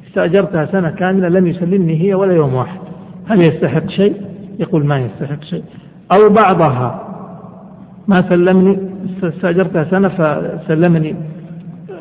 استأجرتها 0.08 0.66
سنة 0.66 0.90
كاملة 0.90 1.28
لم 1.28 1.46
يسلمني 1.46 2.02
هي 2.02 2.14
ولا 2.14 2.32
يوم 2.32 2.54
واحد. 2.54 2.80
هل 3.28 3.40
يستحق 3.40 3.88
شيء؟ 3.88 4.14
يقول 4.58 4.86
ما 4.86 4.98
يستحق 4.98 5.44
شيء. 5.44 5.64
أو 6.12 6.28
بعضها 6.28 7.02
ما 8.08 8.16
سلمني 8.28 8.78
استأجرتها 9.22 9.84
سنة 9.84 10.08
فسلمني 10.08 11.16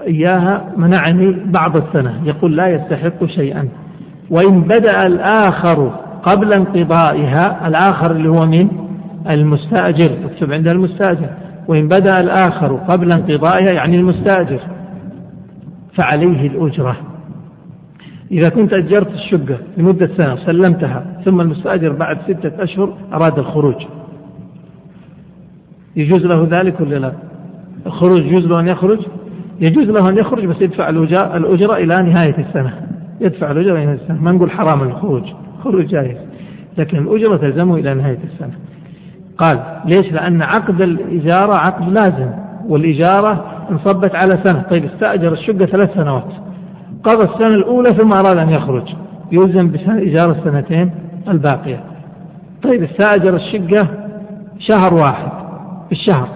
إياها 0.07 0.73
منعني 0.77 1.35
بعض 1.45 1.77
السنة 1.77 2.21
يقول 2.23 2.57
لا 2.57 2.67
يستحق 2.67 3.25
شيئا. 3.25 3.69
وإن 4.29 4.61
بدأ 4.61 5.07
الآخر 5.07 5.87
قبل 6.23 6.53
انقضائها 6.53 7.67
الآخر 7.67 8.11
اللي 8.11 8.29
هو 8.29 8.45
من 8.45 8.67
المستأجر. 9.29 10.17
اكتب 10.25 10.53
عندها 10.53 10.73
المستأجر. 10.73 11.29
وإن 11.67 11.87
بدأ 11.87 12.19
الآخر 12.19 12.75
قبل 12.75 13.11
انقضائها 13.11 13.71
يعني 13.71 13.97
المستأجر. 13.97 14.59
فعليه 15.93 16.47
الأجرة. 16.47 16.97
إذا 18.31 18.49
كنت 18.49 18.73
أجرت 18.73 19.13
الشقة 19.13 19.57
لمدة 19.77 20.09
سنة 20.17 20.33
وسلمتها 20.33 21.21
ثم 21.25 21.41
المستأجر 21.41 21.93
بعد 21.93 22.17
ستة 22.27 22.63
أشهر 22.63 22.93
أراد 23.13 23.39
الخروج. 23.39 23.85
يجوز 25.95 26.25
له 26.25 26.47
ذلك 26.51 26.81
ولا 26.81 26.95
لا؟ 26.95 27.11
الخروج 27.85 28.25
يجوز 28.25 28.45
له 28.45 28.59
أن 28.59 28.67
يخرج؟ 28.67 28.99
يجوز 29.59 29.89
له 29.89 30.09
أن 30.09 30.17
يخرج 30.17 30.45
بس 30.45 30.61
يدفع 30.61 30.89
الأجرة 30.89 31.75
إلى 31.75 32.11
نهاية 32.11 32.35
السنة. 32.37 32.73
يدفع 33.21 33.51
الأجرة 33.51 33.73
إلى 33.73 33.85
نهاية 33.85 33.99
السنة. 34.03 34.21
ما 34.21 34.31
نقول 34.31 34.51
حرام 34.51 34.81
الخروج. 34.81 35.23
خروج 35.63 35.85
جائز. 35.85 36.17
لكن 36.77 36.97
الأجرة 36.97 37.37
تلزمه 37.37 37.75
إلى 37.75 37.93
نهاية 37.93 38.19
السنة. 38.33 38.53
قال 39.37 39.59
ليش؟ 39.85 40.11
لأن 40.11 40.41
عقد 40.41 40.81
الإجارة 40.81 41.55
عقد 41.55 41.89
لازم. 41.89 42.29
والإجارة 42.67 43.45
انصبت 43.71 44.15
على 44.15 44.39
سنة. 44.43 44.61
طيب 44.69 44.85
استأجر 44.85 45.33
الشقة 45.33 45.65
ثلاث 45.65 45.93
سنوات. 45.93 46.33
قضى 47.03 47.23
السنة 47.23 47.47
الأولى 47.47 47.93
ثم 47.93 48.09
أراد 48.13 48.37
أن 48.37 48.49
يخرج. 48.49 48.93
يلزم 49.31 49.67
بإيجار 49.67 50.31
السنتين 50.31 50.91
الباقية. 51.27 51.79
طيب 52.63 52.83
استأجر 52.83 53.35
الشقة 53.35 53.87
شهر 54.59 54.93
واحد 54.93 55.31
بالشهر 55.89 56.27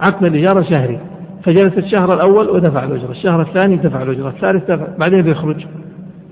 عقد 0.00 0.24
الإجارة 0.24 0.66
شهري. 0.74 0.98
فجلس 1.44 1.78
الشهر 1.78 2.14
الأول 2.14 2.50
ودفع 2.50 2.84
الأجرة. 2.84 3.10
الشهر 3.10 3.42
الثاني 3.42 3.76
دفع 3.76 4.02
الأجرة. 4.02 4.28
الثالث 4.28 4.70
دفع. 4.70 4.86
بعدين 4.98 5.22
بيخرج. 5.22 5.66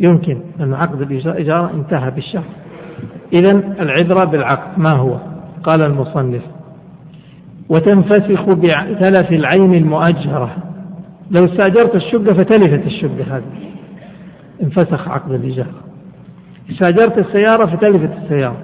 يمكن 0.01 0.39
أن 0.61 0.75
عقد 0.75 1.01
الإجارة 1.01 1.71
انتهى 1.75 2.11
بالشهر. 2.11 2.45
إذا 3.33 3.51
العبرة 3.81 4.25
بالعقد 4.25 4.79
ما 4.79 4.97
هو؟ 4.97 5.17
قال 5.63 5.83
المصنف. 5.83 6.43
وتنفسخ 7.69 8.43
بتلف 8.49 9.33
العين 9.33 9.75
المؤجرة. 9.75 10.51
لو 11.31 11.45
استأجرت 11.45 11.95
الشقة 11.95 12.35
فتلفت 12.35 12.87
الشقة 12.87 13.37
هذه. 13.37 13.43
انفسخ 14.63 15.09
عقد 15.09 15.33
الإيجار. 15.33 15.67
استأجرت 16.71 17.19
السيارة 17.19 17.67
فتلفت 17.67 18.11
السيارة. 18.23 18.57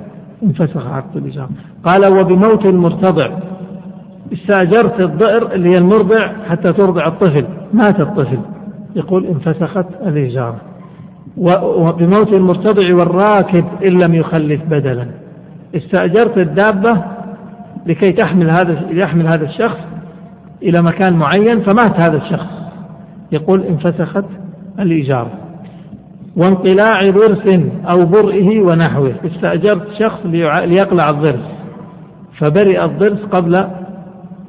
انفسخ 0.43 0.87
عقد 0.87 1.17
الإيجار. 1.17 1.49
قال 1.85 2.21
وبموت 2.21 2.67
المرتضع. 2.67 3.31
استأجرت 4.33 5.01
الضئر 5.01 5.53
اللي 5.53 5.69
هي 5.69 5.79
المرضع 5.79 6.33
حتى 6.49 6.73
ترضع 6.73 7.07
الطفل. 7.07 7.45
مات 7.73 8.01
الطفل. 8.01 8.39
يقول 8.97 9.27
انفسخت 9.27 9.87
الإيجار. 10.07 10.55
وبموت 11.37 12.33
المرتضع 12.33 12.95
والراكب 12.95 13.65
إن 13.85 13.93
لم 13.93 14.15
يخلف 14.15 14.62
بدلا. 14.65 15.07
استأجرت 15.75 16.39
الدابة 16.39 17.03
لكي 17.87 18.12
تحمل 18.12 18.51
هذا 18.51 18.87
يحمل 18.91 19.27
هذا 19.27 19.45
الشخص 19.45 19.79
إلى 20.62 20.83
مكان 20.83 21.17
معين 21.17 21.61
فمات 21.61 22.01
هذا 22.01 22.17
الشخص. 22.17 22.51
يقول 23.33 23.62
انفسخت 23.62 24.25
الإيجار. 24.79 25.29
وانقلاع 26.37 27.11
ضرس 27.11 27.61
أو 27.95 28.07
برئه 28.07 28.61
ونحوه. 28.61 29.12
استأجرت 29.25 29.87
شخص 29.99 30.21
ليقلع 30.65 31.11
الضرس. 31.11 31.57
فبرئ 32.39 32.85
الضرس 32.85 33.21
قبل 33.33 33.67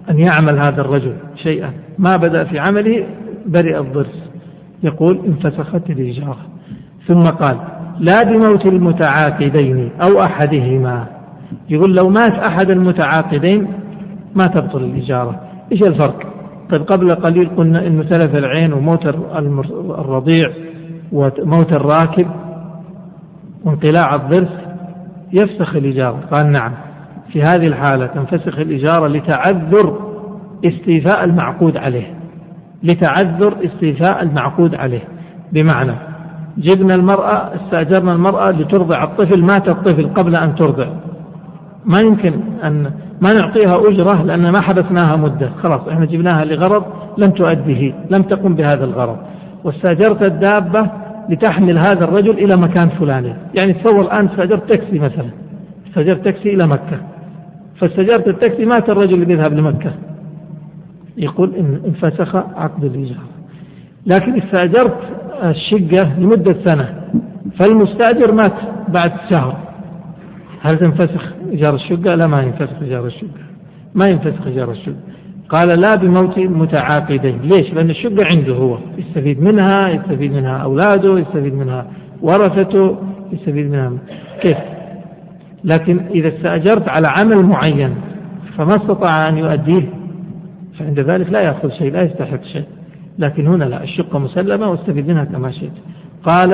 أن 0.10 0.20
يعمل 0.20 0.60
هذا 0.60 0.82
الرجل 0.82 1.14
شيئا. 1.36 1.72
ما 2.00 2.12
بدأ 2.18 2.44
في 2.44 2.60
عمله 2.60 3.06
برئ 3.46 3.80
الضرس. 3.80 4.30
يقول 4.84 5.20
انفسخت 5.28 5.90
الإيجار 5.90 6.38
ثم 7.08 7.22
قال 7.22 7.58
لا 8.00 8.24
بموت 8.24 8.66
المتعاقدين 8.66 9.92
أو 10.08 10.24
أحدهما. 10.24 11.06
يقول 11.70 11.96
لو 11.96 12.10
مات 12.10 12.34
أحد 12.34 12.70
المتعاقدين 12.70 13.68
ما 14.36 14.48
تبطل 14.48 14.84
الإجارة. 14.84 15.42
إيش 15.72 15.84
الفرق؟ 15.84 16.34
طيب 16.70 16.82
قبل 16.82 17.16
قليل 17.16 17.50
قلنا 17.58 17.88
إنه 17.88 18.04
تلف 18.04 18.36
العين 18.36 18.74
وموت 18.74 19.06
الرضيع 20.00 20.52
وموت 21.12 21.74
الراكب 21.74 22.28
وانقلاع 23.66 24.16
الضرس 24.16 24.54
يفسخ 25.34 25.76
الإجارة. 25.76 26.20
قال 26.32 26.52
نعم. 26.52 26.72
في 27.34 27.42
هذه 27.42 27.68
الحالة 27.68 28.08
تنفسخ 28.08 28.60
الإجارة 28.60 29.08
لتعذر 29.08 29.98
استيفاء 30.66 31.24
المعقود 31.24 31.78
عليه. 31.78 32.14
لتعذر 32.84 33.54
استيفاء 33.66 34.24
المعقود 34.24 34.76
عليه. 34.76 35.04
بمعنى 35.52 35.94
جبنا 36.58 36.96
المرأة 36.96 37.52
استأجرنا 37.56 38.14
المرأة 38.14 38.52
لترضع 38.52 39.04
الطفل 39.04 39.42
مات 39.42 39.70
الطفل 39.70 40.08
قبل 40.08 40.36
أن 40.36 40.56
ترضع. 40.56 40.88
ما 41.86 42.00
يمكن 42.02 42.34
أن 42.64 42.92
ما 43.22 43.30
نعطيها 43.40 43.90
أجرة 43.90 44.24
لأن 44.24 44.42
ما 44.42 44.62
حبسناها 44.62 45.16
مدة. 45.16 45.50
خلاص 45.64 45.88
إحنا 45.88 46.06
جبناها 46.06 46.46
لغرض 46.46 46.84
لم 47.18 47.32
تؤديه 47.32 47.94
لم 48.12 48.22
تقم 48.22 48.56
بهذا 48.56 48.86
الغرض. 48.86 49.18
واستأجرت 49.64 50.22
الدابة 50.22 50.90
لتحمل 51.30 51.78
هذا 51.78 52.04
الرجل 52.04 52.32
إلى 52.32 52.56
مكان 52.56 52.90
فلاني. 52.90 53.34
يعني 53.54 53.74
تصور 53.74 54.02
الآن 54.02 54.26
استأجرت 54.26 54.70
تاكسي 54.70 55.00
مثلا. 55.00 55.30
استأجرت 55.90 56.26
تاكسي 56.26 56.54
إلى 56.54 56.68
مكة. 56.68 56.98
فاستأجرت 57.80 58.28
التاكسي 58.28 58.66
مات 58.66 58.90
الرجل 58.90 59.14
اللي 59.14 59.26
بيذهب 59.26 59.54
لمكة. 59.54 59.92
يقول 61.18 61.56
انفسخ 61.86 62.36
عقد 62.36 62.84
الإيجار 62.84 63.18
لكن 64.06 64.42
استأجرت 64.42 64.98
الشقة 65.44 66.20
لمدة 66.20 66.56
سنة. 66.66 67.02
فالمستأجر 67.60 68.32
مات 68.32 68.54
بعد 68.88 69.12
شهر. 69.30 69.58
هل 70.62 70.78
تنفسخ 70.78 71.34
إيجار 71.52 71.76
الشقة؟ 71.76 72.16
لا 72.16 72.28
ما 72.28 72.42
ينفسخ 72.42 72.82
إيجار 72.82 73.06
الشقة. 73.06 73.42
ما 73.96 74.06
ينفسخ 74.10 74.48
إيجار 74.48 74.72
الشقة. 74.72 74.96
قال 75.50 75.80
لا 75.80 75.96
بموت 75.96 76.40
متعاقدين. 76.40 77.40
ليش؟ 77.42 77.74
لأن 77.74 77.90
الشقة 77.90 78.26
عنده 78.36 78.54
هو. 78.54 78.78
يستفيد 78.98 79.42
منها 79.42 79.90
يستفيد 79.90 80.32
منها 80.34 80.58
أولاده 80.58 81.20
يستفيد 81.20 81.54
منها 81.54 81.88
ورثته 82.22 82.98
يستفيد 83.32 83.72
منها. 83.72 83.92
كيف؟ 84.42 84.58
لكن 85.74 86.00
إذا 86.10 86.28
استأجرت 86.28 86.90
على 86.90 87.08
عمل 87.22 87.46
معين 87.46 87.96
فما 88.58 88.76
استطاع 88.76 89.30
أن 89.30 89.38
يؤديه 89.38 89.84
فعند 90.80 91.00
ذلك 91.00 91.32
لا 91.32 91.42
يأخذ 91.42 91.70
شيء 91.70 91.92
لا 91.92 92.02
يستحق 92.02 92.44
شيء. 92.44 92.66
لكن 93.20 93.48
هنا 93.48 93.64
لا 93.64 93.84
الشقة 93.84 94.20
مسلمة 94.20 94.70
واستفيد 94.70 95.08
منها 95.08 95.24
كما 95.24 95.52
شئت. 95.52 95.72
قال 96.24 96.50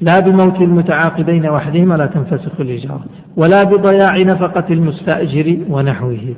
لا 0.00 0.20
بموت 0.20 0.60
المتعاقدين 0.60 1.46
وحدهما 1.46 1.94
لا 1.94 2.06
تنفسخ 2.06 2.60
الإجارة 2.60 3.04
ولا 3.36 3.64
بضياع 3.64 4.22
نفقة 4.22 4.64
المستأجر 4.70 5.58
ونحوه. 5.68 6.34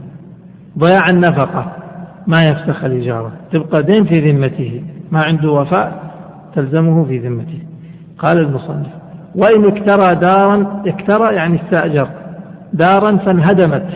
ضياع 0.79 1.03
النفقة 1.13 1.73
ما 2.27 2.39
يفسخ 2.41 2.85
الإجارة 2.85 3.33
تبقى 3.53 3.83
دين 3.83 4.05
في 4.05 4.31
ذمته 4.31 4.83
ما 5.11 5.21
عنده 5.25 5.51
وفاء 5.51 6.13
تلزمه 6.55 7.05
في 7.05 7.19
ذمته. 7.19 7.59
قال 8.19 8.39
المصنف 8.39 9.02
وإن 9.35 9.65
اكترى 9.65 10.15
دارا 10.15 10.83
اكترى 10.87 11.35
يعني 11.35 11.61
استأجر. 11.65 12.09
دارا 12.73 13.17
فانهدمت. 13.17 13.89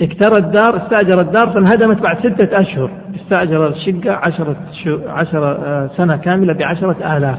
اكترى 0.00 0.38
الدار 0.38 0.76
استأجر 0.76 1.20
الدار 1.20 1.52
فانهدمت 1.52 2.02
بعد 2.02 2.18
ستة 2.18 2.60
أشهر. 2.60 2.90
استأجر 3.16 3.68
الشقة 3.68 4.12
عشرة, 4.12 4.56
عشرة 5.08 5.64
آه، 5.64 5.90
سنة 5.96 6.16
كاملة 6.16 6.52
بعشرة 6.52 7.16
آلاف. 7.16 7.38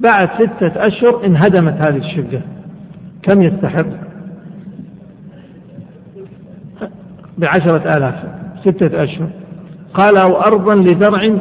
بعد 0.00 0.28
ستة 0.34 0.86
أشهر 0.86 1.26
انهدمت 1.26 1.86
هذه 1.86 1.96
الشقة. 1.96 2.40
كم 3.22 3.42
يستحق؟ 3.42 3.86
بعشرة 7.38 7.96
آلاف 7.96 8.14
ستة 8.60 9.04
أشهر. 9.04 9.28
قال 9.94 10.18
أو 10.22 10.40
أرضا 10.40 10.74
لزرع 10.74 11.38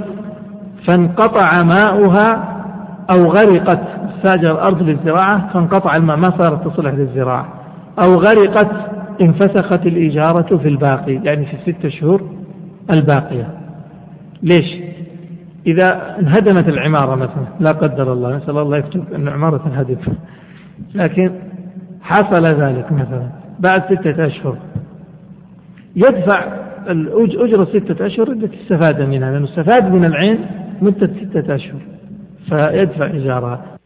فانقطع 0.88 1.64
ماؤها 1.64 2.59
أو 3.12 3.32
غرقت 3.32 3.80
استأجر 4.16 4.52
الأرض 4.52 4.82
للزراعة 4.84 5.54
فانقطع 5.54 5.96
الماء 5.96 6.18
ما 6.18 6.38
صارت 6.38 6.68
تصلح 6.68 6.94
للزراعة 6.94 7.54
أو 8.08 8.16
غرقت 8.16 8.72
انفسخت 9.22 9.86
الإجارة 9.86 10.58
في 10.58 10.68
الباقي 10.68 11.14
يعني 11.14 11.46
في 11.46 11.54
الستة 11.54 11.90
شهور 11.90 12.22
الباقية. 12.94 13.48
ليش؟ 14.44 14.90
إذا 15.68 16.16
انهدمت 16.20 16.68
العمارة 16.68 17.16
مثلا 17.16 17.46
لا 17.60 17.72
قدر 17.72 18.14
الله 18.14 18.38
نسأل 18.38 18.58
الله 18.58 18.78
يكتب 18.78 19.14
أن 19.14 19.28
عمارة 19.28 19.58
تنهدم. 19.58 19.98
لكن 20.96 21.32
حصل 22.02 22.46
ذلك 22.46 22.92
مثلا 22.92 23.30
بعد 23.60 23.84
ستة 23.84 24.26
أشهر. 24.28 24.58
يدفع 25.96 26.44
أجرة 27.36 27.66
ستة 27.66 28.06
أشهر 28.06 28.32
التي 28.32 28.58
استفاد 28.62 29.02
منها 29.02 29.32
لأنه 29.32 29.46
استفاد 29.46 29.92
من 29.94 30.06
العين 30.06 30.40
مدة 30.82 31.08
ستة 31.08 31.56
أشهر. 31.56 31.80
فيدفع 32.50 33.06
إيجارها 33.06 33.80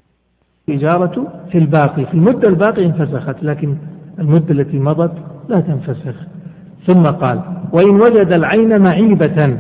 الإجارة 0.70 1.28
في 1.52 1.58
الباقي 1.58 2.06
في 2.06 2.14
المدة 2.14 2.48
الباقية 2.48 2.86
انفسخت 2.86 3.44
لكن 3.44 3.76
المدة 4.20 4.52
التي 4.52 4.80
مضت 4.80 5.14
لا 5.50 5.60
تنفسخ. 5.60 6.16
ثم 6.88 7.04
قال 7.04 7.40
وإن 7.74 7.96
وجد 7.96 8.34
العين 8.36 8.82
معيبة 8.82 9.58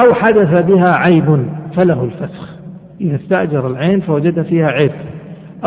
أو 0.00 0.14
حدث 0.14 0.66
بها 0.66 0.96
عيب 0.96 1.46
فله 1.76 2.04
الفسخ. 2.04 2.48
إذا 3.00 3.16
استأجر 3.16 3.66
العين 3.66 4.00
فوجد 4.00 4.42
فيها 4.42 4.66
عيب 4.66 4.92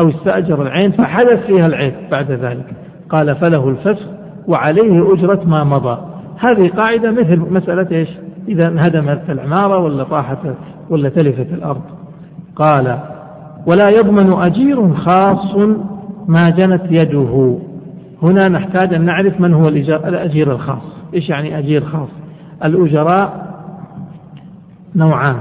أو 0.00 0.08
استأجر 0.08 0.62
العين 0.62 0.92
فحدث 0.92 1.46
فيها 1.46 1.66
العيب 1.66 1.94
بعد 2.10 2.30
ذلك. 2.30 2.66
قال 3.08 3.36
فله 3.36 3.68
الفسخ 3.68 4.06
وعليه 4.48 5.14
أجرة 5.14 5.44
ما 5.44 5.64
مضى. 5.64 5.98
هذه 6.38 6.68
قاعدة 6.68 7.10
مثل 7.10 7.36
مسألة 7.36 7.96
إيش؟ 7.96 8.08
إذا 8.48 8.68
انهدمت 8.68 9.30
العمارة 9.30 9.78
ولا 9.78 10.04
طاحت 10.04 10.38
ولا 10.90 11.08
تلفت 11.08 11.52
الأرض. 11.52 12.03
قال 12.56 12.98
ولا 13.66 13.88
يضمن 13.98 14.32
أجير 14.32 14.94
خاص 14.94 15.56
ما 16.28 16.42
جنت 16.58 16.82
يده. 16.90 17.58
هنا 18.22 18.48
نحتاج 18.48 18.94
أن 18.94 19.04
نعرف 19.04 19.40
من 19.40 19.54
هو 19.54 19.68
الأجير 19.68 20.52
الخاص. 20.52 20.82
إيش 21.14 21.28
يعني 21.28 21.58
أجير 21.58 21.84
خاص؟ 21.84 22.08
الأجراء 22.64 23.54
نوعان. 24.96 25.36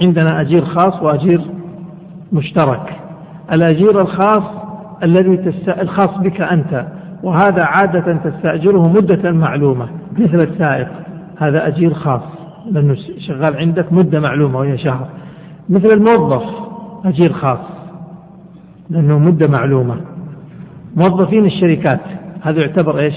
عندنا 0.00 0.40
أجير 0.40 0.64
خاص 0.64 1.02
وأجير 1.02 1.40
مشترك. 2.32 2.96
الأجير 3.54 4.00
الخاص 4.00 4.42
الذي 5.02 5.36
تست... 5.36 5.68
الخاص 5.68 6.18
بك 6.18 6.40
أنت 6.40 6.86
وهذا 7.22 7.60
عادة 7.64 8.16
تستأجره 8.24 8.88
مدة 8.88 9.32
معلومة 9.32 9.88
مثل 10.18 10.40
السائق. 10.40 10.88
هذا 11.38 11.66
أجير 11.66 11.94
خاص. 11.94 12.22
لأنه 12.70 12.96
شغال 13.18 13.56
عندك 13.56 13.92
مدة 13.92 14.20
معلومة 14.20 14.58
وهي 14.58 14.78
شهر. 14.78 15.06
مثل 15.68 15.88
الموظف 15.88 16.42
أجير 17.04 17.32
خاص 17.32 17.58
لأنه 18.90 19.18
مدة 19.18 19.48
معلومة. 19.48 19.96
موظفين 20.96 21.44
الشركات 21.44 22.00
هذا 22.42 22.60
يعتبر 22.60 22.98
إيش؟ 22.98 23.14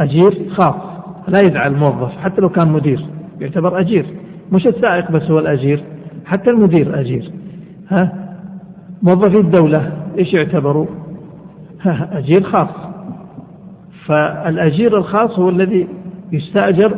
أجير 0.00 0.50
خاص. 0.50 0.74
لا 1.28 1.40
يزعل 1.46 1.72
الموظف 1.72 2.18
حتى 2.18 2.40
لو 2.40 2.48
كان 2.48 2.68
مدير 2.68 3.06
يعتبر 3.40 3.80
أجير. 3.80 4.06
مش 4.52 4.66
السائق 4.66 5.10
بس 5.10 5.22
هو 5.22 5.38
الأجير 5.38 5.84
حتى 6.26 6.50
المدير 6.50 7.00
أجير. 7.00 7.30
ها؟ 7.88 8.12
موظفي 9.02 9.38
الدولة 9.38 9.92
إيش 10.18 10.34
يعتبروا؟ 10.34 10.86
ها 11.82 12.18
أجير 12.18 12.42
خاص. 12.42 12.68
فالأجير 14.06 14.98
الخاص 14.98 15.38
هو 15.38 15.48
الذي 15.48 15.88
يستأجر 16.32 16.96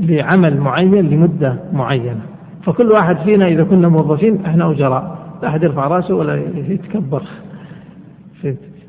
لعمل 0.00 0.60
معين 0.60 1.10
لمدة 1.10 1.56
معينة. 1.72 2.20
فكل 2.64 2.92
واحد 2.92 3.16
فينا 3.16 3.46
إذا 3.46 3.64
كنا 3.64 3.88
موظفين 3.88 4.44
إحنا 4.46 4.70
أجراء 4.70 5.18
لا 5.42 5.48
أحد 5.48 5.62
يرفع 5.62 5.86
رأسه 5.86 6.14
ولا 6.14 6.42
يتكبر. 6.68 7.22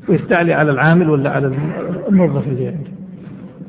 ويستعلي 0.08 0.54
على 0.54 0.70
العامل 0.70 1.10
ولا 1.10 1.30
على 1.30 1.52
الموظف 2.08 2.48
اللي 2.48 2.66
عنده. 2.66 2.90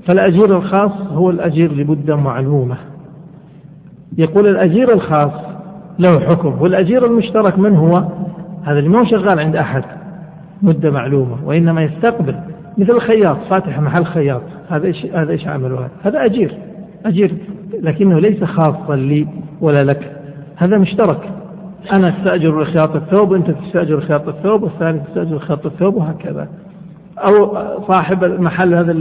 فالأجير 0.06 0.58
الخاص 0.58 0.92
هو 1.12 1.30
الأجير 1.30 1.72
لمدة 1.74 2.16
معلومة. 2.16 2.78
يقول 4.18 4.48
الأجير 4.48 4.94
الخاص 4.94 5.32
له 6.00 6.20
حكم 6.20 6.62
والأجير 6.62 7.06
المشترك 7.06 7.60
من 7.60 7.76
هو؟ 7.76 8.04
هذا 8.64 8.80
اللي 8.80 8.90
ما 8.90 9.06
شغال 9.06 9.40
عند 9.40 9.56
أحد. 9.56 9.84
مدة 10.62 10.92
معلومة 10.92 11.38
وإنما 11.46 11.84
يستقبل 11.84 12.36
مثل 12.78 12.92
الخياط 12.92 13.38
فاتح 13.50 13.80
محل 13.80 14.06
خياط. 14.06 14.42
هذا 14.70 14.88
إيش 14.88 15.06
هذا 15.06 15.32
إيش 15.32 15.48
عمله؟ 15.48 15.76
هذا؟ 15.76 15.90
هذا 16.04 16.26
أجير. 16.26 16.58
أجير 17.08 17.32
لكنه 17.82 18.20
ليس 18.20 18.44
خاصا 18.44 18.96
لي 18.96 19.28
ولا 19.62 19.84
لك. 19.84 20.12
هذا 20.56 20.78
مشترك. 20.78 21.30
أنا 21.98 22.10
أستأجر 22.10 22.62
لخياط 22.62 22.96
الثوب 22.96 23.32
وأنت 23.32 23.52
تستأجر 23.52 24.02
خياط 24.02 24.28
الثوب 24.28 24.64
والثاني 24.64 25.00
تستأجر 25.00 25.40
خياط 25.40 25.66
الثوب 25.66 25.96
وهكذا. 25.96 26.48
أو 27.18 27.58
صاحب 27.88 28.24
المحل 28.24 28.74
هذا 28.74 28.96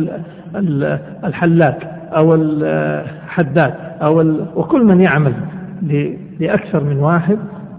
الحلاق 1.25 1.79
أو 2.17 2.35
الحداد 2.35 3.75
أو 4.03 4.21
وكل 4.57 4.85
من 4.85 5.01
يعمل 5.01 5.33
لأكثر 6.41 6.85
من 6.85 6.99
واحد 6.99 7.39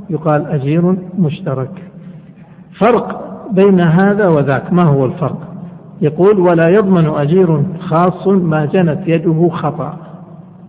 يقال 0.10 0.48
أجير 0.48 0.96
مشترك. 1.20 1.72
فرق 2.80 3.24
بين 3.52 3.80
هذا 3.80 4.28
وذاك. 4.28 4.74
ما 4.74 4.84
هو 4.84 5.06
الفرق؟ 5.06 5.40
يقول 6.02 6.40
ولا 6.40 6.70
يضمن 6.70 7.06
أجير 7.08 7.64
خاص 7.80 8.28
ما 8.28 8.66
جنت 8.66 9.00
يده 9.08 9.50
خطأ. 9.50 9.98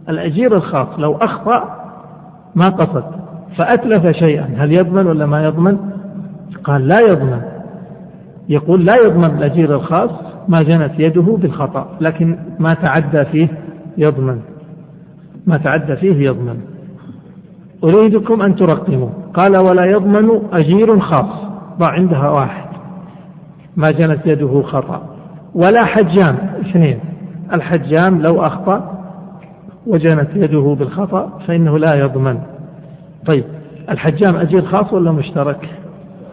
الأجير 0.08 0.56
الخاص 0.56 0.88
لو 0.98 1.16
أخطأ 1.16 1.78
ما 2.54 2.66
قصد 2.66 3.04
فأتلف 3.56 4.16
شيئا. 4.16 4.48
هل 4.56 4.72
يضمن 4.72 5.06
ولا 5.06 5.26
ما 5.26 5.44
يضمن؟ 5.44 5.78
قال 6.64 6.88
لا 6.88 6.96
يضمن. 7.08 7.40
يقول 8.48 8.84
لا 8.84 8.94
يضمن 9.04 9.38
الأجير 9.38 9.74
الخاص 9.74 10.10
ما 10.48 10.58
جنت 10.58 10.92
يده 10.98 11.36
بالخطأ 11.38 11.88
لكن 12.00 12.38
ما 12.58 12.68
تعدى 12.68 13.24
فيه 13.24 13.48
يضمن. 13.98 14.40
ما 15.46 15.56
تعدى 15.56 15.96
فيه 15.96 16.26
يضمن. 16.26 16.60
أريدكم 17.84 18.42
أن 18.42 18.56
ترقموا 18.56 19.08
قال 19.34 19.56
ولا 19.56 19.84
يضمن 19.84 20.40
أجير 20.60 21.00
خاص. 21.00 21.48
ضع 21.78 21.92
عندها 21.92 22.30
واحد. 22.30 22.68
ما 23.76 23.88
جنت 23.90 24.26
يده 24.26 24.62
خطأ. 24.62 25.02
ولا 25.54 25.84
حجام. 25.84 26.36
اثنين. 26.60 26.98
الحجام 27.56 28.22
لو 28.22 28.42
أخطأ 28.42 28.97
وجنت 29.88 30.28
يده 30.34 30.76
بالخطأ 30.78 31.38
فإنه 31.46 31.78
لا 31.78 31.94
يضمن. 31.94 32.38
طيب 33.26 33.44
الحجام 33.90 34.36
أجير 34.36 34.62
خاص 34.62 34.92
ولا 34.92 35.12
مشترك؟ 35.12 35.68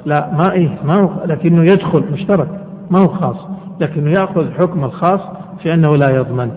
لا 0.06 0.32
ما 0.34 0.52
إيه 0.52 0.78
ما 0.84 0.96
هو 0.96 1.26
لكنه 1.26 1.64
يدخل 1.64 2.04
مشترك 2.12 2.48
ما 2.90 3.00
هو 3.00 3.08
خاص 3.08 3.38
لكنه 3.80 4.12
يأخذ 4.12 4.52
حكم 4.52 4.84
الخاص 4.84 5.20
في 5.64 5.74
أنه 5.74 5.96
لا 5.96 6.10
يضمن. 6.10 6.52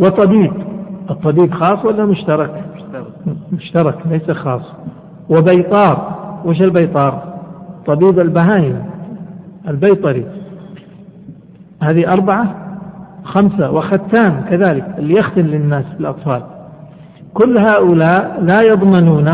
وطبيب 0.00 0.52
الطبيب 1.10 1.54
خاص 1.54 1.84
ولا 1.84 2.04
مشترك؟ 2.04 2.64
مشترك 3.52 3.98
ليس 4.06 4.30
خاص. 4.30 4.62
وبيطار 5.28 6.14
وش 6.44 6.60
البيطار؟ 6.60 7.22
طبيب 7.86 8.20
البهايم 8.20 8.84
البيطري. 9.68 10.26
هذه 11.82 12.12
أربعة؟ 12.12 12.65
خمسة 13.26 13.70
وختان 13.70 14.44
كذلك 14.50 14.94
اللي 14.98 15.14
يختن 15.14 15.42
للناس 15.42 15.84
الأطفال. 16.00 16.42
كل 17.34 17.58
هؤلاء 17.58 18.42
لا 18.42 18.62
يضمنون 18.62 19.24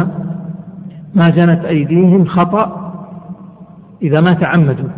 ما 1.15 1.29
جنت 1.29 1.65
أيديهم 1.65 2.25
خطأ 2.25 2.93
إذا 4.03 4.21
ما 4.21 4.33
تعمدوا. 4.41 4.89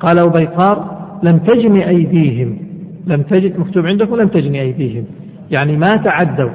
قال 0.00 0.18
أبو 0.18 0.30
بيقار 0.30 1.02
لم 1.22 1.38
تجن 1.38 1.76
أيديهم. 1.76 2.58
لم 3.06 3.22
تجد 3.22 3.58
مكتوب 3.58 3.86
عندكم 3.86 4.16
لم 4.16 4.28
تجن 4.28 4.54
أيديهم. 4.54 5.04
يعني 5.50 5.76
ما 5.76 5.96
تعدوا. 6.04 6.50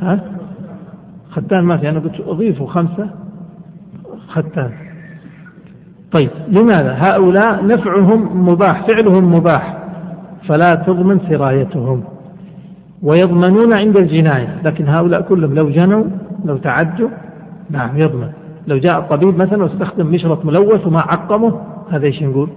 ها؟ 0.00 0.20
ختان 1.30 1.64
ما 1.64 1.76
في 1.76 1.88
أنا 1.88 2.00
قلت 2.00 2.20
أضيفوا 2.26 2.66
خمسة 2.66 3.10
ختان. 4.28 4.70
طيب 6.12 6.30
لماذا؟ 6.48 6.96
هؤلاء 6.98 7.66
نفعهم 7.66 8.48
مباح 8.48 8.86
فعلهم 8.86 9.34
مباح. 9.34 9.81
فلا 10.48 10.74
تضمن 10.86 11.20
سرايتهم 11.28 12.04
ويضمنون 13.02 13.72
عند 13.72 13.96
الجناية. 13.96 14.60
لكن 14.64 14.88
هؤلاء 14.88 15.20
كلهم 15.20 15.54
لو 15.54 15.70
جنوا 15.70 16.04
لو 16.44 16.56
تعدوا 16.56 17.08
نعم 17.70 17.98
يضمن. 17.98 18.28
لو 18.66 18.78
جاء 18.78 18.98
الطبيب 18.98 19.36
مثلا 19.36 19.62
واستخدم 19.62 20.06
مشرط 20.06 20.44
ملوث 20.44 20.86
وما 20.86 21.00
عقمه 21.00 21.60
هذا 21.90 22.06
إيش 22.06 22.22
نقول؟ 22.22 22.48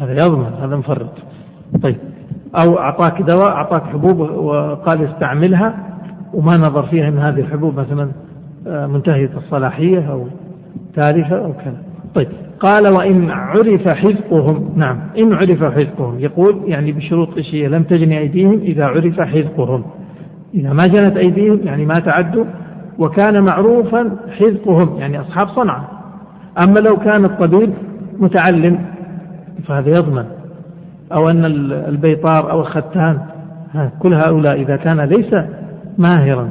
هذا 0.00 0.12
يضمن 0.12 0.50
هذا 0.62 0.76
مفرط. 0.76 1.12
طيب. 1.82 1.96
أو 2.64 2.78
أعطاك 2.78 3.22
دواء 3.22 3.48
أعطاك 3.48 3.82
حبوب 3.82 4.20
وقال 4.20 5.04
استعملها 5.04 5.74
وما 6.34 6.56
نظر 6.56 6.82
فيها 6.82 7.10
من 7.10 7.18
هذه 7.18 7.40
الحبوب 7.40 7.80
مثلا 7.80 8.08
آه، 8.66 8.86
منتهية 8.86 9.30
الصلاحية 9.36 10.12
أو 10.12 10.26
تالفة 10.94 11.44
أو 11.44 11.52
كذا. 11.52 11.85
طيب. 12.16 12.28
قال 12.60 12.88
وإن 12.88 13.30
عرف 13.30 13.88
حذقهم. 13.88 14.72
نعم. 14.76 14.98
إن 15.18 15.32
عرف 15.32 15.64
حذقهم. 15.64 16.20
يقول 16.20 16.62
يعني 16.66 16.92
بشروط 16.92 17.36
إيش 17.36 17.54
لم 17.54 17.82
تجني 17.82 18.18
أيديهم 18.18 18.58
إذا 18.58 18.86
عرف 18.86 19.20
حذقهم. 19.20 19.84
إذا 20.54 20.72
ما 20.72 20.86
جنت 20.86 21.16
أيديهم 21.16 21.60
يعني 21.64 21.86
ما 21.86 21.98
تعدوا. 21.98 22.44
وكان 22.98 23.42
معروفا 23.42 24.16
حذقهم. 24.38 24.98
يعني 24.98 25.20
أصحاب 25.20 25.48
صنعة 25.48 25.88
أما 26.64 26.80
لو 26.80 26.96
كان 26.96 27.24
الطبيب 27.24 27.72
متعلم 28.18 28.78
فهذا 29.66 29.88
يضمن. 29.88 30.24
أو 31.12 31.30
أن 31.30 31.44
البيطار 31.88 32.50
أو 32.50 32.60
الختان. 32.60 33.18
كل 33.98 34.14
هؤلاء 34.14 34.62
إذا 34.62 34.76
كان 34.76 35.00
ليس 35.00 35.34
ماهرا 35.98 36.48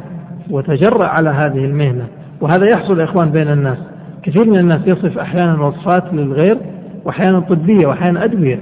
وتجرأ 0.50 1.08
على 1.08 1.30
هذه 1.30 1.66
المهنة. 1.66 2.08
وهذا 2.42 2.66
يحصل 2.66 3.00
يا 3.00 3.06
إخوان 3.06 3.30
بين 3.30 3.48
الناس. 3.48 3.78
كثير 4.26 4.46
من 4.50 4.60
الناس 4.60 4.80
يصف 4.86 5.18
أحيانا 5.18 5.62
وصفات 5.62 6.14
للغير 6.14 6.58
وأحيانا 7.06 7.40
طبية 7.40 7.88
وأحيانا 7.88 8.24
أدوية. 8.24 8.60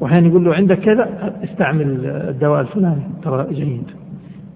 وأحيانا 0.00 0.28
يقول 0.28 0.44
له 0.44 0.54
عندك 0.54 0.78
كذا 0.78 1.08
استعمل 1.44 2.06
الدواء 2.06 2.60
الفلاني 2.60 3.02
ترى 3.24 3.46
جيد. 3.50 3.84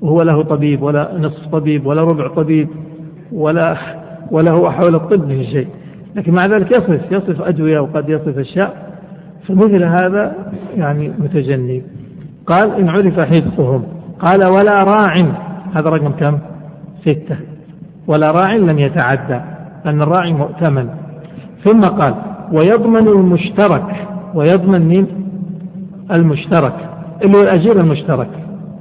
وهو 0.01 0.23
له 0.23 0.43
طبيب 0.43 0.83
ولا 0.83 1.19
نصف 1.19 1.47
طبيب 1.53 1.87
ولا 1.87 2.03
ربع 2.03 2.29
طبيب 2.29 2.69
ولا 3.33 3.77
ولا 4.35 4.51
هو 4.51 4.71
حول 4.71 4.95
الطب 4.95 5.29
من 5.29 5.45
شيء. 5.45 5.69
لكن 6.15 6.33
مع 6.33 6.47
ذلك 6.47 6.71
يصف 6.71 7.13
يصف 7.13 7.43
أدوية 7.43 7.81
وقد 7.81 8.09
يصف 8.09 8.39
أشياء. 8.39 8.97
فمثل 9.49 9.85
هذا 9.85 10.53
يعني 10.77 11.13
متجنب. 11.19 11.83
قال 12.47 12.75
إن 12.75 12.89
عرف 12.89 13.21
حفظهم. 13.21 13.85
قال 14.19 14.47
ولا 14.47 14.75
راع. 14.75 15.15
هذا 15.75 15.91
رقم 15.91 16.13
كم؟ 16.13 16.39
ستة. 17.01 17.37
ولا 18.07 18.31
راع 18.31 18.57
لم 18.57 18.79
يتعدى. 18.79 19.56
أن 19.87 20.03
الراعي 20.03 20.33
مؤتمن. 20.33 20.89
ثم 21.65 21.85
قال 21.85 22.15
ويضمن 22.53 23.09
المشترك 23.09 24.07
ويضمن 24.35 24.81
من 24.81 25.07
المشترك. 26.13 26.75
اللي 27.25 27.39
هو 27.39 27.43
الأجير 27.43 27.81
المشترك. 27.81 28.29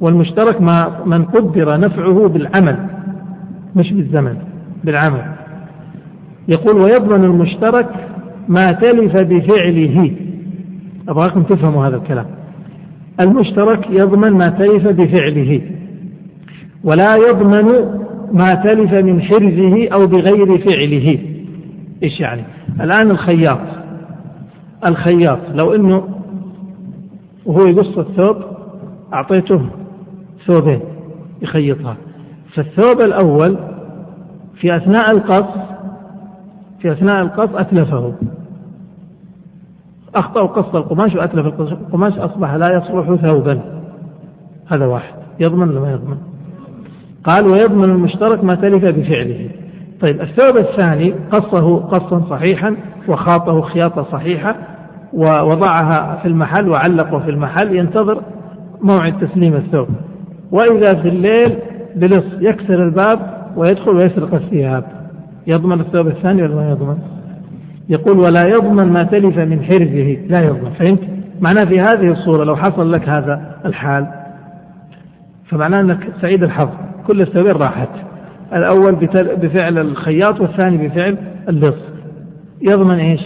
والمشترك 0.01 0.61
ما 0.61 0.91
من 1.05 1.25
قدر 1.25 1.79
نفعه 1.79 2.27
بالعمل 2.27 2.77
مش 3.75 3.93
بالزمن 3.93 4.37
بالعمل. 4.83 5.25
يقول 6.47 6.81
ويضمن 6.81 7.23
المشترك 7.23 7.89
ما 8.47 8.65
تلف 8.65 9.17
بفعله. 9.17 10.11
أبغاكم 11.09 11.43
تفهموا 11.43 11.87
هذا 11.87 11.95
الكلام. 11.95 12.25
المشترك 13.21 13.89
يضمن 13.89 14.31
ما 14.31 14.49
تلف 14.49 14.87
بفعله. 14.87 15.61
ولا 16.83 17.07
يضمن 17.29 17.99
ما 18.31 18.53
تلف 18.53 18.93
من 18.93 19.21
حرزه 19.21 19.89
أو 19.93 19.99
بغير 19.99 20.57
فعله. 20.69 21.19
إيش 22.03 22.19
يعني؟ 22.19 22.43
الآن 22.81 23.11
الخياط. 23.11 23.59
الخياط. 24.89 25.39
لو 25.53 25.75
أنه 25.75 26.07
وهو 27.45 27.67
يقص 27.67 27.97
الثوب 27.97 28.37
أعطيته 29.13 29.61
ثوبين 30.47 30.79
يخيطها. 31.41 31.97
فالثوب 32.53 33.01
الأول 33.01 33.57
في 34.55 34.75
أثناء 34.75 35.11
القص 35.11 35.57
في 36.81 36.91
أثناء 36.91 37.21
القص 37.21 37.49
أتلفه. 37.55 38.13
أخطأ 40.15 40.45
قص 40.45 40.75
القماش 40.75 41.15
وأتلف 41.15 41.45
القماش 41.61 42.13
أصبح 42.13 42.53
لا 42.53 42.77
يصلح 42.77 43.27
ثوبا. 43.27 43.61
هذا 44.67 44.85
واحد. 44.85 45.13
يضمن 45.39 45.69
ولا 45.69 45.79
ما 45.79 45.91
يضمن؟ 45.91 46.17
قال 47.25 47.47
ويضمن 47.47 47.83
المشترك 47.83 48.43
ما 48.43 48.55
تلف 48.55 48.85
بفعله. 48.85 49.49
طيب 50.01 50.21
الثوب 50.21 50.57
الثاني 50.57 51.13
قصه 51.31 51.77
قصا 51.77 52.21
صحيحا 52.29 52.75
وخاطه 53.07 53.61
خياطة 53.61 54.03
صحيحة 54.11 54.55
ووضعها 55.13 56.19
في 56.21 56.27
المحل 56.27 56.69
وعلقه 56.69 57.19
في 57.19 57.31
المحل 57.31 57.75
ينتظر 57.75 58.21
موعد 58.81 59.27
تسليم 59.27 59.53
الثوب. 59.53 59.87
وإذا 60.51 61.01
في 61.01 61.07
الليل 61.07 61.57
بلص 61.95 62.25
يكسر 62.39 62.83
الباب 62.83 63.19
ويدخل 63.55 63.91
ويسرق 63.91 64.33
الثياب. 64.33 64.83
يضمن 65.47 65.79
الثوب 65.79 66.07
الثاني 66.07 66.43
ولا 66.43 66.69
يضمن؟ 66.69 66.97
يقول 67.89 68.19
ولا 68.19 68.47
يضمن 68.47 68.93
ما 68.93 69.03
تلف 69.03 69.37
من 69.37 69.61
حرزه. 69.63 70.17
لا 70.27 70.41
يضمن. 70.45 70.71
فهمت؟ 70.79 70.99
معناه 71.41 71.65
في 71.65 71.79
هذه 71.79 72.11
الصورة 72.11 72.43
لو 72.43 72.55
حصل 72.55 72.91
لك 72.91 73.09
هذا 73.09 73.55
الحال 73.65 74.07
فمعناه 75.49 75.81
أنك 75.81 76.07
سعيد 76.21 76.43
الحظ. 76.43 76.69
كل 77.07 77.21
السبيل 77.21 77.61
راحت. 77.61 77.89
الأول 78.53 78.95
بفعل 79.41 79.77
الخياط 79.77 80.41
والثاني 80.41 80.87
بفعل 80.87 81.17
اللص. 81.49 81.79
يضمن 82.61 82.99
إيش؟ 82.99 83.21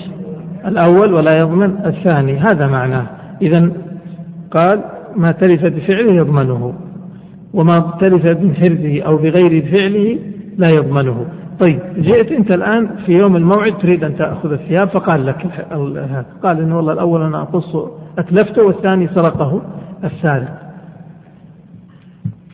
الأول 0.66 1.14
ولا 1.14 1.38
يضمن 1.38 1.78
الثاني. 1.86 2.38
هذا 2.38 2.68
معناه. 2.68 3.06
إذا 3.42 3.72
قال 4.52 4.82
ما 5.16 5.32
تلف 5.32 5.66
بفعله 5.66 6.12
يضمنه 6.12 6.74
وما 7.54 7.94
تلف 8.00 8.26
من 8.26 8.56
حرزه 8.56 9.02
أو 9.02 9.18
بغير 9.18 9.66
فعله 9.72 10.20
لا 10.58 10.70
يضمنه. 10.76 11.26
طيب 11.60 11.80
جئت 11.98 12.32
أنت 12.32 12.56
الآن 12.56 12.90
في 13.06 13.12
يوم 13.12 13.36
الموعد 13.36 13.78
تريد 13.78 14.04
أن 14.04 14.18
تأخذ 14.18 14.52
الثياب؟ 14.52 14.88
فقال 14.90 15.26
لك 15.26 15.48
قال 16.44 16.60
إنه 16.60 16.78
والله 16.78 16.94
الأول 16.94 17.22
أنا 17.22 17.42
أقص 17.42 17.76
أتلفته 18.18 18.64
والثاني 18.64 19.08
سرقه 19.08 19.62
السارق 20.04 20.69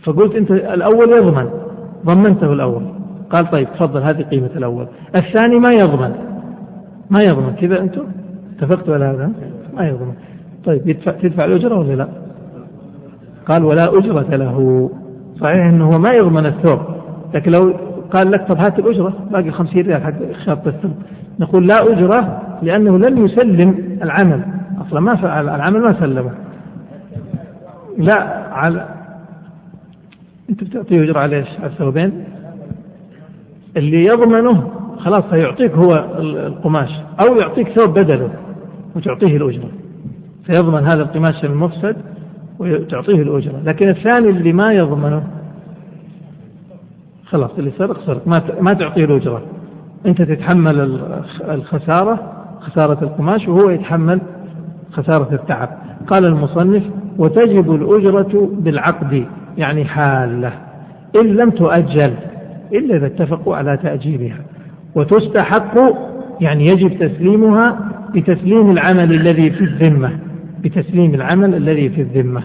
فقلت 0.05 0.35
أنت 0.35 0.51
الأول 0.51 1.11
يضمن. 1.11 1.49
ضمنته 2.05 2.53
الأول. 2.53 2.81
قال 3.29 3.51
طيب 3.51 3.67
تفضل 3.73 4.01
هذه 4.01 4.21
قيمة 4.21 4.49
الأول. 4.55 4.87
الثاني 5.15 5.59
ما 5.59 5.71
يضمن. 5.71 6.11
ما 7.09 7.23
يضمن. 7.23 7.53
كذا 7.61 7.79
أنتم؟ 7.79 8.03
اتفقتوا 8.57 8.93
على 8.93 9.05
هذا؟ 9.05 9.31
ما 9.77 9.87
يضمن. 9.87 10.13
طيب 10.65 10.87
يدفع 10.87 11.11
تدفع 11.11 11.45
الأجرة 11.45 11.79
ولا 11.79 11.93
لا؟ 11.93 12.07
قال 13.45 13.63
ولا 13.63 13.83
أجرة 13.87 14.35
له. 14.35 14.89
صحيح 15.41 15.65
أنه 15.65 15.89
ما 15.89 16.11
يضمن 16.11 16.45
الثوب. 16.45 16.79
لكن 17.33 17.51
لو 17.51 17.73
قال 18.11 18.31
لك 18.31 18.47
طب 18.47 18.57
هات 18.57 18.79
الأجرة 18.79 19.13
باقي 19.31 19.51
خمسين 19.51 19.85
ريال 19.85 20.03
حق 20.03 20.13
شاط 20.45 20.67
الثوب. 20.67 20.91
نقول 21.39 21.67
لا 21.67 21.75
أجرة 21.93 22.41
لأنه 22.61 22.97
لم 22.97 23.25
يسلم 23.25 23.97
العمل. 24.03 24.41
أصلا 24.87 24.99
ما 24.99 25.15
فعل 25.15 25.49
العمل 25.49 25.81
ما 25.81 25.93
سلمه. 25.99 26.31
لا 27.97 28.47
على 28.51 28.94
أنت 30.49 30.63
بتعطيه 30.63 31.03
أجرة 31.03 31.19
على 31.19 31.35
إيش؟ 31.37 31.47
على 31.59 31.71
الثوبين. 31.71 32.23
اللي 33.77 34.05
يضمنه 34.05 34.71
خلاص 34.97 35.23
سيعطيك 35.31 35.71
هو 35.71 35.93
القماش 36.19 36.89
أو 37.27 37.35
يعطيك 37.35 37.69
ثوب 37.69 37.99
بدله 37.99 38.29
وتعطيه 38.95 39.37
الأجرة. 39.37 39.69
فيضمن 40.45 40.83
هذا 40.83 41.01
القماش 41.01 41.45
المفسد 41.45 41.95
وتعطيه 42.59 43.21
الأجرة. 43.21 43.61
لكن 43.65 43.89
الثاني 43.89 44.29
اللي 44.29 44.53
ما 44.53 44.73
يضمنه 44.73 45.23
خلاص 47.25 47.51
اللي 47.57 47.71
سرق 47.77 48.05
سرق 48.05 48.27
ما 48.27 48.41
ما 48.61 48.73
تعطيه 48.73 49.05
الأجرة. 49.05 49.41
أنت 50.05 50.21
تتحمل 50.21 50.99
الخسارة 51.49 52.33
خسارة 52.59 53.03
القماش 53.03 53.47
وهو 53.47 53.69
يتحمل 53.69 54.21
خسارة 54.91 55.33
التعب. 55.33 55.69
قال 56.07 56.25
المصنف 56.25 56.83
وتجب 57.17 57.75
الأجرة 57.75 58.49
بالعقد. 58.51 59.25
يعني 59.57 59.85
حالة. 59.85 60.51
إن 61.15 61.27
لم 61.27 61.49
تؤجل 61.49 62.13
إلا 62.73 62.95
إذا 62.95 63.05
اتفقوا 63.05 63.55
على 63.55 63.77
تأجيلها. 63.77 64.37
وتستحق 64.95 65.75
يعني 66.41 66.63
يجب 66.63 66.99
تسليمها 66.99 67.79
بتسليم 68.15 68.71
العمل 68.71 69.13
الذي 69.13 69.51
في 69.51 69.63
الذمة. 69.63 70.11
بتسليم 70.63 71.13
العمل 71.13 71.55
الذي 71.55 71.89
في 71.89 72.01
الذمة. 72.01 72.43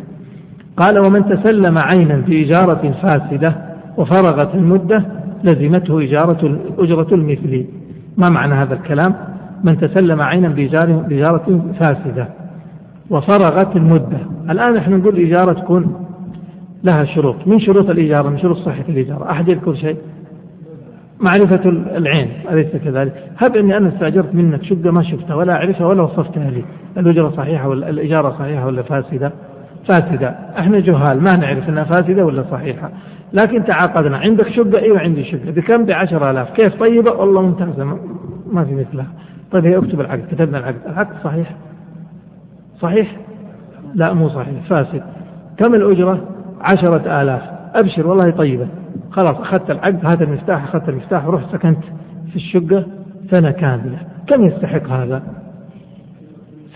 قال 0.76 0.98
ومن 0.98 1.24
تسلم 1.28 1.78
عينا 1.78 2.22
في 2.22 2.44
إجارة 2.44 2.94
فاسدة 3.02 3.56
وفرغت 3.96 4.54
المدة 4.54 5.04
لزمته 5.44 6.04
إجارة 6.04 6.58
أجرة 6.78 7.14
المثل. 7.14 7.64
ما 8.16 8.30
معنى 8.30 8.54
هذا 8.54 8.74
الكلام؟ 8.74 9.14
من 9.64 9.80
تسلم 9.80 10.22
عينا 10.22 10.48
بإجارة 10.48 11.62
فاسدة 11.80 12.28
وفرغت 13.10 13.76
المدة. 13.76 14.18
الآن 14.50 14.76
إحنا 14.76 14.96
نقول 14.96 15.18
الإجارة 15.18 15.52
تكون 15.52 16.06
لها 16.84 17.04
شروط. 17.04 17.36
من 17.46 17.60
شروط 17.60 17.90
الإجارة 17.90 18.28
من 18.28 18.38
شروط 18.38 18.56
صحة 18.56 18.84
الإجارة 18.88 19.30
أحد 19.30 19.48
يذكر 19.48 19.74
شيء؟ 19.74 19.96
معرفة 21.20 21.68
العين 21.68 22.28
أليس 22.50 22.76
كذلك؟ 22.84 23.12
هب 23.38 23.56
أني 23.56 23.76
أنا 23.76 23.88
استأجرت 23.88 24.34
منك 24.34 24.62
شقة 24.62 24.90
ما 24.90 25.02
شفتها 25.02 25.34
ولا 25.34 25.52
أعرفها 25.52 25.86
ولا 25.86 26.02
وصفتها 26.02 26.50
لي. 26.50 26.64
الأجرة 26.96 27.32
صحيحة 27.36 27.68
ولا 27.68 27.90
الإجارة 27.90 28.30
صحيحة 28.38 28.66
ولا 28.66 28.82
فاسدة؟ 28.82 29.32
فاسدة. 29.88 30.28
إحنا 30.58 30.80
جهال 30.80 31.22
ما 31.22 31.36
نعرف 31.36 31.68
أنها 31.68 31.84
فاسدة 31.84 32.24
ولا 32.24 32.44
صحيحة. 32.50 32.90
لكن 33.32 33.64
تعاقدنا. 33.64 34.18
عندك 34.18 34.48
شقة؟ 34.48 34.78
أيوة 34.78 35.00
عندي 35.00 35.24
شقة. 35.24 35.50
بكم؟ 35.50 35.84
بعشر 35.84 36.30
آلاف. 36.30 36.50
كيف؟ 36.50 36.80
طيبة؟ 36.80 37.12
والله 37.12 37.42
ممتازة. 37.42 37.84
ما 38.52 38.64
في 38.64 38.74
مثلها. 38.74 39.06
طيب 39.52 39.66
هي 39.66 39.76
اكتب 39.76 40.00
العقد. 40.00 40.22
كتبنا 40.32 40.58
العقد. 40.58 40.80
العقد 40.86 41.16
صحيح؟ 41.24 41.56
صحيح؟ 42.80 43.16
لا 43.94 44.12
مو 44.12 44.28
صحيح. 44.28 44.62
فاسد. 44.68 45.02
كم 45.58 45.74
الأجرة؟ 45.74 46.20
عشرة 46.60 47.22
آلاف. 47.22 47.42
أبشر 47.74 48.06
والله 48.06 48.30
طيبة. 48.30 48.66
خلاص 49.10 49.36
أخذت 49.36 49.70
العقد 49.70 50.06
هذا 50.06 50.24
المفتاح 50.24 50.64
أخذت 50.64 50.88
المفتاح 50.88 51.26
ورحت 51.26 51.52
سكنت 51.52 51.84
في 52.30 52.36
الشقة 52.36 52.86
سنة 53.30 53.50
كاملة. 53.50 53.98
كم 54.26 54.46
يستحق 54.46 54.88
هذا؟ 54.88 55.22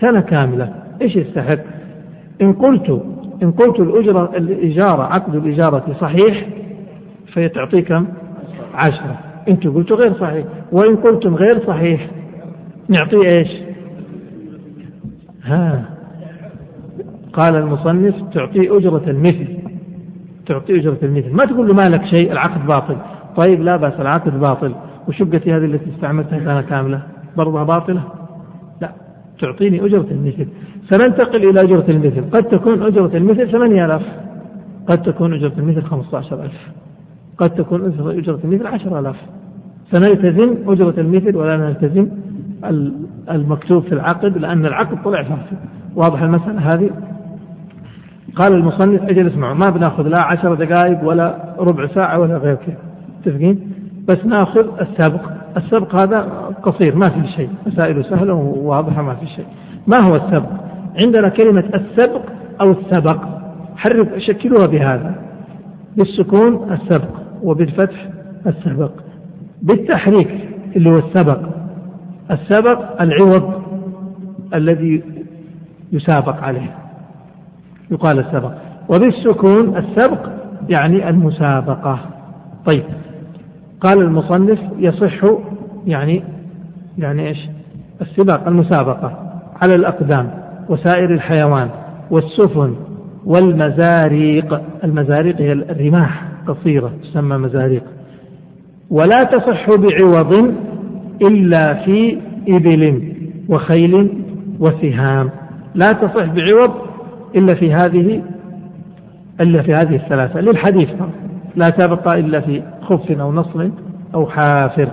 سنة 0.01 0.21
كاملة. 0.21 0.73
إيش 1.01 1.15
يستحق؟ 1.15 1.59
إن 2.41 2.53
قلت 2.53 3.01
إن 3.43 3.51
قلت 3.51 3.79
الأجرة 3.79 4.37
الإجارة 4.37 5.03
عقد 5.03 5.35
الإجارة 5.35 5.95
صحيح 6.01 6.47
فهي 7.33 7.49
تعطي 7.49 7.81
كم؟ 7.81 8.07
عشرة. 8.73 9.19
أنتم 9.47 9.73
قلتوا 9.73 9.97
غير 9.97 10.13
صحيح. 10.13 10.45
وإن 10.71 10.95
قلتم 10.95 11.35
غير 11.35 11.67
صحيح 11.67 12.07
نعطيه 12.89 13.29
إيش؟ 13.29 13.49
ها. 15.43 15.85
قال 17.33 17.55
المصنف 17.55 18.15
تعطيه 18.33 18.77
أجرة 18.77 19.03
المثل. 19.07 19.64
تعطيه 20.45 20.79
أجرة 20.79 20.97
المثل 21.03 21.33
ما 21.33 21.45
تقول 21.45 21.67
له 21.67 21.73
ما 21.73 21.89
لك 21.89 22.05
شيء 22.05 22.31
العقد 22.31 22.67
باطل. 22.67 22.97
طيب 23.37 23.61
لا 23.61 23.75
بأس 23.75 23.99
العقد 23.99 24.39
باطل. 24.39 24.75
وشقتي 25.07 25.53
هذه 25.53 25.65
التي 25.65 25.89
استعملتها 25.95 26.39
سنة 26.39 26.61
كاملة؟ 26.61 27.01
برضها 27.37 27.63
باطلة؟ 27.63 28.01
لا. 28.81 28.91
تعطيني 29.39 29.85
أجرة 29.85 30.07
المثل 30.11 30.47
سننتقل 30.89 31.49
إلى 31.49 31.61
أجرة 31.61 31.85
المثل 31.89 32.29
قد 32.31 32.43
تكون 32.43 32.83
أجرة 32.83 33.17
المثل 33.17 33.51
ثمانية 33.51 33.85
آلاف. 33.85 34.01
قد 34.87 35.01
تكون 35.01 35.33
أجرة 35.33 35.53
المثل 35.57 35.81
خمسة 35.81 36.17
عشر 36.17 36.43
ألف 36.43 36.69
قد 37.37 37.49
تكون 37.49 37.85
أجرة 38.07 38.39
المثل 38.43 38.67
عشر 38.67 38.99
آلاف. 38.99 39.15
سنلتزم 39.91 40.55
أجرة 40.67 40.93
المثل 40.97 41.35
ولا 41.35 41.57
نلتزم 41.57 42.07
المكتوب 43.31 43.83
في 43.83 43.91
العقد 43.91 44.37
لأن 44.37 44.65
العقد 44.65 45.03
طلع 45.03 45.23
فاسد. 45.23 45.57
واضح 45.95 46.21
المسألة 46.21 46.73
هذه؟ 46.73 46.89
قال 48.35 48.53
المصنف 48.53 49.01
أجل 49.01 49.27
اسمعوا 49.27 49.53
ما 49.53 49.69
بناخذ 49.69 50.07
لا 50.07 50.23
عشر 50.23 50.53
دقائق 50.53 51.03
ولا 51.03 51.55
ربع 51.59 51.87
ساعة 51.87 52.19
ولا 52.19 52.37
غير 52.37 52.55
كذا 52.55 52.77
متفقين؟ 53.19 53.71
بس 54.07 54.25
ناخذ 54.25 54.65
السبق 54.81 55.21
السبق 55.57 55.95
هذا 55.95 56.19
قصير 56.63 56.95
ما 56.95 57.09
في 57.09 57.27
شيء 57.27 57.49
مسائله 57.65 58.01
سهلة 58.01 58.33
وواضحة 58.33 59.01
ما 59.01 59.15
في 59.15 59.27
شيء. 59.27 59.45
ما 59.87 59.97
هو 60.09 60.15
السبق؟ 60.15 60.49
عندنا 60.95 61.29
كلمة 61.29 61.63
السبق 61.73 62.21
أو 62.61 62.71
السبق. 62.71 63.17
حرف 63.77 64.07
شكلوها 64.17 64.67
بهذا. 64.67 65.15
بالسكون 65.97 66.73
السبق 66.73 67.09
وبالفتح 67.43 68.07
السبق. 68.47 68.91
بالتحريك 69.61 70.29
اللي 70.75 70.89
هو 70.89 70.97
السبق. 70.97 71.39
السبق 72.31 73.01
العوض 73.01 73.61
الذي 74.53 75.03
يسابق 75.91 76.43
عليه. 76.43 76.84
يقال 77.91 78.19
السبق. 78.19 78.51
وبالسكون 78.89 79.77
السبق 79.77 80.29
يعني 80.69 81.09
المسابقة. 81.09 81.99
طيب. 82.71 82.83
قال 83.81 84.01
المصنف 84.01 84.59
يصح 84.77 85.25
يعني 85.85 86.23
يعني 86.97 87.27
إيش؟ 87.27 87.49
السباق 88.01 88.47
المسابقة 88.47 89.11
على 89.61 89.75
الأقدام 89.75 90.31
وسائر 90.69 91.13
الحيوان 91.13 91.69
والسفن 92.11 92.75
والمزاريق. 93.25 94.61
المزاريق 94.83 95.41
هي 95.41 95.51
الرماح 95.51 96.23
قصيرة 96.47 96.91
تسمى 97.03 97.37
مزاريق. 97.37 97.83
ولا 98.89 99.19
تصح 99.19 99.67
بعوض 99.69 100.53
إلا 101.21 101.73
في 101.73 102.17
إبل 102.49 103.13
وخيل 103.49 104.09
وسهام. 104.59 105.29
لا 105.75 105.91
تصح 105.91 106.25
بعوض 106.25 106.71
إلا 107.35 107.55
في 107.55 107.73
هذه 107.73 108.21
إلا 109.45 109.61
في 109.61 109.73
هذه 109.73 109.95
الثلاثة 109.95 110.41
للحديث 110.41 110.89
لا 111.55 111.65
سبق 111.77 112.13
إلا 112.13 112.39
في 112.39 112.61
خف 112.81 113.11
أو 113.11 113.31
نصر 113.31 113.69
أو 114.15 114.25
حافر. 114.25 114.87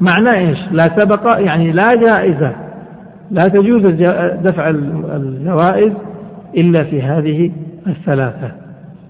معناه 0.00 0.38
إيش؟ 0.38 0.58
لا 0.72 0.82
سبق 0.82 1.38
يعني 1.38 1.72
لا 1.72 1.88
جائزة 2.06 2.52
لا 3.30 3.42
تجوز 3.42 3.82
دفع 4.42 4.68
الجوائز 4.68 5.92
إلا 6.56 6.84
في 6.84 7.02
هذه 7.02 7.52
الثلاثة 7.86 8.52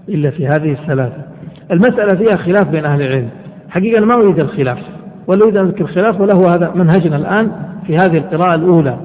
إلا 0.09 0.29
في 0.29 0.47
هذه 0.47 0.71
الثلاثة. 0.71 1.23
المسألة 1.71 2.15
فيها 2.15 2.37
خلاف 2.37 2.67
بين 2.67 2.85
أهل 2.85 3.01
العلم. 3.01 3.29
حقيقة 3.69 3.97
أنا 3.97 4.05
ما 4.05 4.15
أريد 4.15 4.39
الخلاف 4.39 4.79
ولا 5.27 5.43
أريد 5.43 5.57
أن 5.57 5.65
أذكر 5.65 5.81
الخلاف 5.81 6.21
ولا 6.21 6.35
هو 6.35 6.47
هذا 6.47 6.71
منهجنا 6.75 7.15
الآن 7.15 7.51
في 7.87 7.95
هذه 7.95 8.17
القراءة 8.17 8.55
الأولى. 8.55 8.97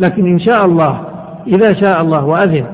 لكن 0.00 0.26
إن 0.26 0.38
شاء 0.38 0.64
الله 0.64 1.00
إذا 1.46 1.80
شاء 1.82 2.02
الله 2.02 2.24
وأذن 2.24 2.64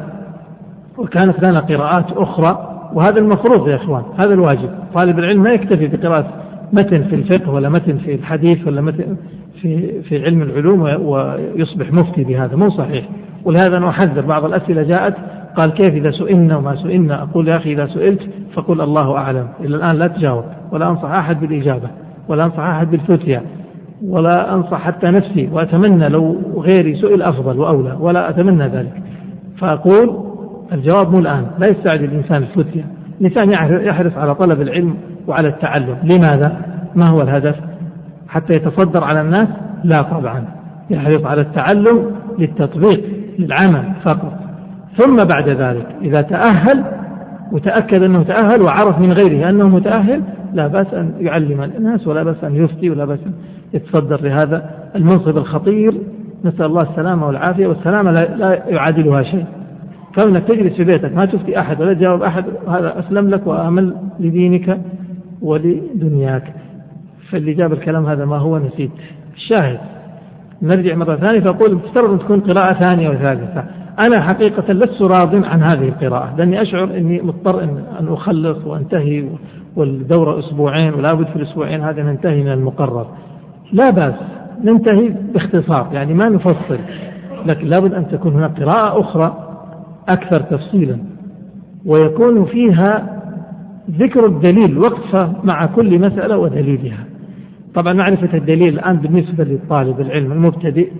وكانت 0.99 1.49
لنا 1.49 1.61
قراءات 1.61 2.13
أخرى 2.13 2.73
وهذا 2.95 3.19
المفروض 3.19 3.69
يا 3.69 3.77
إخوان 3.77 4.03
هذا 4.25 4.35
الواجب. 4.35 4.71
طالب 4.95 5.19
العلم 5.19 5.43
ما 5.43 5.51
يكتفي 5.51 5.87
بقراءة 5.87 6.27
متن 6.73 7.03
في 7.03 7.15
الفقه 7.15 7.51
ولا 7.51 7.69
متن 7.69 7.99
في 7.99 8.15
الحديث 8.15 8.67
ولا 8.67 8.81
متن 8.81 9.17
في 9.63 10.03
في 10.03 10.25
علم 10.25 10.43
العلوم 10.43 10.81
ويصبح 10.81 11.93
مفتي 11.93 12.25
بهذا. 12.25 12.57
مو 12.57 12.71
صحيح. 12.71 13.09
ولهذا 13.45 13.77
أنا 13.77 13.89
أحذر 13.89 14.21
بعض 14.21 14.45
الأسئلة 14.45 14.83
جاءت 14.83 15.15
قال 15.57 15.71
كيف 15.71 15.89
إذا 15.89 16.11
سئلنا 16.11 16.57
وما 16.57 16.77
سئلنا؟ 16.77 17.23
أقول 17.23 17.49
يا 17.49 17.57
أخي 17.57 17.73
إذا 17.73 17.87
سئلت 17.87 18.21
فقل 18.55 18.81
الله 18.81 19.17
أعلم. 19.17 19.49
إلى 19.61 19.77
الآن 19.77 19.97
لا 19.97 20.07
تجاوب. 20.07 20.45
ولا 20.73 20.91
أنصح 20.91 21.11
أحد 21.11 21.41
بالإجابة 21.41 21.89
ولا 22.29 22.45
أنصح 22.45 22.59
أحد 22.59 22.91
بالفتيا 22.91 23.43
ولا 24.07 24.55
أنصح 24.55 24.81
حتى 24.81 25.07
نفسي. 25.07 25.49
وأتمنى 25.53 26.09
لو 26.09 26.37
غيري 26.57 26.95
سئل 26.95 27.23
أفضل 27.23 27.59
وأولى 27.59 27.97
ولا 28.01 28.31
أتمنى 28.31 28.65
ذلك. 28.69 28.93
فأقول 29.59 30.36
الجواب 30.73 31.11
مو 31.13 31.19
الآن 31.19 31.47
لا 31.59 31.67
يستعجل 31.67 32.05
الإنسان 32.05 32.43
الفتية 32.43 32.85
الإنسان 33.21 33.53
يحرص 33.87 34.13
على 34.17 34.35
طلب 34.35 34.61
العلم 34.61 34.97
وعلى 35.27 35.49
التعلم 35.49 35.97
لماذا؟ 36.03 36.57
ما 36.95 37.09
هو 37.09 37.23
الهدف؟ 37.23 37.57
حتى 38.29 38.53
يتصدر 38.53 39.05
على 39.05 39.21
الناس؟ 39.21 39.49
لا 39.85 40.03
طبعا 40.03 40.45
يحرص 40.91 41.25
على 41.25 41.41
التعلم 41.41 42.11
للتطبيق 42.39 43.05
للعمل 43.39 43.93
فقط 44.05 44.33
ثم 44.99 45.17
بعد 45.17 45.49
ذلك 45.49 45.87
إذا 46.03 46.21
تأهل 46.21 46.85
وتأكد 47.53 48.03
أنه 48.03 48.23
تأهل 48.23 48.63
وعرف 48.63 48.99
من 48.99 49.13
غيره 49.13 49.51
أنه 49.51 49.69
متأهل 49.69 50.23
لا 50.53 50.67
بأس 50.67 50.95
أن 50.95 51.13
يعلم 51.19 51.63
الناس 51.63 52.07
ولا 52.07 52.23
بأس 52.23 52.45
أن 52.45 52.57
يفتي 52.57 52.91
ولا 52.91 53.05
بأس 53.05 53.19
أن 53.27 53.33
يتصدر 53.75 54.21
لهذا 54.21 54.71
المنصب 54.97 55.39
الخطير 55.39 55.95
نسأل 56.45 56.67
الله 56.67 56.83
السلامة 56.83 57.27
والعافية 57.27 57.67
والسلامة 57.67 58.11
لا 58.11 58.63
يعادلها 58.69 59.23
شيء 59.23 59.45
كونك 60.17 60.43
تجلس 60.43 60.73
في 60.73 60.85
بيتك 60.85 61.17
ما 61.17 61.27
تفتي 61.27 61.61
أحد؟ 61.61 61.81
ولا 61.81 61.95
تجاوب 61.95 62.23
أحد 62.23 62.45
هذا 62.69 62.99
أسلم 62.99 63.31
لك 63.31 63.47
وأمل 63.47 63.95
لدينك 64.21 64.81
ولدنياك. 65.43 66.43
فاللي 67.31 67.53
جاب 67.53 67.73
الكلام 67.73 68.07
هذا 68.07 68.25
ما 68.25 68.37
هو 68.37 68.59
نسيت. 68.59 68.91
الشاهد. 69.35 69.79
نرجع 70.63 70.95
مرة 70.95 71.17
ثانية 71.17 71.41
فأقول 71.41 71.75
مفترض 71.75 72.11
أن 72.11 72.19
تكون 72.19 72.41
قراءة 72.41 72.73
ثانية 72.73 73.09
وثالثة. 73.09 73.65
أنا 74.07 74.23
حقيقة 74.23 74.73
لست 74.73 75.03
راض 75.03 75.45
عن 75.45 75.63
هذه 75.63 75.89
القراءة. 75.89 76.35
لأني 76.39 76.63
أشعر 76.63 76.85
أني 76.85 77.23
مضطر 77.23 77.65
أن, 77.65 78.09
أخلص 78.09 78.67
وأنتهي 78.67 79.25
والدورة 79.77 80.39
أسبوعين 80.39 80.95
ولا 80.95 81.15
بد 81.15 81.27
في 81.27 81.37
الأسبوعين 81.37 81.81
هذا 81.81 82.03
ننتهي 82.03 82.43
من 82.43 82.53
المقرر. 82.53 83.07
لا 83.73 83.91
بأس. 83.91 84.15
ننتهي 84.65 85.09
باختصار. 85.35 85.89
يعني 85.93 86.15
ما 86.15 86.29
نفصل. 86.29 86.79
لكن 87.47 87.67
لابد 87.67 87.95
أن 87.95 88.09
تكون 88.09 88.33
هناك 88.33 88.63
قراءة 88.63 89.01
أخرى 89.01 89.46
أكثر 90.09 90.41
تفصيلا 90.41 90.99
ويكون 91.87 92.45
فيها 92.45 93.23
ذكر 93.91 94.27
الدليل 94.27 94.79
وقفة 94.79 95.33
مع 95.45 95.67
كل 95.67 95.99
مسألة 95.99 96.39
ودليلها. 96.39 97.05
طبعا 97.75 97.93
معرفة 97.93 98.39
الدليل 98.39 98.69
الآن 98.69 98.97
بالنسبة 98.97 99.45
للطالب 99.45 100.01
العلم 100.01 100.33
المبتدئ 100.33 100.91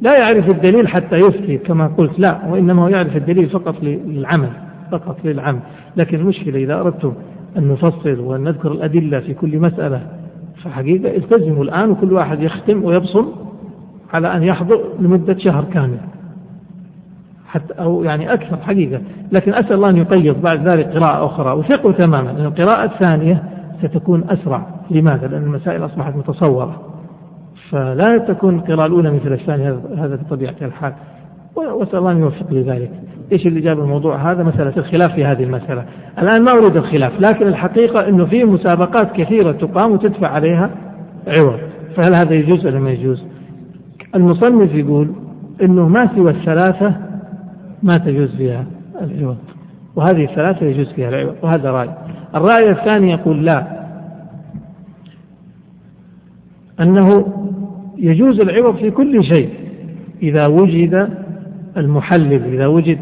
لا 0.00 0.18
يعرف 0.18 0.50
الدليل 0.50 0.88
حتى 0.88 1.16
يفتي 1.16 1.58
كما 1.58 1.86
قلت 1.86 2.18
لا 2.18 2.38
وإنما 2.48 2.82
هو 2.82 2.88
يعرف 2.88 3.16
الدليل 3.16 3.48
فقط 3.48 3.74
للعمل 3.82 4.50
فقط 4.92 5.16
للعمل. 5.24 5.60
لكن 5.96 6.18
المشكلة 6.18 6.58
إذا 6.58 6.80
أردتم 6.80 7.12
أن 7.56 7.68
نفصل 7.68 8.20
وأن 8.20 8.44
نذكر 8.44 8.72
الأدلة 8.72 9.20
في 9.20 9.34
كل 9.34 9.58
مسألة 9.58 10.00
فحقيقة 10.64 11.16
التزموا 11.16 11.64
الآن 11.64 11.90
وكل 11.90 12.12
واحد 12.12 12.42
يختم 12.42 12.84
ويبصم 12.84 13.26
على 14.12 14.36
أن 14.36 14.42
يحضر 14.42 14.80
لمدة 15.00 15.36
شهر 15.38 15.64
كامل. 15.74 15.98
حتى 17.52 17.74
أو 17.78 18.04
يعني 18.04 18.32
أكثر 18.32 18.56
حقيقة. 18.56 19.00
لكن 19.32 19.54
أسأل 19.54 19.72
الله 19.72 19.90
أن 19.90 19.96
يقيض 19.96 20.42
بعد 20.42 20.68
ذلك 20.68 20.86
قراءة 20.86 21.26
أخرى. 21.26 21.52
وثقوا 21.52 21.92
تماما. 21.92 22.30
أن 22.30 22.44
القراءة 22.44 22.84
الثانية 22.84 23.42
ستكون 23.82 24.24
أسرع. 24.30 24.66
لماذا؟ 24.90 25.26
لأن 25.26 25.42
المسائل 25.42 25.84
أصبحت 25.84 26.16
متصورة. 26.16 26.80
فلا 27.70 28.18
تكون 28.18 28.54
القراءة 28.54 28.86
الأولى 28.86 29.10
مثل 29.10 29.32
الثانية. 29.32 29.80
هذا 29.98 30.16
بطبيعة 30.16 30.54
الحال. 30.62 30.92
وأسأل 31.56 31.98
الله 31.98 32.12
أن 32.12 32.18
يوفق 32.18 32.46
لذلك. 32.50 32.90
إيش 33.32 33.46
اللي 33.46 33.60
جاب 33.60 33.78
الموضوع 33.78 34.32
هذا؟ 34.32 34.42
مسألة 34.42 34.72
الخلاف 34.76 35.14
في 35.14 35.24
هذه 35.24 35.44
المسألة. 35.44 35.84
الآن 36.18 36.42
ما 36.42 36.52
أريد 36.52 36.76
الخلاف 36.76 37.12
لكن 37.20 37.46
الحقيقة 37.46 38.08
أنه 38.08 38.24
في 38.24 38.44
مسابقات 38.44 39.12
كثيرة 39.12 39.52
تقام 39.52 39.92
وتدفع 39.92 40.28
عليها 40.28 40.70
عوض. 41.38 41.58
فهل 41.96 42.14
هذا 42.14 42.34
يجوز 42.34 42.66
ولا 42.66 42.78
ما 42.78 42.90
يجوز؟ 42.90 43.24
المصنف 44.14 44.74
يقول 44.74 45.08
أنه 45.62 45.88
ما 45.88 46.08
سوى 46.14 46.30
الثلاثة 46.30 47.11
ما 47.82 47.94
تجوز 47.96 48.36
فيها 48.36 48.66
العوض. 49.02 49.36
وهذه 49.96 50.24
الثلاثة 50.24 50.66
يجوز 50.66 50.92
فيها 50.92 51.08
العوض. 51.08 51.34
وهذا 51.42 51.70
رأي. 51.70 51.90
الرأي 52.34 52.70
الثاني 52.70 53.10
يقول 53.10 53.44
لا. 53.44 53.82
أنه 56.80 57.08
يجوز 57.98 58.40
العوض 58.40 58.76
في 58.76 58.90
كل 58.90 59.24
شيء 59.24 59.50
إذا 60.22 60.48
وجد 60.48 61.08
المحلل 61.76 62.54
إذا 62.54 62.66
وجد 62.66 62.98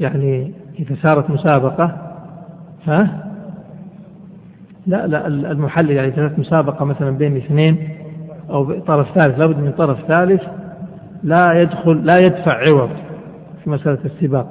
يعني 0.00 0.52
إذا 0.78 0.96
صارت 1.02 1.30
مسابقة 1.30 1.96
ها؟ 2.86 3.30
لا 4.86 5.06
لا 5.06 5.26
المحلل 5.26 5.90
يعني 5.90 6.10
كانت 6.10 6.38
مسابقة 6.38 6.84
مثلا 6.84 7.10
بين 7.10 7.36
اثنين 7.36 7.88
أو 8.50 8.80
طرف 8.80 9.18
ثالث 9.18 9.38
لابد 9.38 9.56
من 9.56 9.72
طرف 9.72 9.98
ثالث 10.08 10.42
لا 11.22 11.52
يدخل 11.54 12.06
لا 12.06 12.16
يدفع 12.20 12.52
عوض. 12.68 12.90
في 13.64 13.70
مسألة 13.70 13.98
السباق. 14.04 14.46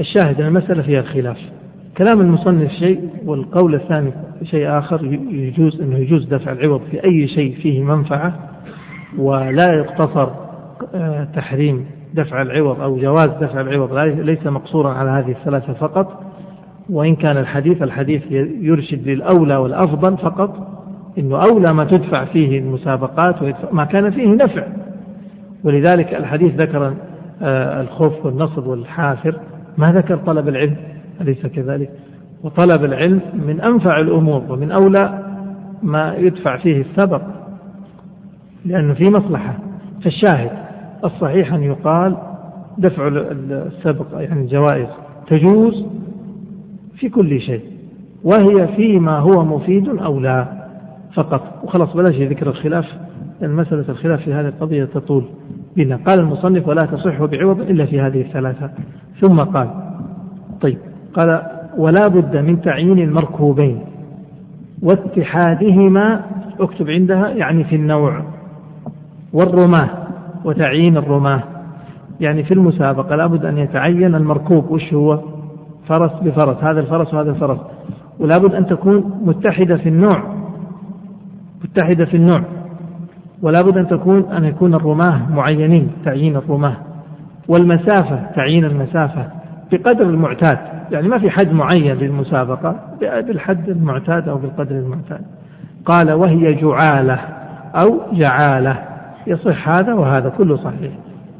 الشاهد 0.00 0.40
أن 0.40 0.46
المسألة 0.46 0.82
فيها 0.82 1.00
الخلاف. 1.00 1.38
كلام 1.98 2.20
المصنف 2.20 2.70
شيء 2.72 3.10
والقول 3.26 3.74
الثاني 3.74 4.12
شيء 4.42 4.78
آخر 4.78 5.04
يجوز 5.30 5.80
أنه 5.80 5.96
يجوز 5.96 6.24
دفع 6.24 6.52
العوض 6.52 6.80
في 6.90 7.04
أي 7.04 7.28
شيء 7.28 7.56
فيه 7.62 7.82
منفعة 7.82 8.38
ولا 9.18 9.74
يقتصر 9.74 10.28
آه، 10.94 11.24
تحريم 11.24 11.86
دفع 12.14 12.42
العوض 12.42 12.80
أو 12.80 12.96
جواز 12.96 13.30
دفع 13.40 13.60
العوض 13.60 13.92
ليس 13.98 14.46
مقصورا 14.46 14.92
على 14.92 15.10
هذه 15.10 15.30
الثلاثة 15.30 15.72
فقط. 15.72 16.26
وإن 16.90 17.16
كان 17.16 17.36
الحديث 17.36 17.82
الحديث 17.82 18.22
يرشد 18.60 19.08
للأولى 19.08 19.56
والأفضل 19.56 20.16
فقط 20.16 20.76
إنه 21.18 21.42
أولى 21.42 21.74
ما 21.74 21.84
تدفع 21.84 22.24
فيه 22.24 22.58
المسابقات 22.58 23.36
ما 23.72 23.84
كان 23.84 24.10
فيه 24.10 24.28
نفع 24.28 24.66
ولذلك 25.64 26.14
الحديث 26.14 26.54
ذكر 26.54 26.94
الخوف 27.42 28.26
والنصب 28.26 28.66
والحافر. 28.66 29.34
ما 29.78 29.92
ذكر 29.92 30.16
طلب 30.16 30.48
العلم؟ 30.48 30.76
أليس 31.20 31.46
كذلك؟ 31.46 31.90
وطلب 32.42 32.84
العلم 32.84 33.20
من 33.46 33.60
أنفع 33.60 34.00
الأمور 34.00 34.42
ومن 34.48 34.70
أولى 34.70 35.22
ما 35.82 36.14
يدفع 36.14 36.56
فيه 36.56 36.80
السبق 36.80 37.22
لأنه 38.64 38.94
في 38.94 39.10
مصلحة. 39.10 39.58
فالشاهد 40.04 40.50
الصحيح 41.04 41.54
أن 41.54 41.62
يقال 41.62 42.16
دفع 42.78 43.08
السبق 43.08 44.06
يعني 44.12 44.40
الجوائز 44.40 44.88
تجوز 45.26 45.86
في 46.94 47.08
كل 47.08 47.40
شيء 47.40 47.62
وهي 48.24 48.68
فيما 48.76 49.18
هو 49.18 49.44
مفيد 49.44 49.88
أو 49.88 50.20
لا 50.20 50.46
فقط. 51.14 51.42
وخلاص 51.64 51.96
بلاش 51.96 52.14
ذكر 52.14 52.48
الخلاف 52.48 52.86
لأن 53.40 53.50
مسألة 53.50 53.84
الخلاف 53.88 54.20
في 54.20 54.32
هذه 54.32 54.48
القضية 54.48 54.84
تطول. 54.84 55.24
بنا 55.76 55.96
قال 55.96 56.18
المصنف 56.20 56.68
ولا 56.68 56.86
تصح 56.86 57.24
بعوض 57.24 57.60
إلا 57.60 57.86
في 57.86 58.00
هذه 58.00 58.20
الثلاثة. 58.20 58.70
ثم 59.20 59.40
قال 59.40 59.68
طيب 60.60 60.78
قال 61.14 61.42
ولا 61.78 62.08
بد 62.08 62.36
من 62.36 62.60
تعيين 62.60 62.98
المركوبين 62.98 63.80
واتحادهما 64.82 66.24
اكتب 66.60 66.90
عندها 66.90 67.28
يعني 67.28 67.64
في 67.64 67.76
النوع 67.76 68.22
والرماة 69.32 69.88
وتعيين 70.44 70.96
الرماة. 70.96 71.42
يعني 72.20 72.42
في 72.44 72.54
المسابقة 72.54 73.16
لابد 73.16 73.44
أن 73.44 73.58
يتعين 73.58 74.14
المركوب 74.14 74.70
وش 74.70 74.94
هو؟ 74.94 75.20
فرس 75.88 76.12
بفرس 76.22 76.64
هذا 76.64 76.80
الفرس 76.80 77.14
وهذا 77.14 77.30
الفرس. 77.30 77.58
ولابد 78.18 78.54
أن 78.54 78.66
تكون 78.66 79.20
متحدة 79.24 79.76
في 79.76 79.88
النوع 79.88 80.22
متحدة 81.64 82.04
في 82.04 82.16
النوع. 82.16 82.40
ولا 83.42 83.62
بد 83.62 83.78
أن 83.78 83.88
تكون 83.88 84.32
أن 84.32 84.44
يكون 84.44 84.74
الرماة 84.74 85.32
معينين 85.32 85.90
تعيين 86.04 86.36
الرماة. 86.36 86.76
والمسافة 87.48 88.20
تعيين 88.36 88.64
المسافة 88.64 89.26
بقدر 89.72 90.04
المعتاد. 90.04 90.58
يعني 90.90 91.08
ما 91.08 91.18
في 91.18 91.30
حد 91.30 91.52
معين 91.52 91.96
للمسابقة 91.96 92.76
بالحد 93.00 93.68
المعتاد 93.68 94.28
أو 94.28 94.36
بالقدر 94.36 94.76
المعتاد. 94.76 95.20
قال 95.84 96.12
وهي 96.12 96.54
جعالة 96.54 97.18
أو 97.84 98.00
جعالة. 98.12 98.78
يصح 99.26 99.68
هذا 99.68 99.94
وهذا 99.94 100.28
كله 100.28 100.56
صحيح. 100.56 100.92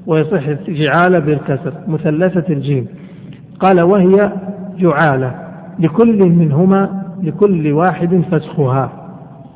ويصح 0.06 0.42
جعالة 0.68 1.18
بالكسر 1.18 1.72
مثلثة 1.88 2.52
الجيم. 2.52 2.86
قال 3.60 3.80
وهي 3.80 4.32
جعالة 4.78 5.34
لكل 5.78 6.24
منهما 6.24 7.02
لكل 7.22 7.72
واحد 7.72 8.22
فسخها. 8.30 8.90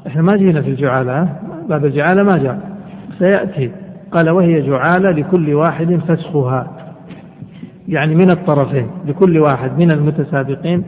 إحنا 0.07 0.23
ما 0.23 0.37
جينا 0.37 0.63
في 0.63 0.69
الجعالة 0.71 1.29
باب 1.69 1.85
الجعالة 1.85 2.23
ما 2.23 2.39
جاء. 2.39 2.71
سيأتي. 3.19 3.71
قال 4.13 4.31
وهي 4.31 4.63
جعالة 4.63 5.11
لكل 5.11 5.55
واحد 5.55 6.01
فسخها. 6.09 6.71
يعني 7.89 8.15
من 8.15 8.31
الطرفين 8.31 8.87
لكل 9.07 9.39
واحد 9.39 9.79
من 9.79 9.93
المتسابقين 9.93 10.85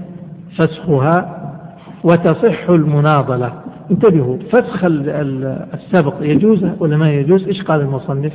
فسخها 0.58 1.38
وتصح 2.04 2.70
المناضلة. 2.70 3.52
انتبهوا 3.90 4.36
فسخ 4.52 4.84
السبق 4.84 6.14
يجوز 6.20 6.64
ولا 6.78 6.96
ما 6.96 7.12
يجوز؟ 7.12 7.46
إيش 7.46 7.62
قال 7.62 7.80
المصنف؟ 7.80 8.32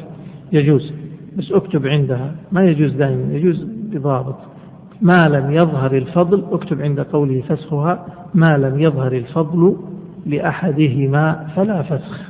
يجوز. 0.51 0.93
بس 1.37 1.51
اكتب 1.51 1.87
عندها. 1.87 2.31
ما 2.51 2.63
يجوز 2.63 2.93
دائما 2.93 3.33
يجوز 3.33 3.63
بضابط. 3.63 4.35
ما 5.01 5.27
لم 5.27 5.51
يظهر 5.51 5.97
الفضل 5.97 6.43
اكتب 6.51 6.81
عند 6.81 6.99
قوله 6.99 7.43
فسخها. 7.49 8.05
ما 8.35 8.57
لم 8.57 8.79
يظهر 8.79 9.11
الفضل 9.11 9.75
لأحدهما 10.27 11.47
فلا 11.55 11.81
فسخ. 11.81 12.27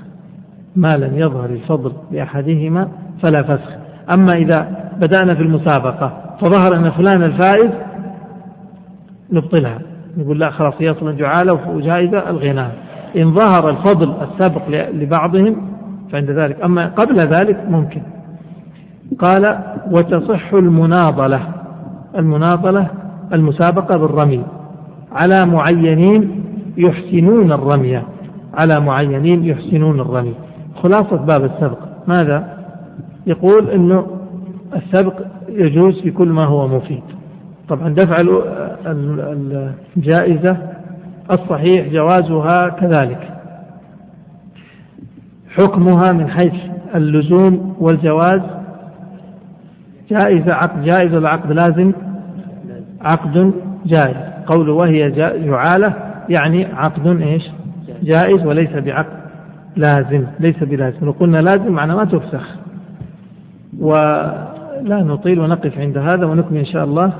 ما 0.75 0.89
لم 0.97 1.17
يظهر 1.17 1.49
الفضل 1.49 1.91
لأحدهما 2.11 2.87
فلا 3.23 3.43
فسخ. 3.43 3.69
أما 4.13 4.33
إذا 4.33 4.89
بدأنا 5.01 5.35
في 5.35 5.41
المسابقة 5.41 6.11
فظهر 6.41 6.75
أن 6.75 6.91
فلان 6.91 7.23
الفائز 7.23 7.71
نبطلها. 9.31 9.79
نقول 10.17 10.39
لا 10.39 10.49
خلاص 10.49 10.73
هي 10.79 10.91
أصلا 10.91 11.11
جعالة 11.11 11.69
وجائزة 11.69 12.29
الغناء. 12.29 12.75
إن 13.17 13.33
ظهر 13.33 13.69
الفضل 13.69 14.13
السابق 14.21 14.91
لبعضهم 14.93 15.55
فعند 16.11 16.31
ذلك. 16.31 16.61
أما 16.61 16.85
قبل 16.85 17.19
ذلك 17.19 17.69
ممكن. 17.69 18.01
قال 19.19 19.59
وتصح 19.91 20.53
المناضلة. 20.53 21.39
المناضلة 22.17 22.87
المسابقة 23.33 23.97
بالرمي 23.97 24.43
على 25.11 25.45
معينين 25.45 26.46
يحسنون 26.77 27.51
الرمي. 27.51 28.01
على 28.53 28.79
معينين 28.79 29.45
يحسنون 29.45 29.99
الرمي. 29.99 30.33
خلاصة 30.75 31.15
باب 31.15 31.43
السبق. 31.45 31.79
ماذا؟ 32.07 32.57
يقول 33.27 33.69
إنه 33.69 34.07
السبق 34.75 35.13
يجوز 35.49 36.01
في 36.01 36.11
كل 36.11 36.27
ما 36.27 36.45
هو 36.45 36.67
مفيد. 36.67 37.03
طبعا 37.69 37.89
دفع 37.89 38.17
الجائزة 39.97 40.57
الصحيح 41.31 41.87
جوازها 41.87 42.69
كذلك. 42.69 43.33
حكمها 45.55 46.11
من 46.11 46.29
حيث 46.29 46.53
اللزوم 46.95 47.75
والجواز. 47.79 48.41
جائزة 50.09 50.53
عقد 50.53 50.83
جائز 50.83 51.13
ولا 51.13 51.29
عقد 51.29 51.51
لازم؟ 51.51 51.91
عقد 53.01 53.53
جائز. 53.85 54.17
قوله 54.47 54.73
وهي 54.73 55.11
جعالة 55.45 56.06
يعني 56.29 56.65
عقد 56.65 57.21
إيش؟ 57.21 57.43
جائز 58.03 58.45
وليس 58.45 58.69
بعقد. 58.69 59.17
لازم 59.75 60.23
ليس 60.39 60.63
بلازم. 60.63 61.07
وقلنا 61.07 61.37
لازم 61.37 61.71
معنى 61.71 61.95
ما 61.95 62.05
تفسخ. 62.05 62.55
ولا 63.79 65.03
نطيل 65.03 65.39
ونقف 65.39 65.77
عند 65.77 65.97
هذا 65.97 66.25
ونكمل 66.25 66.57
إن 66.57 66.65
شاء 66.65 66.83
الله. 66.83 67.11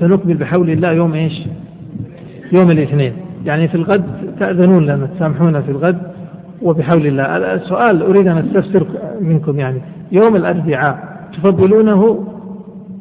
سنكمل 0.00 0.34
بحول 0.34 0.70
الله 0.70 0.92
يوم 0.92 1.14
إيش؟ 1.14 1.32
يوم 2.52 2.70
الاثنين. 2.70 3.12
يعني 3.44 3.68
في 3.68 3.74
الغد 3.74 4.04
تأذنون 4.40 4.86
لنا 4.86 5.06
تسامحونا 5.06 5.60
في 5.60 5.70
الغد 5.70 5.98
وبحول 6.62 7.06
الله. 7.06 7.24
السؤال 7.54 8.02
أريد 8.02 8.26
أن 8.28 8.38
أستفسر 8.38 8.86
منكم 9.20 9.58
يعني. 9.58 9.80
يوم 10.12 10.36
الأربعاء 10.36 10.98
تفضلونه 11.32 12.24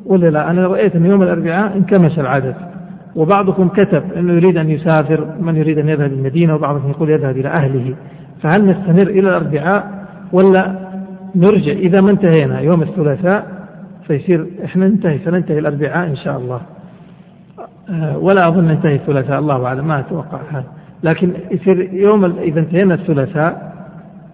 ولا 0.05 0.29
لا؟ 0.29 0.49
أنا 0.49 0.67
رأيت 0.67 0.95
أن 0.95 1.05
يوم 1.05 1.23
الأربعاء 1.23 1.77
انكمش 1.77 2.19
العدد 2.19 2.55
وبعضكم 3.17 3.67
كتب 3.67 4.03
أنه 4.17 4.33
يريد 4.33 4.57
أن 4.57 4.69
يسافر 4.69 5.27
من 5.39 5.55
يريد 5.55 5.77
أن 5.77 5.89
يذهب 5.89 6.13
المدينة 6.13 6.55
وبعضكم 6.55 6.89
يقول 6.89 7.09
يذهب 7.09 7.37
إلى 7.37 7.49
أهله. 7.49 7.95
فهل 8.41 8.65
نستمر 8.65 9.07
إلى 9.07 9.29
الأربعاء 9.29 10.07
ولا 10.31 10.87
نرجع؟ 11.35 11.71
إذا 11.71 12.01
ما 12.01 12.11
انتهينا 12.11 12.59
يوم 12.59 12.81
الثلاثاء 12.81 13.67
فيصير 14.07 14.47
إحنا 14.65 14.87
ننتهي 14.87 15.19
سننتهي 15.25 15.59
الأربعاء 15.59 16.07
إن 16.07 16.15
شاء 16.15 16.37
الله. 16.37 16.61
آه، 17.89 18.17
ولا 18.17 18.47
أظن 18.47 18.63
ننتهي 18.63 18.95
الثلاثاء 18.95 19.39
الله 19.39 19.65
أعلم 19.65 19.87
ما 19.87 19.99
أتوقع 19.99 20.39
هذا 20.51 20.65
لكن 21.03 21.33
يصير 21.51 21.93
يوم 21.93 22.25
إذا 22.25 22.59
انتهينا 22.59 22.93
الثلاثاء 22.93 23.73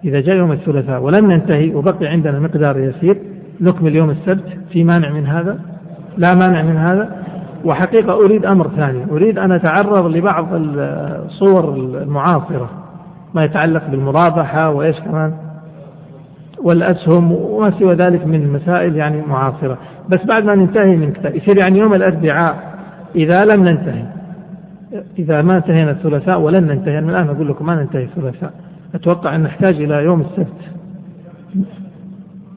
إذا 0.06 0.20
جاء 0.22 0.36
يوم 0.36 0.52
الثلاثاء 0.52 1.02
ولم 1.02 1.32
ننتهي 1.32 1.76
وبقي 1.76 2.08
عندنا 2.08 2.40
مقدار 2.40 2.80
يسير 2.80 3.18
نكمل 3.62 3.96
يوم 3.96 4.10
السبت 4.10 4.46
في 4.72 4.84
مانع 4.84 5.10
من 5.10 5.26
هذا؟ 5.26 5.60
لا 6.18 6.36
مانع 6.36 6.62
من 6.62 6.78
هذا. 6.78 7.24
وحقيقة 7.64 8.14
أريد 8.14 8.46
أمر 8.46 8.68
ثاني. 8.68 9.12
أريد 9.12 9.38
أن 9.40 9.52
أتعرض 9.52 10.06
لبعض 10.06 10.48
الصور 10.52 11.76
المعاصرة 11.76 12.70
ما 13.34 13.44
يتعلق 13.44 13.88
بالمرابحة 13.88 14.70
وإيش 14.70 15.00
كمان 15.00 15.34
والأسهم 16.64 17.32
وما 17.32 17.72
سوى 17.80 17.94
ذلك 17.94 18.28
من 18.28 18.54
مسائل 18.54 18.96
يعني 18.96 19.22
معاصرة. 19.22 19.78
بس 20.10 20.26
بعد 20.26 20.44
ما 20.44 20.56
ننتهي 20.56 20.96
من 20.96 21.12
كتاب 21.12 21.36
يصير 21.36 21.58
يعني 21.58 21.80
يوم 21.80 21.94
الأربعاء 21.94 22.74
إذا 23.16 23.38
لم 23.56 23.68
ننتهي 23.68 24.04
إذا 25.20 25.42
ما 25.42 25.58
انتهينا 25.58 25.92
الثلاثاء 25.92 26.42
ولن 26.42 26.64
ننتهي 26.68 27.02
من 27.02 27.10
الآن 27.10 27.30
أقول 27.30 27.48
لكم 27.48 27.66
ما 27.66 27.76
ننتهي 27.76 28.04
الثلاثاء. 28.04 28.54
أتوقع 28.96 29.36
أن 29.36 29.44
نحتاج 29.44 29.82
إلى 29.82 29.96
يوم 29.96 30.22
السبت. 30.22 30.62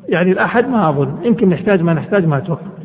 يعني 0.09 0.33
الأحد 0.33 0.69
ما 0.69 0.89
أظن 0.89 1.15
يمكن 1.25 1.49
نحتاج 1.49 1.83
ما 1.83 1.95
نحتاج 1.95 2.27
ما 2.27 2.39
أتوقع. 2.39 2.76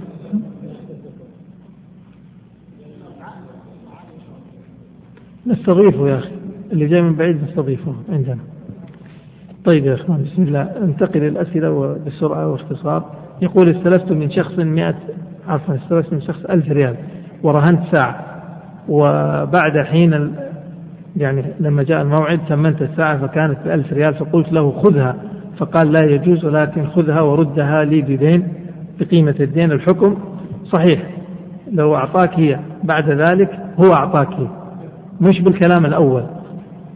نستضيفه 5.47 6.07
يا 6.09 6.17
أخي. 6.17 6.31
اللي 6.71 6.87
جاي 6.87 7.01
من 7.01 7.15
بعيد 7.15 7.43
نستضيفه 7.43 7.93
عندنا. 8.09 8.37
طيب 9.65 9.85
يا 9.85 9.93
إخوان 9.93 10.23
بسم 10.23 10.43
الله. 10.43 10.61
انتقل 10.61 11.23
الاسئله 11.23 11.97
بسرعة 12.07 12.51
واختصار 12.51 13.03
يقول 13.41 13.69
استلفت 13.69 14.11
من 14.11 14.31
شخص 14.31 14.59
100 14.59 14.95
عفوا 15.47 15.75
استلفت 15.75 16.13
من 16.13 16.21
شخص 16.21 16.45
1000 16.45 16.71
ريال. 16.71 16.95
ورهنت 17.43 17.79
ساعة. 17.95 18.25
وبعد 18.89 19.77
حين 19.85 20.33
يعني 21.17 21.43
لما 21.59 21.83
جاء 21.83 22.01
الموعد 22.01 22.39
ثمنت 22.49 22.81
الساعة 22.81 23.27
فكانت 23.27 23.57
ب 23.65 23.67
1000 23.67 23.93
ريال 23.93 24.13
فقلت 24.13 24.53
له 24.53 24.71
خذها. 24.71 25.15
فقال 25.57 25.91
لا 25.91 26.05
يجوز 26.05 26.45
ولكن 26.45 26.87
خذها 26.87 27.21
وردها 27.21 27.83
لي 27.83 28.01
بدين 28.01 28.47
بقيمة 28.99 29.35
الدين 29.39 29.71
الحكم 29.71 30.17
صحيح. 30.65 31.03
لو 31.71 31.95
أعطاك 31.95 32.39
هي. 32.39 32.59
بعد 32.83 33.09
ذلك 33.09 33.59
هو 33.79 33.93
أعطاك 33.93 34.27
هي. 34.33 34.47
مش 35.21 35.41
بالكلام 35.41 35.85
الأول 35.85 36.23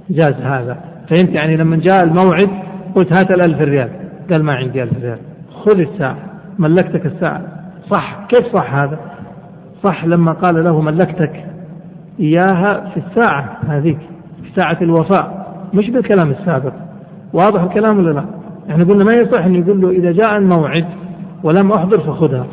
جاز 0.09 0.33
هذا. 0.33 0.77
فهمت 1.09 1.29
يعني 1.29 1.57
لما 1.57 1.75
جاء 1.75 2.03
الموعد 2.03 2.49
قلت 2.95 3.13
هات 3.13 3.31
الألف 3.31 3.61
ريال. 3.61 3.89
قال 4.31 4.43
ما 4.43 4.53
عندي 4.53 4.83
ألف 4.83 5.03
ريال. 5.03 5.17
خذ 5.65 5.79
الساعة 5.79 6.17
ملكتك 6.59 7.05
الساعة. 7.05 7.41
صح 7.91 8.25
كيف 8.29 8.55
صح 8.55 8.73
هذا؟ 8.75 8.99
صح 9.83 10.05
لما 10.05 10.31
قال 10.31 10.63
له 10.63 10.81
ملكتك 10.81 11.45
إياها 12.19 12.89
في 12.93 12.99
الساعة 13.07 13.57
هذيك 13.67 13.97
في 14.43 14.61
ساعة 14.61 14.77
الوفاء. 14.81 15.45
مش 15.73 15.89
بالكلام 15.89 16.31
السابق. 16.31 16.73
واضح 17.33 17.61
الكلام 17.61 17.97
ولا 17.97 18.11
لا؟ 18.11 18.25
إحنا 18.69 18.83
قلنا 18.83 19.03
ما 19.03 19.13
يصح 19.13 19.45
أن 19.45 19.55
يقول 19.55 19.81
له 19.81 19.89
إذا 19.89 20.11
جاء 20.11 20.37
الموعد 20.37 20.85
ولم 21.43 21.71
أحضر 21.71 21.99
فخذها. 21.99 22.45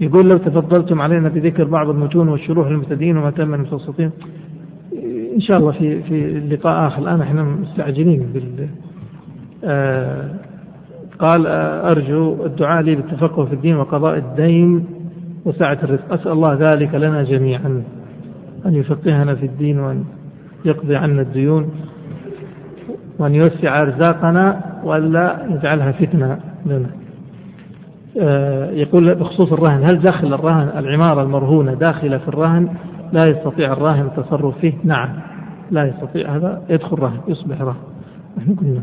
يقول 0.00 0.28
لو 0.28 0.36
تفضلتم 0.36 1.00
علينا 1.00 1.28
بذكر 1.28 1.64
بعض 1.64 1.88
المتون 1.88 2.28
والشروح 2.28 2.68
للمبتدئين 2.68 3.16
وما 3.16 3.30
تم 3.30 3.54
المتوسطين 3.54 4.10
إن 5.34 5.40
شاء 5.40 5.58
الله 5.58 5.72
في 5.72 6.02
في 6.02 6.40
لقاء 6.40 6.86
آخر. 6.86 7.02
الآن 7.02 7.20
إحنا 7.20 7.42
مستعجلين 7.42 8.30
بال 8.34 8.68
آه 9.64 10.28
قال 11.18 11.46
آه 11.46 11.90
أرجو 11.90 12.46
الدعاء 12.46 12.82
لي 12.82 12.94
بالتفقه 12.94 13.44
في 13.44 13.52
الدين 13.52 13.76
وقضاء 13.76 14.18
الدين 14.18 14.86
وسعة 15.44 15.78
الرزق. 15.82 16.12
أسأل 16.12 16.32
الله 16.32 16.54
ذلك 16.54 16.94
لنا 16.94 17.22
جميعا 17.22 17.82
أن 18.66 18.74
يفقهنا 18.74 19.34
في 19.34 19.46
الدين 19.46 19.80
وأن 19.80 20.04
يقضي 20.64 20.96
عنا 20.96 21.22
الديون 21.22 21.70
وأن 23.18 23.34
يوسع 23.34 23.82
أرزاقنا 23.82 24.60
وألا 24.84 25.46
يجعلها 25.50 25.92
فتنة 25.92 26.38
لنا. 26.66 26.90
يقول 28.72 29.14
بخصوص 29.14 29.52
الرهن 29.52 29.84
هل 29.84 30.00
دخل 30.00 30.34
الرهن 30.34 30.78
العمارة 30.78 31.22
المرهونة 31.22 31.74
داخلة 31.74 32.18
في 32.18 32.28
الرهن؟ 32.28 32.68
لا 33.12 33.28
يستطيع 33.28 33.72
الراهن 33.72 34.06
التصرف 34.06 34.58
فيه. 34.58 34.72
نعم 34.84 35.08
لا 35.70 35.84
يستطيع 35.84 36.36
هذا. 36.36 36.62
يدخل 36.70 36.98
رهن 36.98 37.18
يصبح 37.28 37.60
رهن. 37.60 37.76
نحن 38.38 38.54
قلنا 38.54 38.82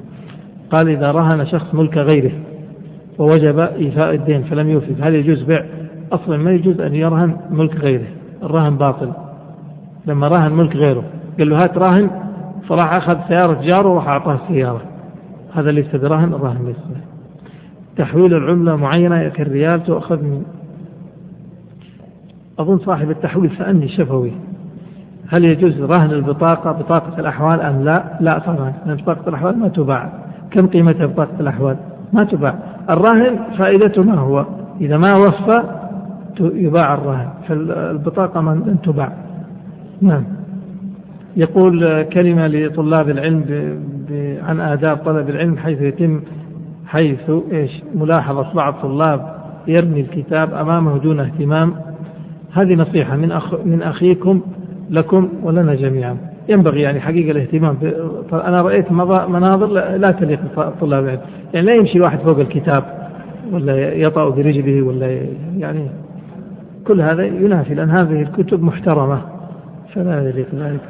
قال 0.71 0.89
إذا 0.89 1.11
رهن 1.11 1.45
شخص 1.45 1.75
ملك 1.75 1.97
غيره 1.97 2.31
ووجب 3.19 3.59
إيفاء 3.59 4.15
الدين 4.15 4.43
فلم 4.43 4.69
يوفي. 4.69 4.93
هل 5.01 5.15
يجوز 5.15 5.43
بيع؟ 5.43 5.65
أصلا 6.11 6.37
ما 6.37 6.51
يجوز 6.51 6.81
أن 6.81 6.95
يرهن 6.95 7.37
ملك 7.51 7.75
غيره. 7.75 8.07
الرهن 8.43 8.77
باطل. 8.77 9.11
لما 10.07 10.27
رهن 10.27 10.51
ملك 10.51 10.75
غيره 10.75 11.03
قال 11.39 11.49
له 11.49 11.63
هات 11.63 11.77
راهن 11.77 12.09
فراح 12.69 12.93
أخذ 12.93 13.17
سيارة 13.27 13.61
جاره 13.61 13.89
وراح 13.89 14.07
أعطاه 14.07 14.39
السيارة 14.43 14.81
هذا 15.53 15.71
ليس 15.71 15.95
برهن 15.95 16.33
الرهن 16.33 16.65
ليس 16.65 16.75
تحويل 17.97 18.33
العملة 18.33 18.75
معينة 18.75 19.29
كالريال 19.29 19.83
تؤخذ 19.83 20.21
من 20.23 20.43
أظن 22.59 22.79
صاحب 22.79 23.09
التحويل 23.09 23.51
سألني 23.57 23.87
شفوي 23.87 24.31
هل 25.27 25.45
يجوز 25.45 25.81
رهن 25.81 26.11
البطاقة 26.11 26.71
بطاقة 26.71 27.19
الأحوال 27.19 27.61
أم 27.61 27.83
لا؟ 27.83 28.03
لا 28.19 28.39
طبعا 28.39 28.73
لأن 28.85 28.95
بطاقة 28.95 29.29
الأحوال 29.29 29.59
ما 29.59 29.67
تباع 29.67 30.09
كم 30.51 30.67
قيمتها 30.67 31.05
بطاقة 31.05 31.39
الأحوال؟ 31.39 31.77
ما 32.13 32.23
تباع 32.23 32.55
الرهن 32.89 33.39
فائدته 33.57 34.03
ما 34.03 34.19
هو؟ 34.19 34.45
إذا 34.81 34.97
ما 34.97 35.15
وفى 35.15 35.63
يباع 36.39 36.93
الرهن 36.93 37.29
فالبطاقة 37.47 38.41
من 38.41 38.77
تباع 38.83 39.11
نعم 40.01 40.23
يقول 41.37 42.03
كلمة 42.03 42.47
لطلاب 42.47 43.09
العلم. 43.09 43.43
عن 44.43 44.59
آداب 44.59 44.97
طلب 44.97 45.29
العلم 45.29 45.57
حيث 45.57 45.81
يتم 45.81 46.21
حيث 46.87 47.29
إيش؟ 47.51 47.71
ملاحظة 47.95 48.53
بعض 48.53 48.73
الطلاب 48.73 49.35
يرمي 49.67 50.01
الكتاب 50.01 50.53
أمامه 50.53 50.97
دون 50.97 51.19
اهتمام. 51.19 51.75
هذه 52.53 52.75
نصيحة 52.75 53.15
من 53.17 53.31
أخ 53.31 53.53
من 53.65 53.81
أخيكم 53.83 54.41
لكم 54.89 55.29
ولنا 55.43 55.75
جميعا. 55.75 56.17
ينبغي 56.49 56.81
يعني 56.81 56.99
حقيقة 56.99 57.31
الاهتمام 57.31 57.77
أنا 58.33 58.57
رأيت 58.57 58.91
مناظر 59.29 59.67
لا 59.97 60.11
تليق 60.11 60.39
بطلاب 60.57 61.03
العلم 61.03 61.19
يعني. 61.53 61.65
لا 61.67 61.75
يمشي 61.75 62.01
واحد 62.01 62.19
فوق 62.19 62.39
الكتاب 62.39 62.83
ولا 63.51 63.93
يطأ 63.93 64.29
برجله 64.29 64.81
ولا 64.81 65.19
يعني. 65.57 65.87
كل 66.87 67.01
هذا 67.01 67.25
ينافي 67.25 67.73
لأن 67.73 67.89
هذه 67.89 68.21
الكتب 68.21 68.63
محترمة 68.63 69.21
فلا 69.93 70.29
يليق 70.29 70.47
ذلك. 70.55 70.81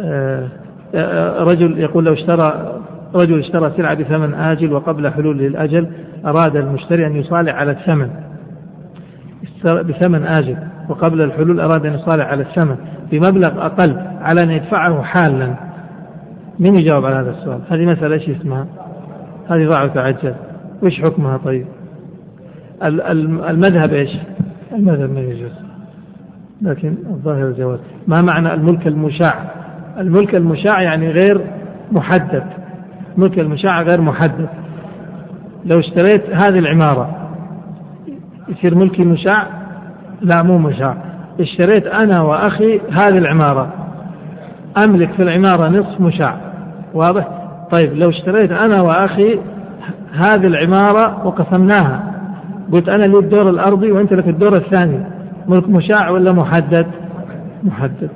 آه، 0.00 0.48
آه، 0.94 1.42
رجل 1.42 1.78
يقول 1.78 2.04
لو 2.04 2.12
اشترى 2.12 2.80
رجل 3.14 3.38
اشترى 3.38 3.72
سلعة 3.76 3.94
بثمن 3.94 4.34
آجل 4.34 4.72
وقبل 4.72 5.10
حلول 5.10 5.40
الأجل 5.40 5.88
أراد 6.26 6.56
المشتري 6.56 7.06
أن 7.06 7.16
يصالح 7.16 7.54
على 7.54 7.70
الثمن. 7.70 8.08
بثمن 9.64 10.24
آجل 10.24 10.56
وقبل 10.88 11.20
الحلول 11.20 11.60
أراد 11.60 11.86
أن 11.86 11.94
يصالح 11.94 12.26
على 12.26 12.42
الثمن 12.42 12.76
بمبلغ 13.10 13.66
أقل 13.66 13.96
على 14.20 14.42
أن 14.42 14.50
يدفعه 14.50 15.02
حالا. 15.02 15.54
من 16.58 16.74
يجاوب 16.74 17.04
على 17.04 17.14
هذا 17.14 17.30
السؤال؟ 17.30 17.60
هذه 17.70 17.86
مسألة 17.86 18.14
إيش 18.14 18.28
اسمها؟ 18.28 18.66
هذه 19.50 19.68
ضاع 19.68 19.84
وتعجل. 19.84 20.34
وش 20.82 21.00
حكمها 21.00 21.36
طيب؟ 21.36 21.66
المذهب 23.50 23.92
إيش؟ 23.92 24.10
المذهب 24.72 25.10
ما 25.10 25.20
يجوز. 25.20 25.52
لكن 26.62 26.94
الظاهر 27.10 27.48
الجواز. 27.48 27.78
ما 28.06 28.20
معنى 28.20 28.54
الملك 28.54 28.86
المشاع؟ 28.86 29.44
الملك 29.98 30.34
المشاع 30.34 30.82
يعني 30.82 31.10
غير 31.10 31.40
محدد. 31.92 32.61
الملك 33.18 33.38
المشاع 33.38 33.82
غير 33.82 34.00
محدد. 34.00 34.48
لو 35.64 35.80
اشتريت 35.80 36.22
هذه 36.30 36.58
العمارة 36.58 37.10
يصير 38.48 38.74
ملكي 38.74 39.04
مشاع؟ 39.04 39.46
لا 40.20 40.42
مو 40.42 40.58
مشاع. 40.58 40.96
اشتريت 41.40 41.86
أنا 41.86 42.22
وأخي 42.22 42.80
هذه 42.80 43.18
العمارة. 43.18 43.68
أملك 44.86 45.12
في 45.12 45.22
العمارة 45.22 45.68
نصف 45.68 46.00
مشاع. 46.00 46.36
واضح؟ 46.94 47.28
طيب 47.72 47.92
لو 47.92 48.10
اشتريت 48.10 48.52
أنا 48.52 48.82
وأخي 48.82 49.38
هذه 50.12 50.46
العمارة 50.46 51.26
وقسمناها 51.26 52.12
قلت 52.72 52.88
أنا 52.88 53.04
لي 53.04 53.18
الدور 53.18 53.50
الأرضي 53.50 53.92
وأنت 53.92 54.12
لك 54.12 54.28
الدور 54.28 54.56
الثاني. 54.56 55.04
ملك 55.48 55.68
مشاع 55.68 56.10
ولا 56.10 56.32
محدد؟ 56.32 56.86
محدد. 57.64 58.10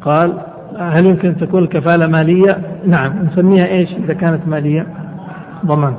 قال 0.00 0.38
هل 0.78 1.06
يمكن 1.06 1.36
تكون 1.36 1.62
الكفالة 1.62 2.06
مالية؟ 2.06 2.58
نعم 2.86 3.12
نسميها 3.32 3.66
إيش 3.66 3.88
إذا 4.04 4.14
كانت 4.14 4.48
مالية؟ 4.48 4.86
ضمان. 5.66 5.94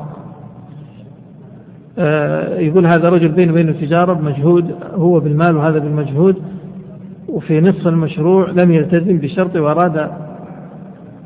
آه، 2.00 2.60
يقول 2.60 2.86
هذا 2.86 3.10
رجل 3.10 3.28
بينه 3.28 3.52
وبينه 3.52 3.72
تجارة 3.72 4.14
بمجهود 4.14 4.76
هو 4.94 5.20
بالمال 5.20 5.58
وهذا 5.58 5.80
بالمجهود 5.80 6.36
وفي 7.30 7.62
نصف 7.62 7.88
المشروع 7.88 8.50
لم 8.50 8.72
يلتزم 8.72 9.18
بشرط 9.18 9.56
وأراد 9.56 10.10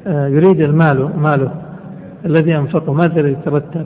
آه، 0.08 0.28
يريد 0.28 0.62
المال 0.62 1.10
ماله 1.18 1.52
الذي 2.26 2.58
أنفقه. 2.58 2.94
ماذا 2.94 3.30
يترتب 3.30 3.86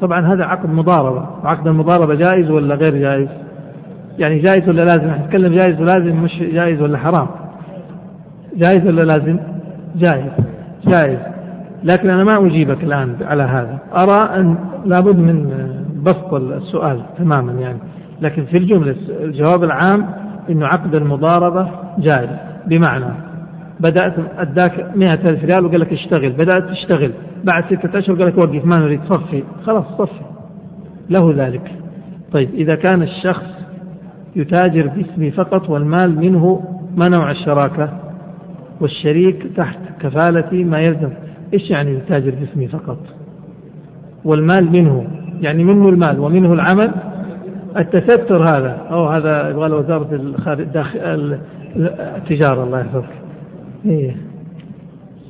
طبعا 0.00 0.20
هذا 0.20 0.44
عقد 0.44 0.70
مضاربة. 0.70 1.26
وعقد 1.44 1.66
المضاربة 1.66 2.14
جائز 2.14 2.50
ولا 2.50 2.74
غير 2.74 2.96
جائز؟ 2.96 3.28
يعني 4.18 4.38
جائز 4.38 4.68
ولا 4.68 4.82
لازم؟ 4.82 5.10
نتكلم 5.24 5.54
جائز 5.54 5.80
ولازم 5.80 6.22
مش 6.22 6.38
جائز 6.38 6.82
ولا 6.82 6.98
حرام. 6.98 7.26
جائز 8.56 8.86
ولا 8.86 9.02
لازم؟ 9.02 9.38
جائز. 9.96 10.32
جائز. 10.86 11.18
لكن 11.84 12.10
أنا 12.10 12.24
ما 12.24 12.46
أجيبك 12.46 12.84
الآن 12.84 13.16
على 13.22 13.42
هذا. 13.42 13.78
أرى 13.92 14.40
أن 14.40 14.56
لابد 14.84 15.18
من 15.18 15.50
بسط 16.02 16.34
السؤال 16.34 17.00
تماما 17.18 17.52
يعني. 17.52 17.78
لكن 18.20 18.44
في 18.44 18.56
الجملة 18.56 18.96
الجواب 19.08 19.64
العام 19.64 20.06
أنه 20.50 20.66
عقد 20.66 20.94
المضاربة 20.94 21.68
جائز. 21.98 22.30
بمعنى 22.66 23.04
بدأت 23.80 24.14
أداك 24.38 24.96
مئة 24.96 25.30
ألف 25.30 25.44
ريال 25.44 25.66
وقال 25.66 25.80
لك 25.80 25.92
اشتغل. 25.92 26.30
بدأت 26.30 26.70
تشتغل. 26.70 27.10
بعد 27.52 27.64
ستة 27.64 27.98
أشهر 27.98 28.16
قال 28.16 28.26
لك 28.26 28.38
وقف 28.38 28.64
ما 28.64 28.76
نريد 28.76 29.00
صفي. 29.08 29.42
خلاص 29.66 29.84
صفي. 29.98 30.24
له 31.10 31.34
ذلك. 31.36 31.72
طيب 32.32 32.54
إذا 32.54 32.74
كان 32.74 33.02
الشخص 33.02 33.46
يتاجر 34.36 34.86
باسمه 34.86 35.30
فقط 35.30 35.70
والمال 35.70 36.18
منه 36.18 36.62
ما 36.96 37.08
نوع 37.08 37.30
الشراكة 37.30 38.05
والشريك 38.80 39.46
تحت 39.56 39.78
كفالة 40.00 40.64
ما 40.64 40.80
يلزم. 40.80 41.10
إيش 41.54 41.70
يعني 41.70 41.90
يتاجر 41.90 42.32
باسمه 42.40 42.66
فقط؟ 42.66 42.98
والمال 44.24 44.72
منه 44.72 45.06
يعني 45.40 45.64
منه 45.64 45.88
المال 45.88 46.20
ومنه 46.20 46.52
العمل. 46.52 46.90
التستر 47.76 48.42
هذا 48.42 48.86
أو 48.90 49.06
هذا 49.06 49.50
يبغى 49.50 49.68
له 49.68 49.76
وزارة 49.76 50.08
التجارة 52.16 52.64
الله 52.64 52.80
يحفظك. 52.80 53.14
إيه. 53.86 54.16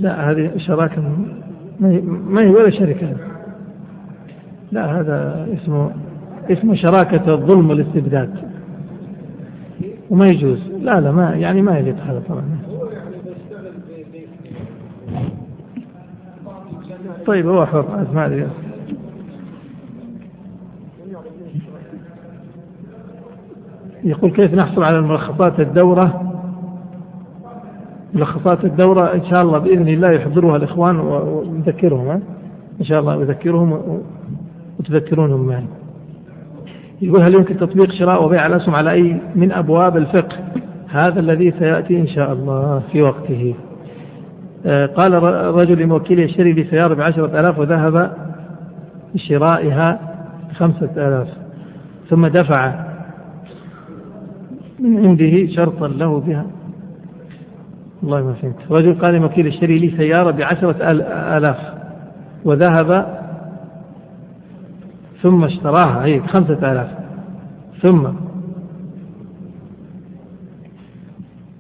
لا 0.01 0.31
هذه 0.31 0.51
شراكة 0.57 1.03
ما 1.81 2.41
هي 2.41 2.49
ولا 2.49 2.71
شركة. 2.71 3.09
لا 4.73 5.01
هذا 5.01 5.47
اسمه 5.55 5.91
اسمه 6.51 6.75
شراكة 6.75 7.35
الظلم 7.35 7.71
والاستبداد. 7.71 8.31
وما 10.11 10.27
يجوز. 10.27 10.59
لا 10.81 11.01
لا 11.01 11.13
ما 11.13 11.35
يعني 11.35 11.63
ما 11.63 11.79
يليق 11.79 11.97
هذا 12.07 12.23
طبعا. 12.29 12.43
طيب 17.27 17.49
هو 17.49 17.67
حر 17.67 18.07
ما 18.15 18.27
أدري. 18.27 18.47
يقول 24.05 24.31
كيف 24.31 24.55
نحصل 24.55 24.83
على 24.83 25.01
ملخصات 25.01 25.61
الدورة؟ 25.61 26.33
ملخصات 28.15 28.65
الدورة 28.65 29.15
إن 29.15 29.25
شاء 29.25 29.43
الله 29.43 29.59
بإذن 29.59 29.89
الله 29.89 30.11
يحضرها 30.11 30.57
الإخوان 30.57 31.01
ونذكرهم 31.01 32.23
إن 32.81 32.85
شاء 32.85 33.01
الله 33.01 33.23
أذكرهم 33.23 34.01
وتذكرونهم 34.79 35.47
معي 35.47 35.65
يقول 37.03 37.23
هل 37.23 37.35
يمكن 37.35 37.57
تطبيق 37.57 37.93
شراء 37.93 38.25
وبيع 38.25 38.47
الأسهم 38.47 38.75
على 38.75 38.91
أي 38.91 39.21
من 39.35 39.53
أبواب 39.53 39.97
الفقه؟ 39.97 40.37
هذا 40.89 41.21
الذي 41.21 41.55
سيأتي 41.59 42.01
إن 42.01 42.09
شاء 42.09 42.33
الله 42.33 42.83
في 42.93 43.03
وقته. 43.03 43.55
قال 44.67 45.23
رجل 45.55 45.83
لموكله 45.83 46.25
اشتري 46.25 46.53
لي 46.53 46.65
سيارة 46.65 46.95
بعشرة 46.95 47.41
آلاف 47.41 47.59
وذهب 47.59 48.13
لشرائها 49.15 50.01
بخمسة 50.51 50.91
آلاف 50.97 51.29
ثم 52.11 52.27
دفع 52.27 52.87
من 54.79 55.07
عنده 55.07 55.47
شرطا 55.47 55.89
له 55.89 56.21
بها. 56.21 56.47
والله 58.03 58.23
ما 58.23 58.33
فهمت. 58.33 58.57
رجل 58.71 58.95
قال 58.95 59.15
لموكله 59.15 59.49
اشتري 59.49 59.79
لي 59.79 59.97
سيارة 59.97 60.31
بعشرة 60.31 60.77
آلاف 61.37 61.59
وذهب 62.45 63.19
ثم 65.23 65.45
اشتراها. 65.45 66.05
هي 66.05 66.19
بخمسة 66.19 66.73
آلاف. 66.73 66.91
ثم 67.83 68.09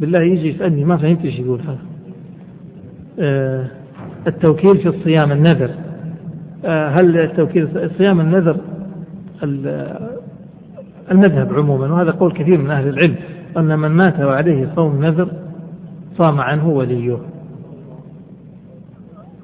بالله 0.00 0.20
يجي 0.20 0.48
يسألني 0.48 0.84
ما 0.84 0.96
فهمت 0.96 1.24
إيش 1.24 1.38
يقول 1.38 1.60
هذا. 1.60 1.78
التوكيل 4.26 4.78
في 4.78 4.88
الصيام 4.88 5.32
النذر. 5.32 5.70
آه 6.64 6.88
هل 6.88 7.18
التوكيل 7.18 7.90
صيام 7.98 8.20
النذر 8.20 8.56
المذهب 11.10 11.54
عموما 11.54 11.92
وهذا 11.92 12.10
قول 12.10 12.32
كثير 12.32 12.58
من 12.58 12.70
أهل 12.70 12.88
العلم 12.88 13.14
أن 13.56 13.78
من 13.78 13.88
مات 13.88 14.20
وعليه 14.20 14.68
صوم 14.76 15.04
نذر 15.04 15.28
صام 16.18 16.40
عنه 16.40 16.68
وليه. 16.68 17.18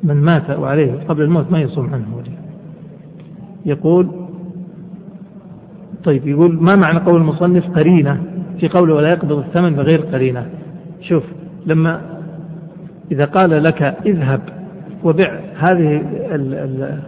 من 0.02 0.16
مات 0.16 0.50
وعليه 0.50 0.92
قبل 1.08 1.22
الموت 1.22 1.52
ما 1.52 1.60
يصوم 1.60 1.94
عنه 1.94 2.16
وليه. 2.16 2.38
يقول 3.66 4.08
طيب 6.04 6.28
يقول 6.28 6.62
ما 6.62 6.74
معنى 6.74 6.98
قول 6.98 7.16
المصنف 7.16 7.70
قرينة؟ 7.70 8.22
في 8.60 8.68
قوله 8.68 8.94
ولا 8.94 9.08
يقبض 9.08 9.38
الثمن 9.38 9.74
بغير 9.74 10.00
قرينة. 10.00 10.46
شوف 11.00 11.24
لما 11.66 12.00
إذا 13.12 13.24
قال 13.24 13.62
لك 13.62 13.82
اذهب 14.06 14.40
وبع 15.04 15.40
هذه 15.58 15.96
ال 16.34 16.54
ال 16.54 16.98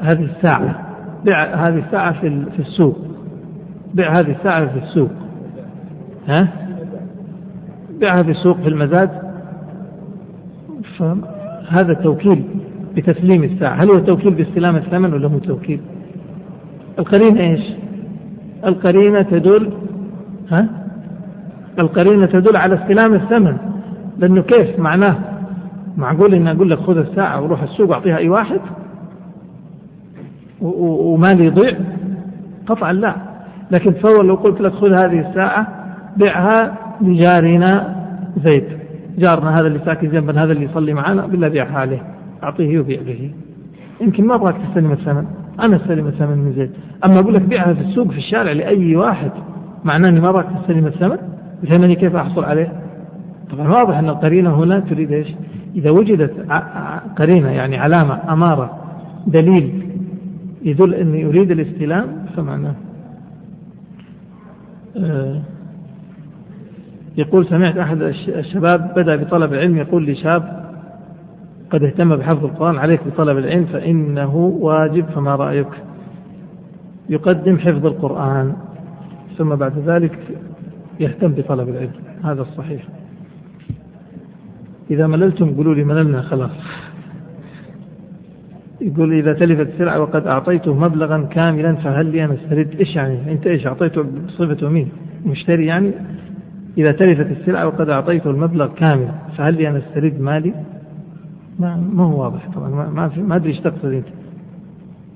هذه 0.00 0.28
الساعة 0.36 0.80
بع 1.24 1.44
هذه 1.44 1.78
الساعة 1.86 2.20
في 2.20 2.44
في 2.56 2.62
السوق 2.62 2.98
بع 3.94 4.10
هذه 4.10 4.30
الساعة 4.38 4.66
في 4.66 4.78
السوق. 4.78 5.10
ها؟ 6.28 6.48
بيعها 8.00 8.22
في 8.22 8.30
السوق 8.30 8.56
في 8.60 8.68
المزاد. 8.68 9.10
فهذا 10.98 11.94
توكيل 11.94 12.44
بتسليم 12.96 13.44
الساعة. 13.44 13.74
هل 13.74 13.90
هو 13.90 13.98
توكيل 13.98 14.34
باستلام 14.34 14.76
الثمن 14.76 15.12
ولا 15.12 15.28
هو 15.28 15.38
توكيل؟ 15.38 15.80
القرينة 16.98 17.40
إيش؟ 17.40 17.60
القرينة 18.64 19.22
تدل 19.22 19.72
ها؟ 20.50 20.68
القرينة 21.78 22.26
تدل 22.26 22.56
على 22.56 22.74
استلام 22.74 23.14
الثمن 23.14 23.56
لأنه 24.18 24.42
كيف 24.42 24.78
معناه؟ 24.78 25.33
معقول 25.96 26.34
إن 26.34 26.48
أقول 26.48 26.70
لك 26.70 26.78
خذ 26.78 26.96
الساعة 26.98 27.42
وروح 27.42 27.62
السوق 27.62 27.92
أعطيها 27.92 28.16
أي 28.16 28.28
واحد؟ 28.28 28.60
ومالي 30.60 31.44
يضيع؟ 31.44 31.78
قطعا 32.66 32.92
لا. 32.92 33.14
لكن 33.70 33.94
تصور 33.94 34.24
لو 34.24 34.34
قلت 34.34 34.60
لك 34.60 34.72
خذ 34.72 34.92
هذه 34.92 35.28
الساعة 35.28 35.66
بيعها 36.16 36.74
لجارنا 37.00 37.96
زيد 38.44 38.64
جارنا 39.18 39.60
هذا 39.60 39.66
اللي 39.66 39.78
ساكن 39.84 40.10
جنبنا 40.10 40.44
هذا 40.44 40.52
اللي 40.52 40.64
يصلي 40.64 40.94
معنا 40.94 41.26
بالله 41.26 41.48
بيعها 41.48 41.78
عليه 41.78 42.02
أعطيه 42.42 42.78
وبيع 42.78 43.00
به. 43.02 43.30
يمكن 44.00 44.26
ما 44.26 44.34
أبغاك 44.34 44.54
تستلم 44.68 44.92
الثمن. 44.92 45.26
أنا 45.60 45.76
أستلم 45.76 46.06
الثمن 46.06 46.38
من 46.38 46.52
زيد 46.52 46.70
أما 47.04 47.20
أقول 47.20 47.34
لك 47.34 47.42
بيعها 47.42 47.74
في 47.74 47.80
السوق 47.80 48.10
في 48.10 48.18
الشارع 48.18 48.52
لأي 48.52 48.96
واحد 48.96 49.30
معناه 49.84 50.08
أني 50.08 50.20
ما 50.20 50.30
أبغاك 50.30 50.46
تستلم 50.60 50.86
الثمن؟ 50.86 51.16
فهمني 51.68 51.94
كيف 51.94 52.16
أحصل 52.16 52.44
عليه؟ 52.44 52.72
طبعا 53.50 53.68
واضح 53.68 53.98
أن 53.98 54.08
القرينة 54.08 54.54
هنا 54.54 54.80
تريد 54.80 55.12
إيش؟ 55.12 55.28
إذا 55.74 55.90
وجدت 55.90 56.32
قرينة 57.16 57.50
يعني 57.50 57.78
علامة 57.78 58.32
أمارة 58.32 58.78
دليل 59.26 59.88
يدل 60.62 60.94
أني 60.94 61.20
يريد 61.20 61.50
الاستلام 61.50 62.06
فمعناه 62.36 62.74
آه 64.96 65.40
يقول 67.16 67.46
سمعت 67.46 67.76
أحد 67.76 68.02
الشباب 68.28 68.92
بدأ 68.96 69.16
بطلب 69.16 69.52
العلم 69.52 69.76
يقول 69.76 70.06
لشاب 70.06 70.64
قد 71.70 71.82
اهتم 71.82 72.16
بحفظ 72.16 72.44
القرآن 72.44 72.78
عليك 72.78 73.00
بطلب 73.06 73.38
العلم 73.38 73.64
فإنه 73.64 74.36
واجب 74.36 75.04
فما 75.04 75.36
رأيك؟ 75.36 75.68
يقدم 77.08 77.58
حفظ 77.58 77.86
القرآن 77.86 78.52
ثم 79.38 79.54
بعد 79.54 79.78
ذلك 79.86 80.18
يهتم 81.00 81.32
بطلب 81.32 81.68
العلم 81.68 81.92
هذا 82.24 82.42
الصحيح. 82.42 82.82
إذا 84.90 85.06
مللتم 85.06 85.54
قولوا 85.54 85.74
لي 85.74 85.84
مللنا 85.84 86.22
خلاص. 86.22 86.50
يقول 88.80 89.12
إذا 89.12 89.32
تلفت 89.32 89.68
السلعة 89.74 90.00
وقد 90.00 90.26
أعطيته 90.26 90.74
مبلغا 90.74 91.22
كاملا 91.22 91.74
فهل 91.74 92.06
لي 92.06 92.24
أن 92.24 92.30
أسترد؟ 92.30 92.76
إيش 92.80 92.96
يعني؟ 92.96 93.32
أنت 93.32 93.46
إيش 93.46 93.66
أعطيته 93.66 94.02
بصفته 94.02 94.68
مين 94.68 94.88
مشتري 95.26 95.66
يعني؟ 95.66 95.92
إذا 96.78 96.92
تلفت 96.92 97.26
السلعة 97.40 97.66
وقد 97.66 97.88
أعطيته 97.88 98.30
المبلغ 98.30 98.66
كامل 98.66 99.08
فهل 99.36 99.54
لي 99.54 99.68
أن 99.68 99.76
أسترد 99.76 100.20
مالي؟ 100.20 100.54
ما, 101.58 101.76
ما 101.92 102.04
هو 102.04 102.22
واضح 102.22 102.50
طبعا. 102.54 102.68
ما, 102.68 103.10
ما 103.16 103.36
أدري 103.36 103.50
إيش 103.50 103.60
تقصد 103.60 103.84
أنت. 103.84 104.06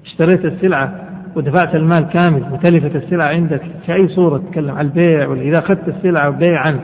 اشتريت 0.06 0.44
السلعة 0.44 1.08
ودفعت 1.36 1.74
المال 1.74 2.08
كامل 2.08 2.52
وتلفت 2.52 2.96
السلعة 2.96 3.28
عندك 3.28 3.62
في 3.86 3.94
أي 3.94 4.08
صورة 4.08 4.38
تتكلم؟ 4.38 4.70
عن 4.70 4.84
البيع 4.84 5.28
ولا 5.28 5.42
إذا 5.42 5.58
أخذت 5.58 5.88
السلعة 5.88 6.30
بيعا. 6.30 6.80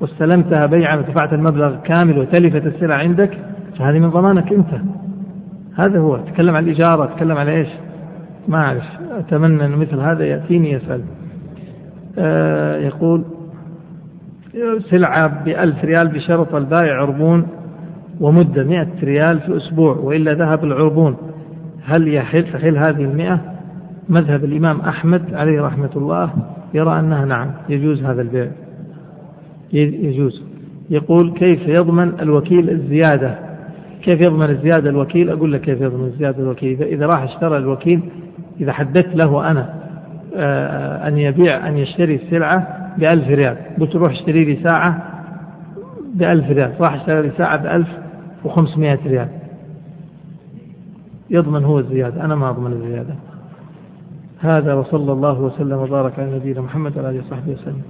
واستلمتها 0.00 0.66
بيعا 0.66 0.96
ودفعت 0.96 1.32
المبلغ 1.32 1.76
كامل 1.76 2.18
وتلفت 2.18 2.66
السلعة 2.66 2.98
عندك 2.98 3.38
فهذه 3.78 3.98
من 3.98 4.10
ضمانك 4.10 4.52
أنت. 4.52 4.80
هذا 5.76 5.98
هو. 5.98 6.16
تكلم 6.16 6.56
عن 6.56 6.64
الإجارة 6.64 7.04
تكلم 7.16 7.36
على 7.36 7.50
إيش؟ 7.50 7.68
ما 8.48 8.58
أعرف. 8.58 8.84
أتمنى 9.18 9.64
أن 9.64 9.70
مثل 9.70 10.00
هذا 10.00 10.24
يأتيني 10.24 10.72
يسأل. 10.72 11.00
آه 12.18 12.76
يقول 12.76 13.24
سلعة 14.90 15.44
بألف 15.44 15.84
ريال 15.84 16.08
بشرط 16.08 16.54
البائع 16.54 17.00
عربون 17.00 17.46
ومدة 18.20 18.64
مئة 18.64 18.88
ريال 19.02 19.40
في 19.40 19.56
أسبوع 19.56 19.96
وإلا 19.96 20.34
ذهب 20.34 20.64
العربون. 20.64 21.16
هل 21.84 22.14
يحل؟ 22.14 22.52
تحل 22.52 22.76
هذه 22.76 23.04
المئة؟ 23.04 23.40
مذهب 24.08 24.44
الإمام 24.44 24.80
أحمد 24.80 25.34
عليه 25.34 25.62
رحمة 25.62 25.90
الله 25.96 26.30
يرى 26.74 27.00
أنها 27.00 27.24
نعم 27.24 27.50
يجوز 27.68 28.04
هذا 28.04 28.22
البيع. 28.22 28.50
يجوز. 29.72 30.42
يقول 30.90 31.32
كيف 31.32 31.68
يضمن 31.68 32.20
الوكيل 32.20 32.70
الزيادة؟ 32.70 33.38
كيف 34.02 34.20
يضمن 34.20 34.50
الزيادة 34.50 34.90
الوكيل؟ 34.90 35.30
أقول 35.30 35.52
لك 35.52 35.60
كيف 35.60 35.80
يضمن 35.80 36.04
الزيادة 36.04 36.42
الوكيل. 36.42 36.82
إذا 36.82 37.06
راح 37.06 37.22
اشترى 37.22 37.56
الوكيل 37.58 38.00
إذا 38.60 38.72
حددت 38.72 39.16
له 39.16 39.50
أنا 39.50 39.74
آه، 40.36 41.08
أن 41.08 41.18
يبيع 41.18 41.68
أن 41.68 41.76
يشتري 41.76 42.14
السلعة 42.14 42.90
بألف 42.98 43.28
ريال. 43.28 43.56
قلت 43.80 43.96
روح 43.96 44.12
اشتري 44.12 44.44
لي 44.44 44.58
ساعة 44.62 45.02
بألف 46.14 46.50
ريال. 46.50 46.72
راح 46.80 46.94
اشتري 46.94 47.22
لي 47.22 47.30
ساعة 47.38 47.56
بألف 47.56 47.88
وخمسمائة 48.44 48.98
ريال. 49.06 49.28
يضمن 51.30 51.64
هو 51.64 51.78
الزيادة. 51.78 52.24
أنا 52.24 52.34
ما 52.34 52.50
أضمن 52.50 52.72
الزيادة. 52.72 53.14
هذا 54.40 54.74
وصلى 54.74 55.12
الله 55.12 55.40
وسلم 55.40 55.78
وبارك 55.78 56.18
على 56.18 56.36
نبينا 56.36 56.60
محمد 56.60 56.96
وعلى 56.96 57.10
آله 57.10 57.20
وصحبه 57.26 57.52
وسلم. 57.52 57.82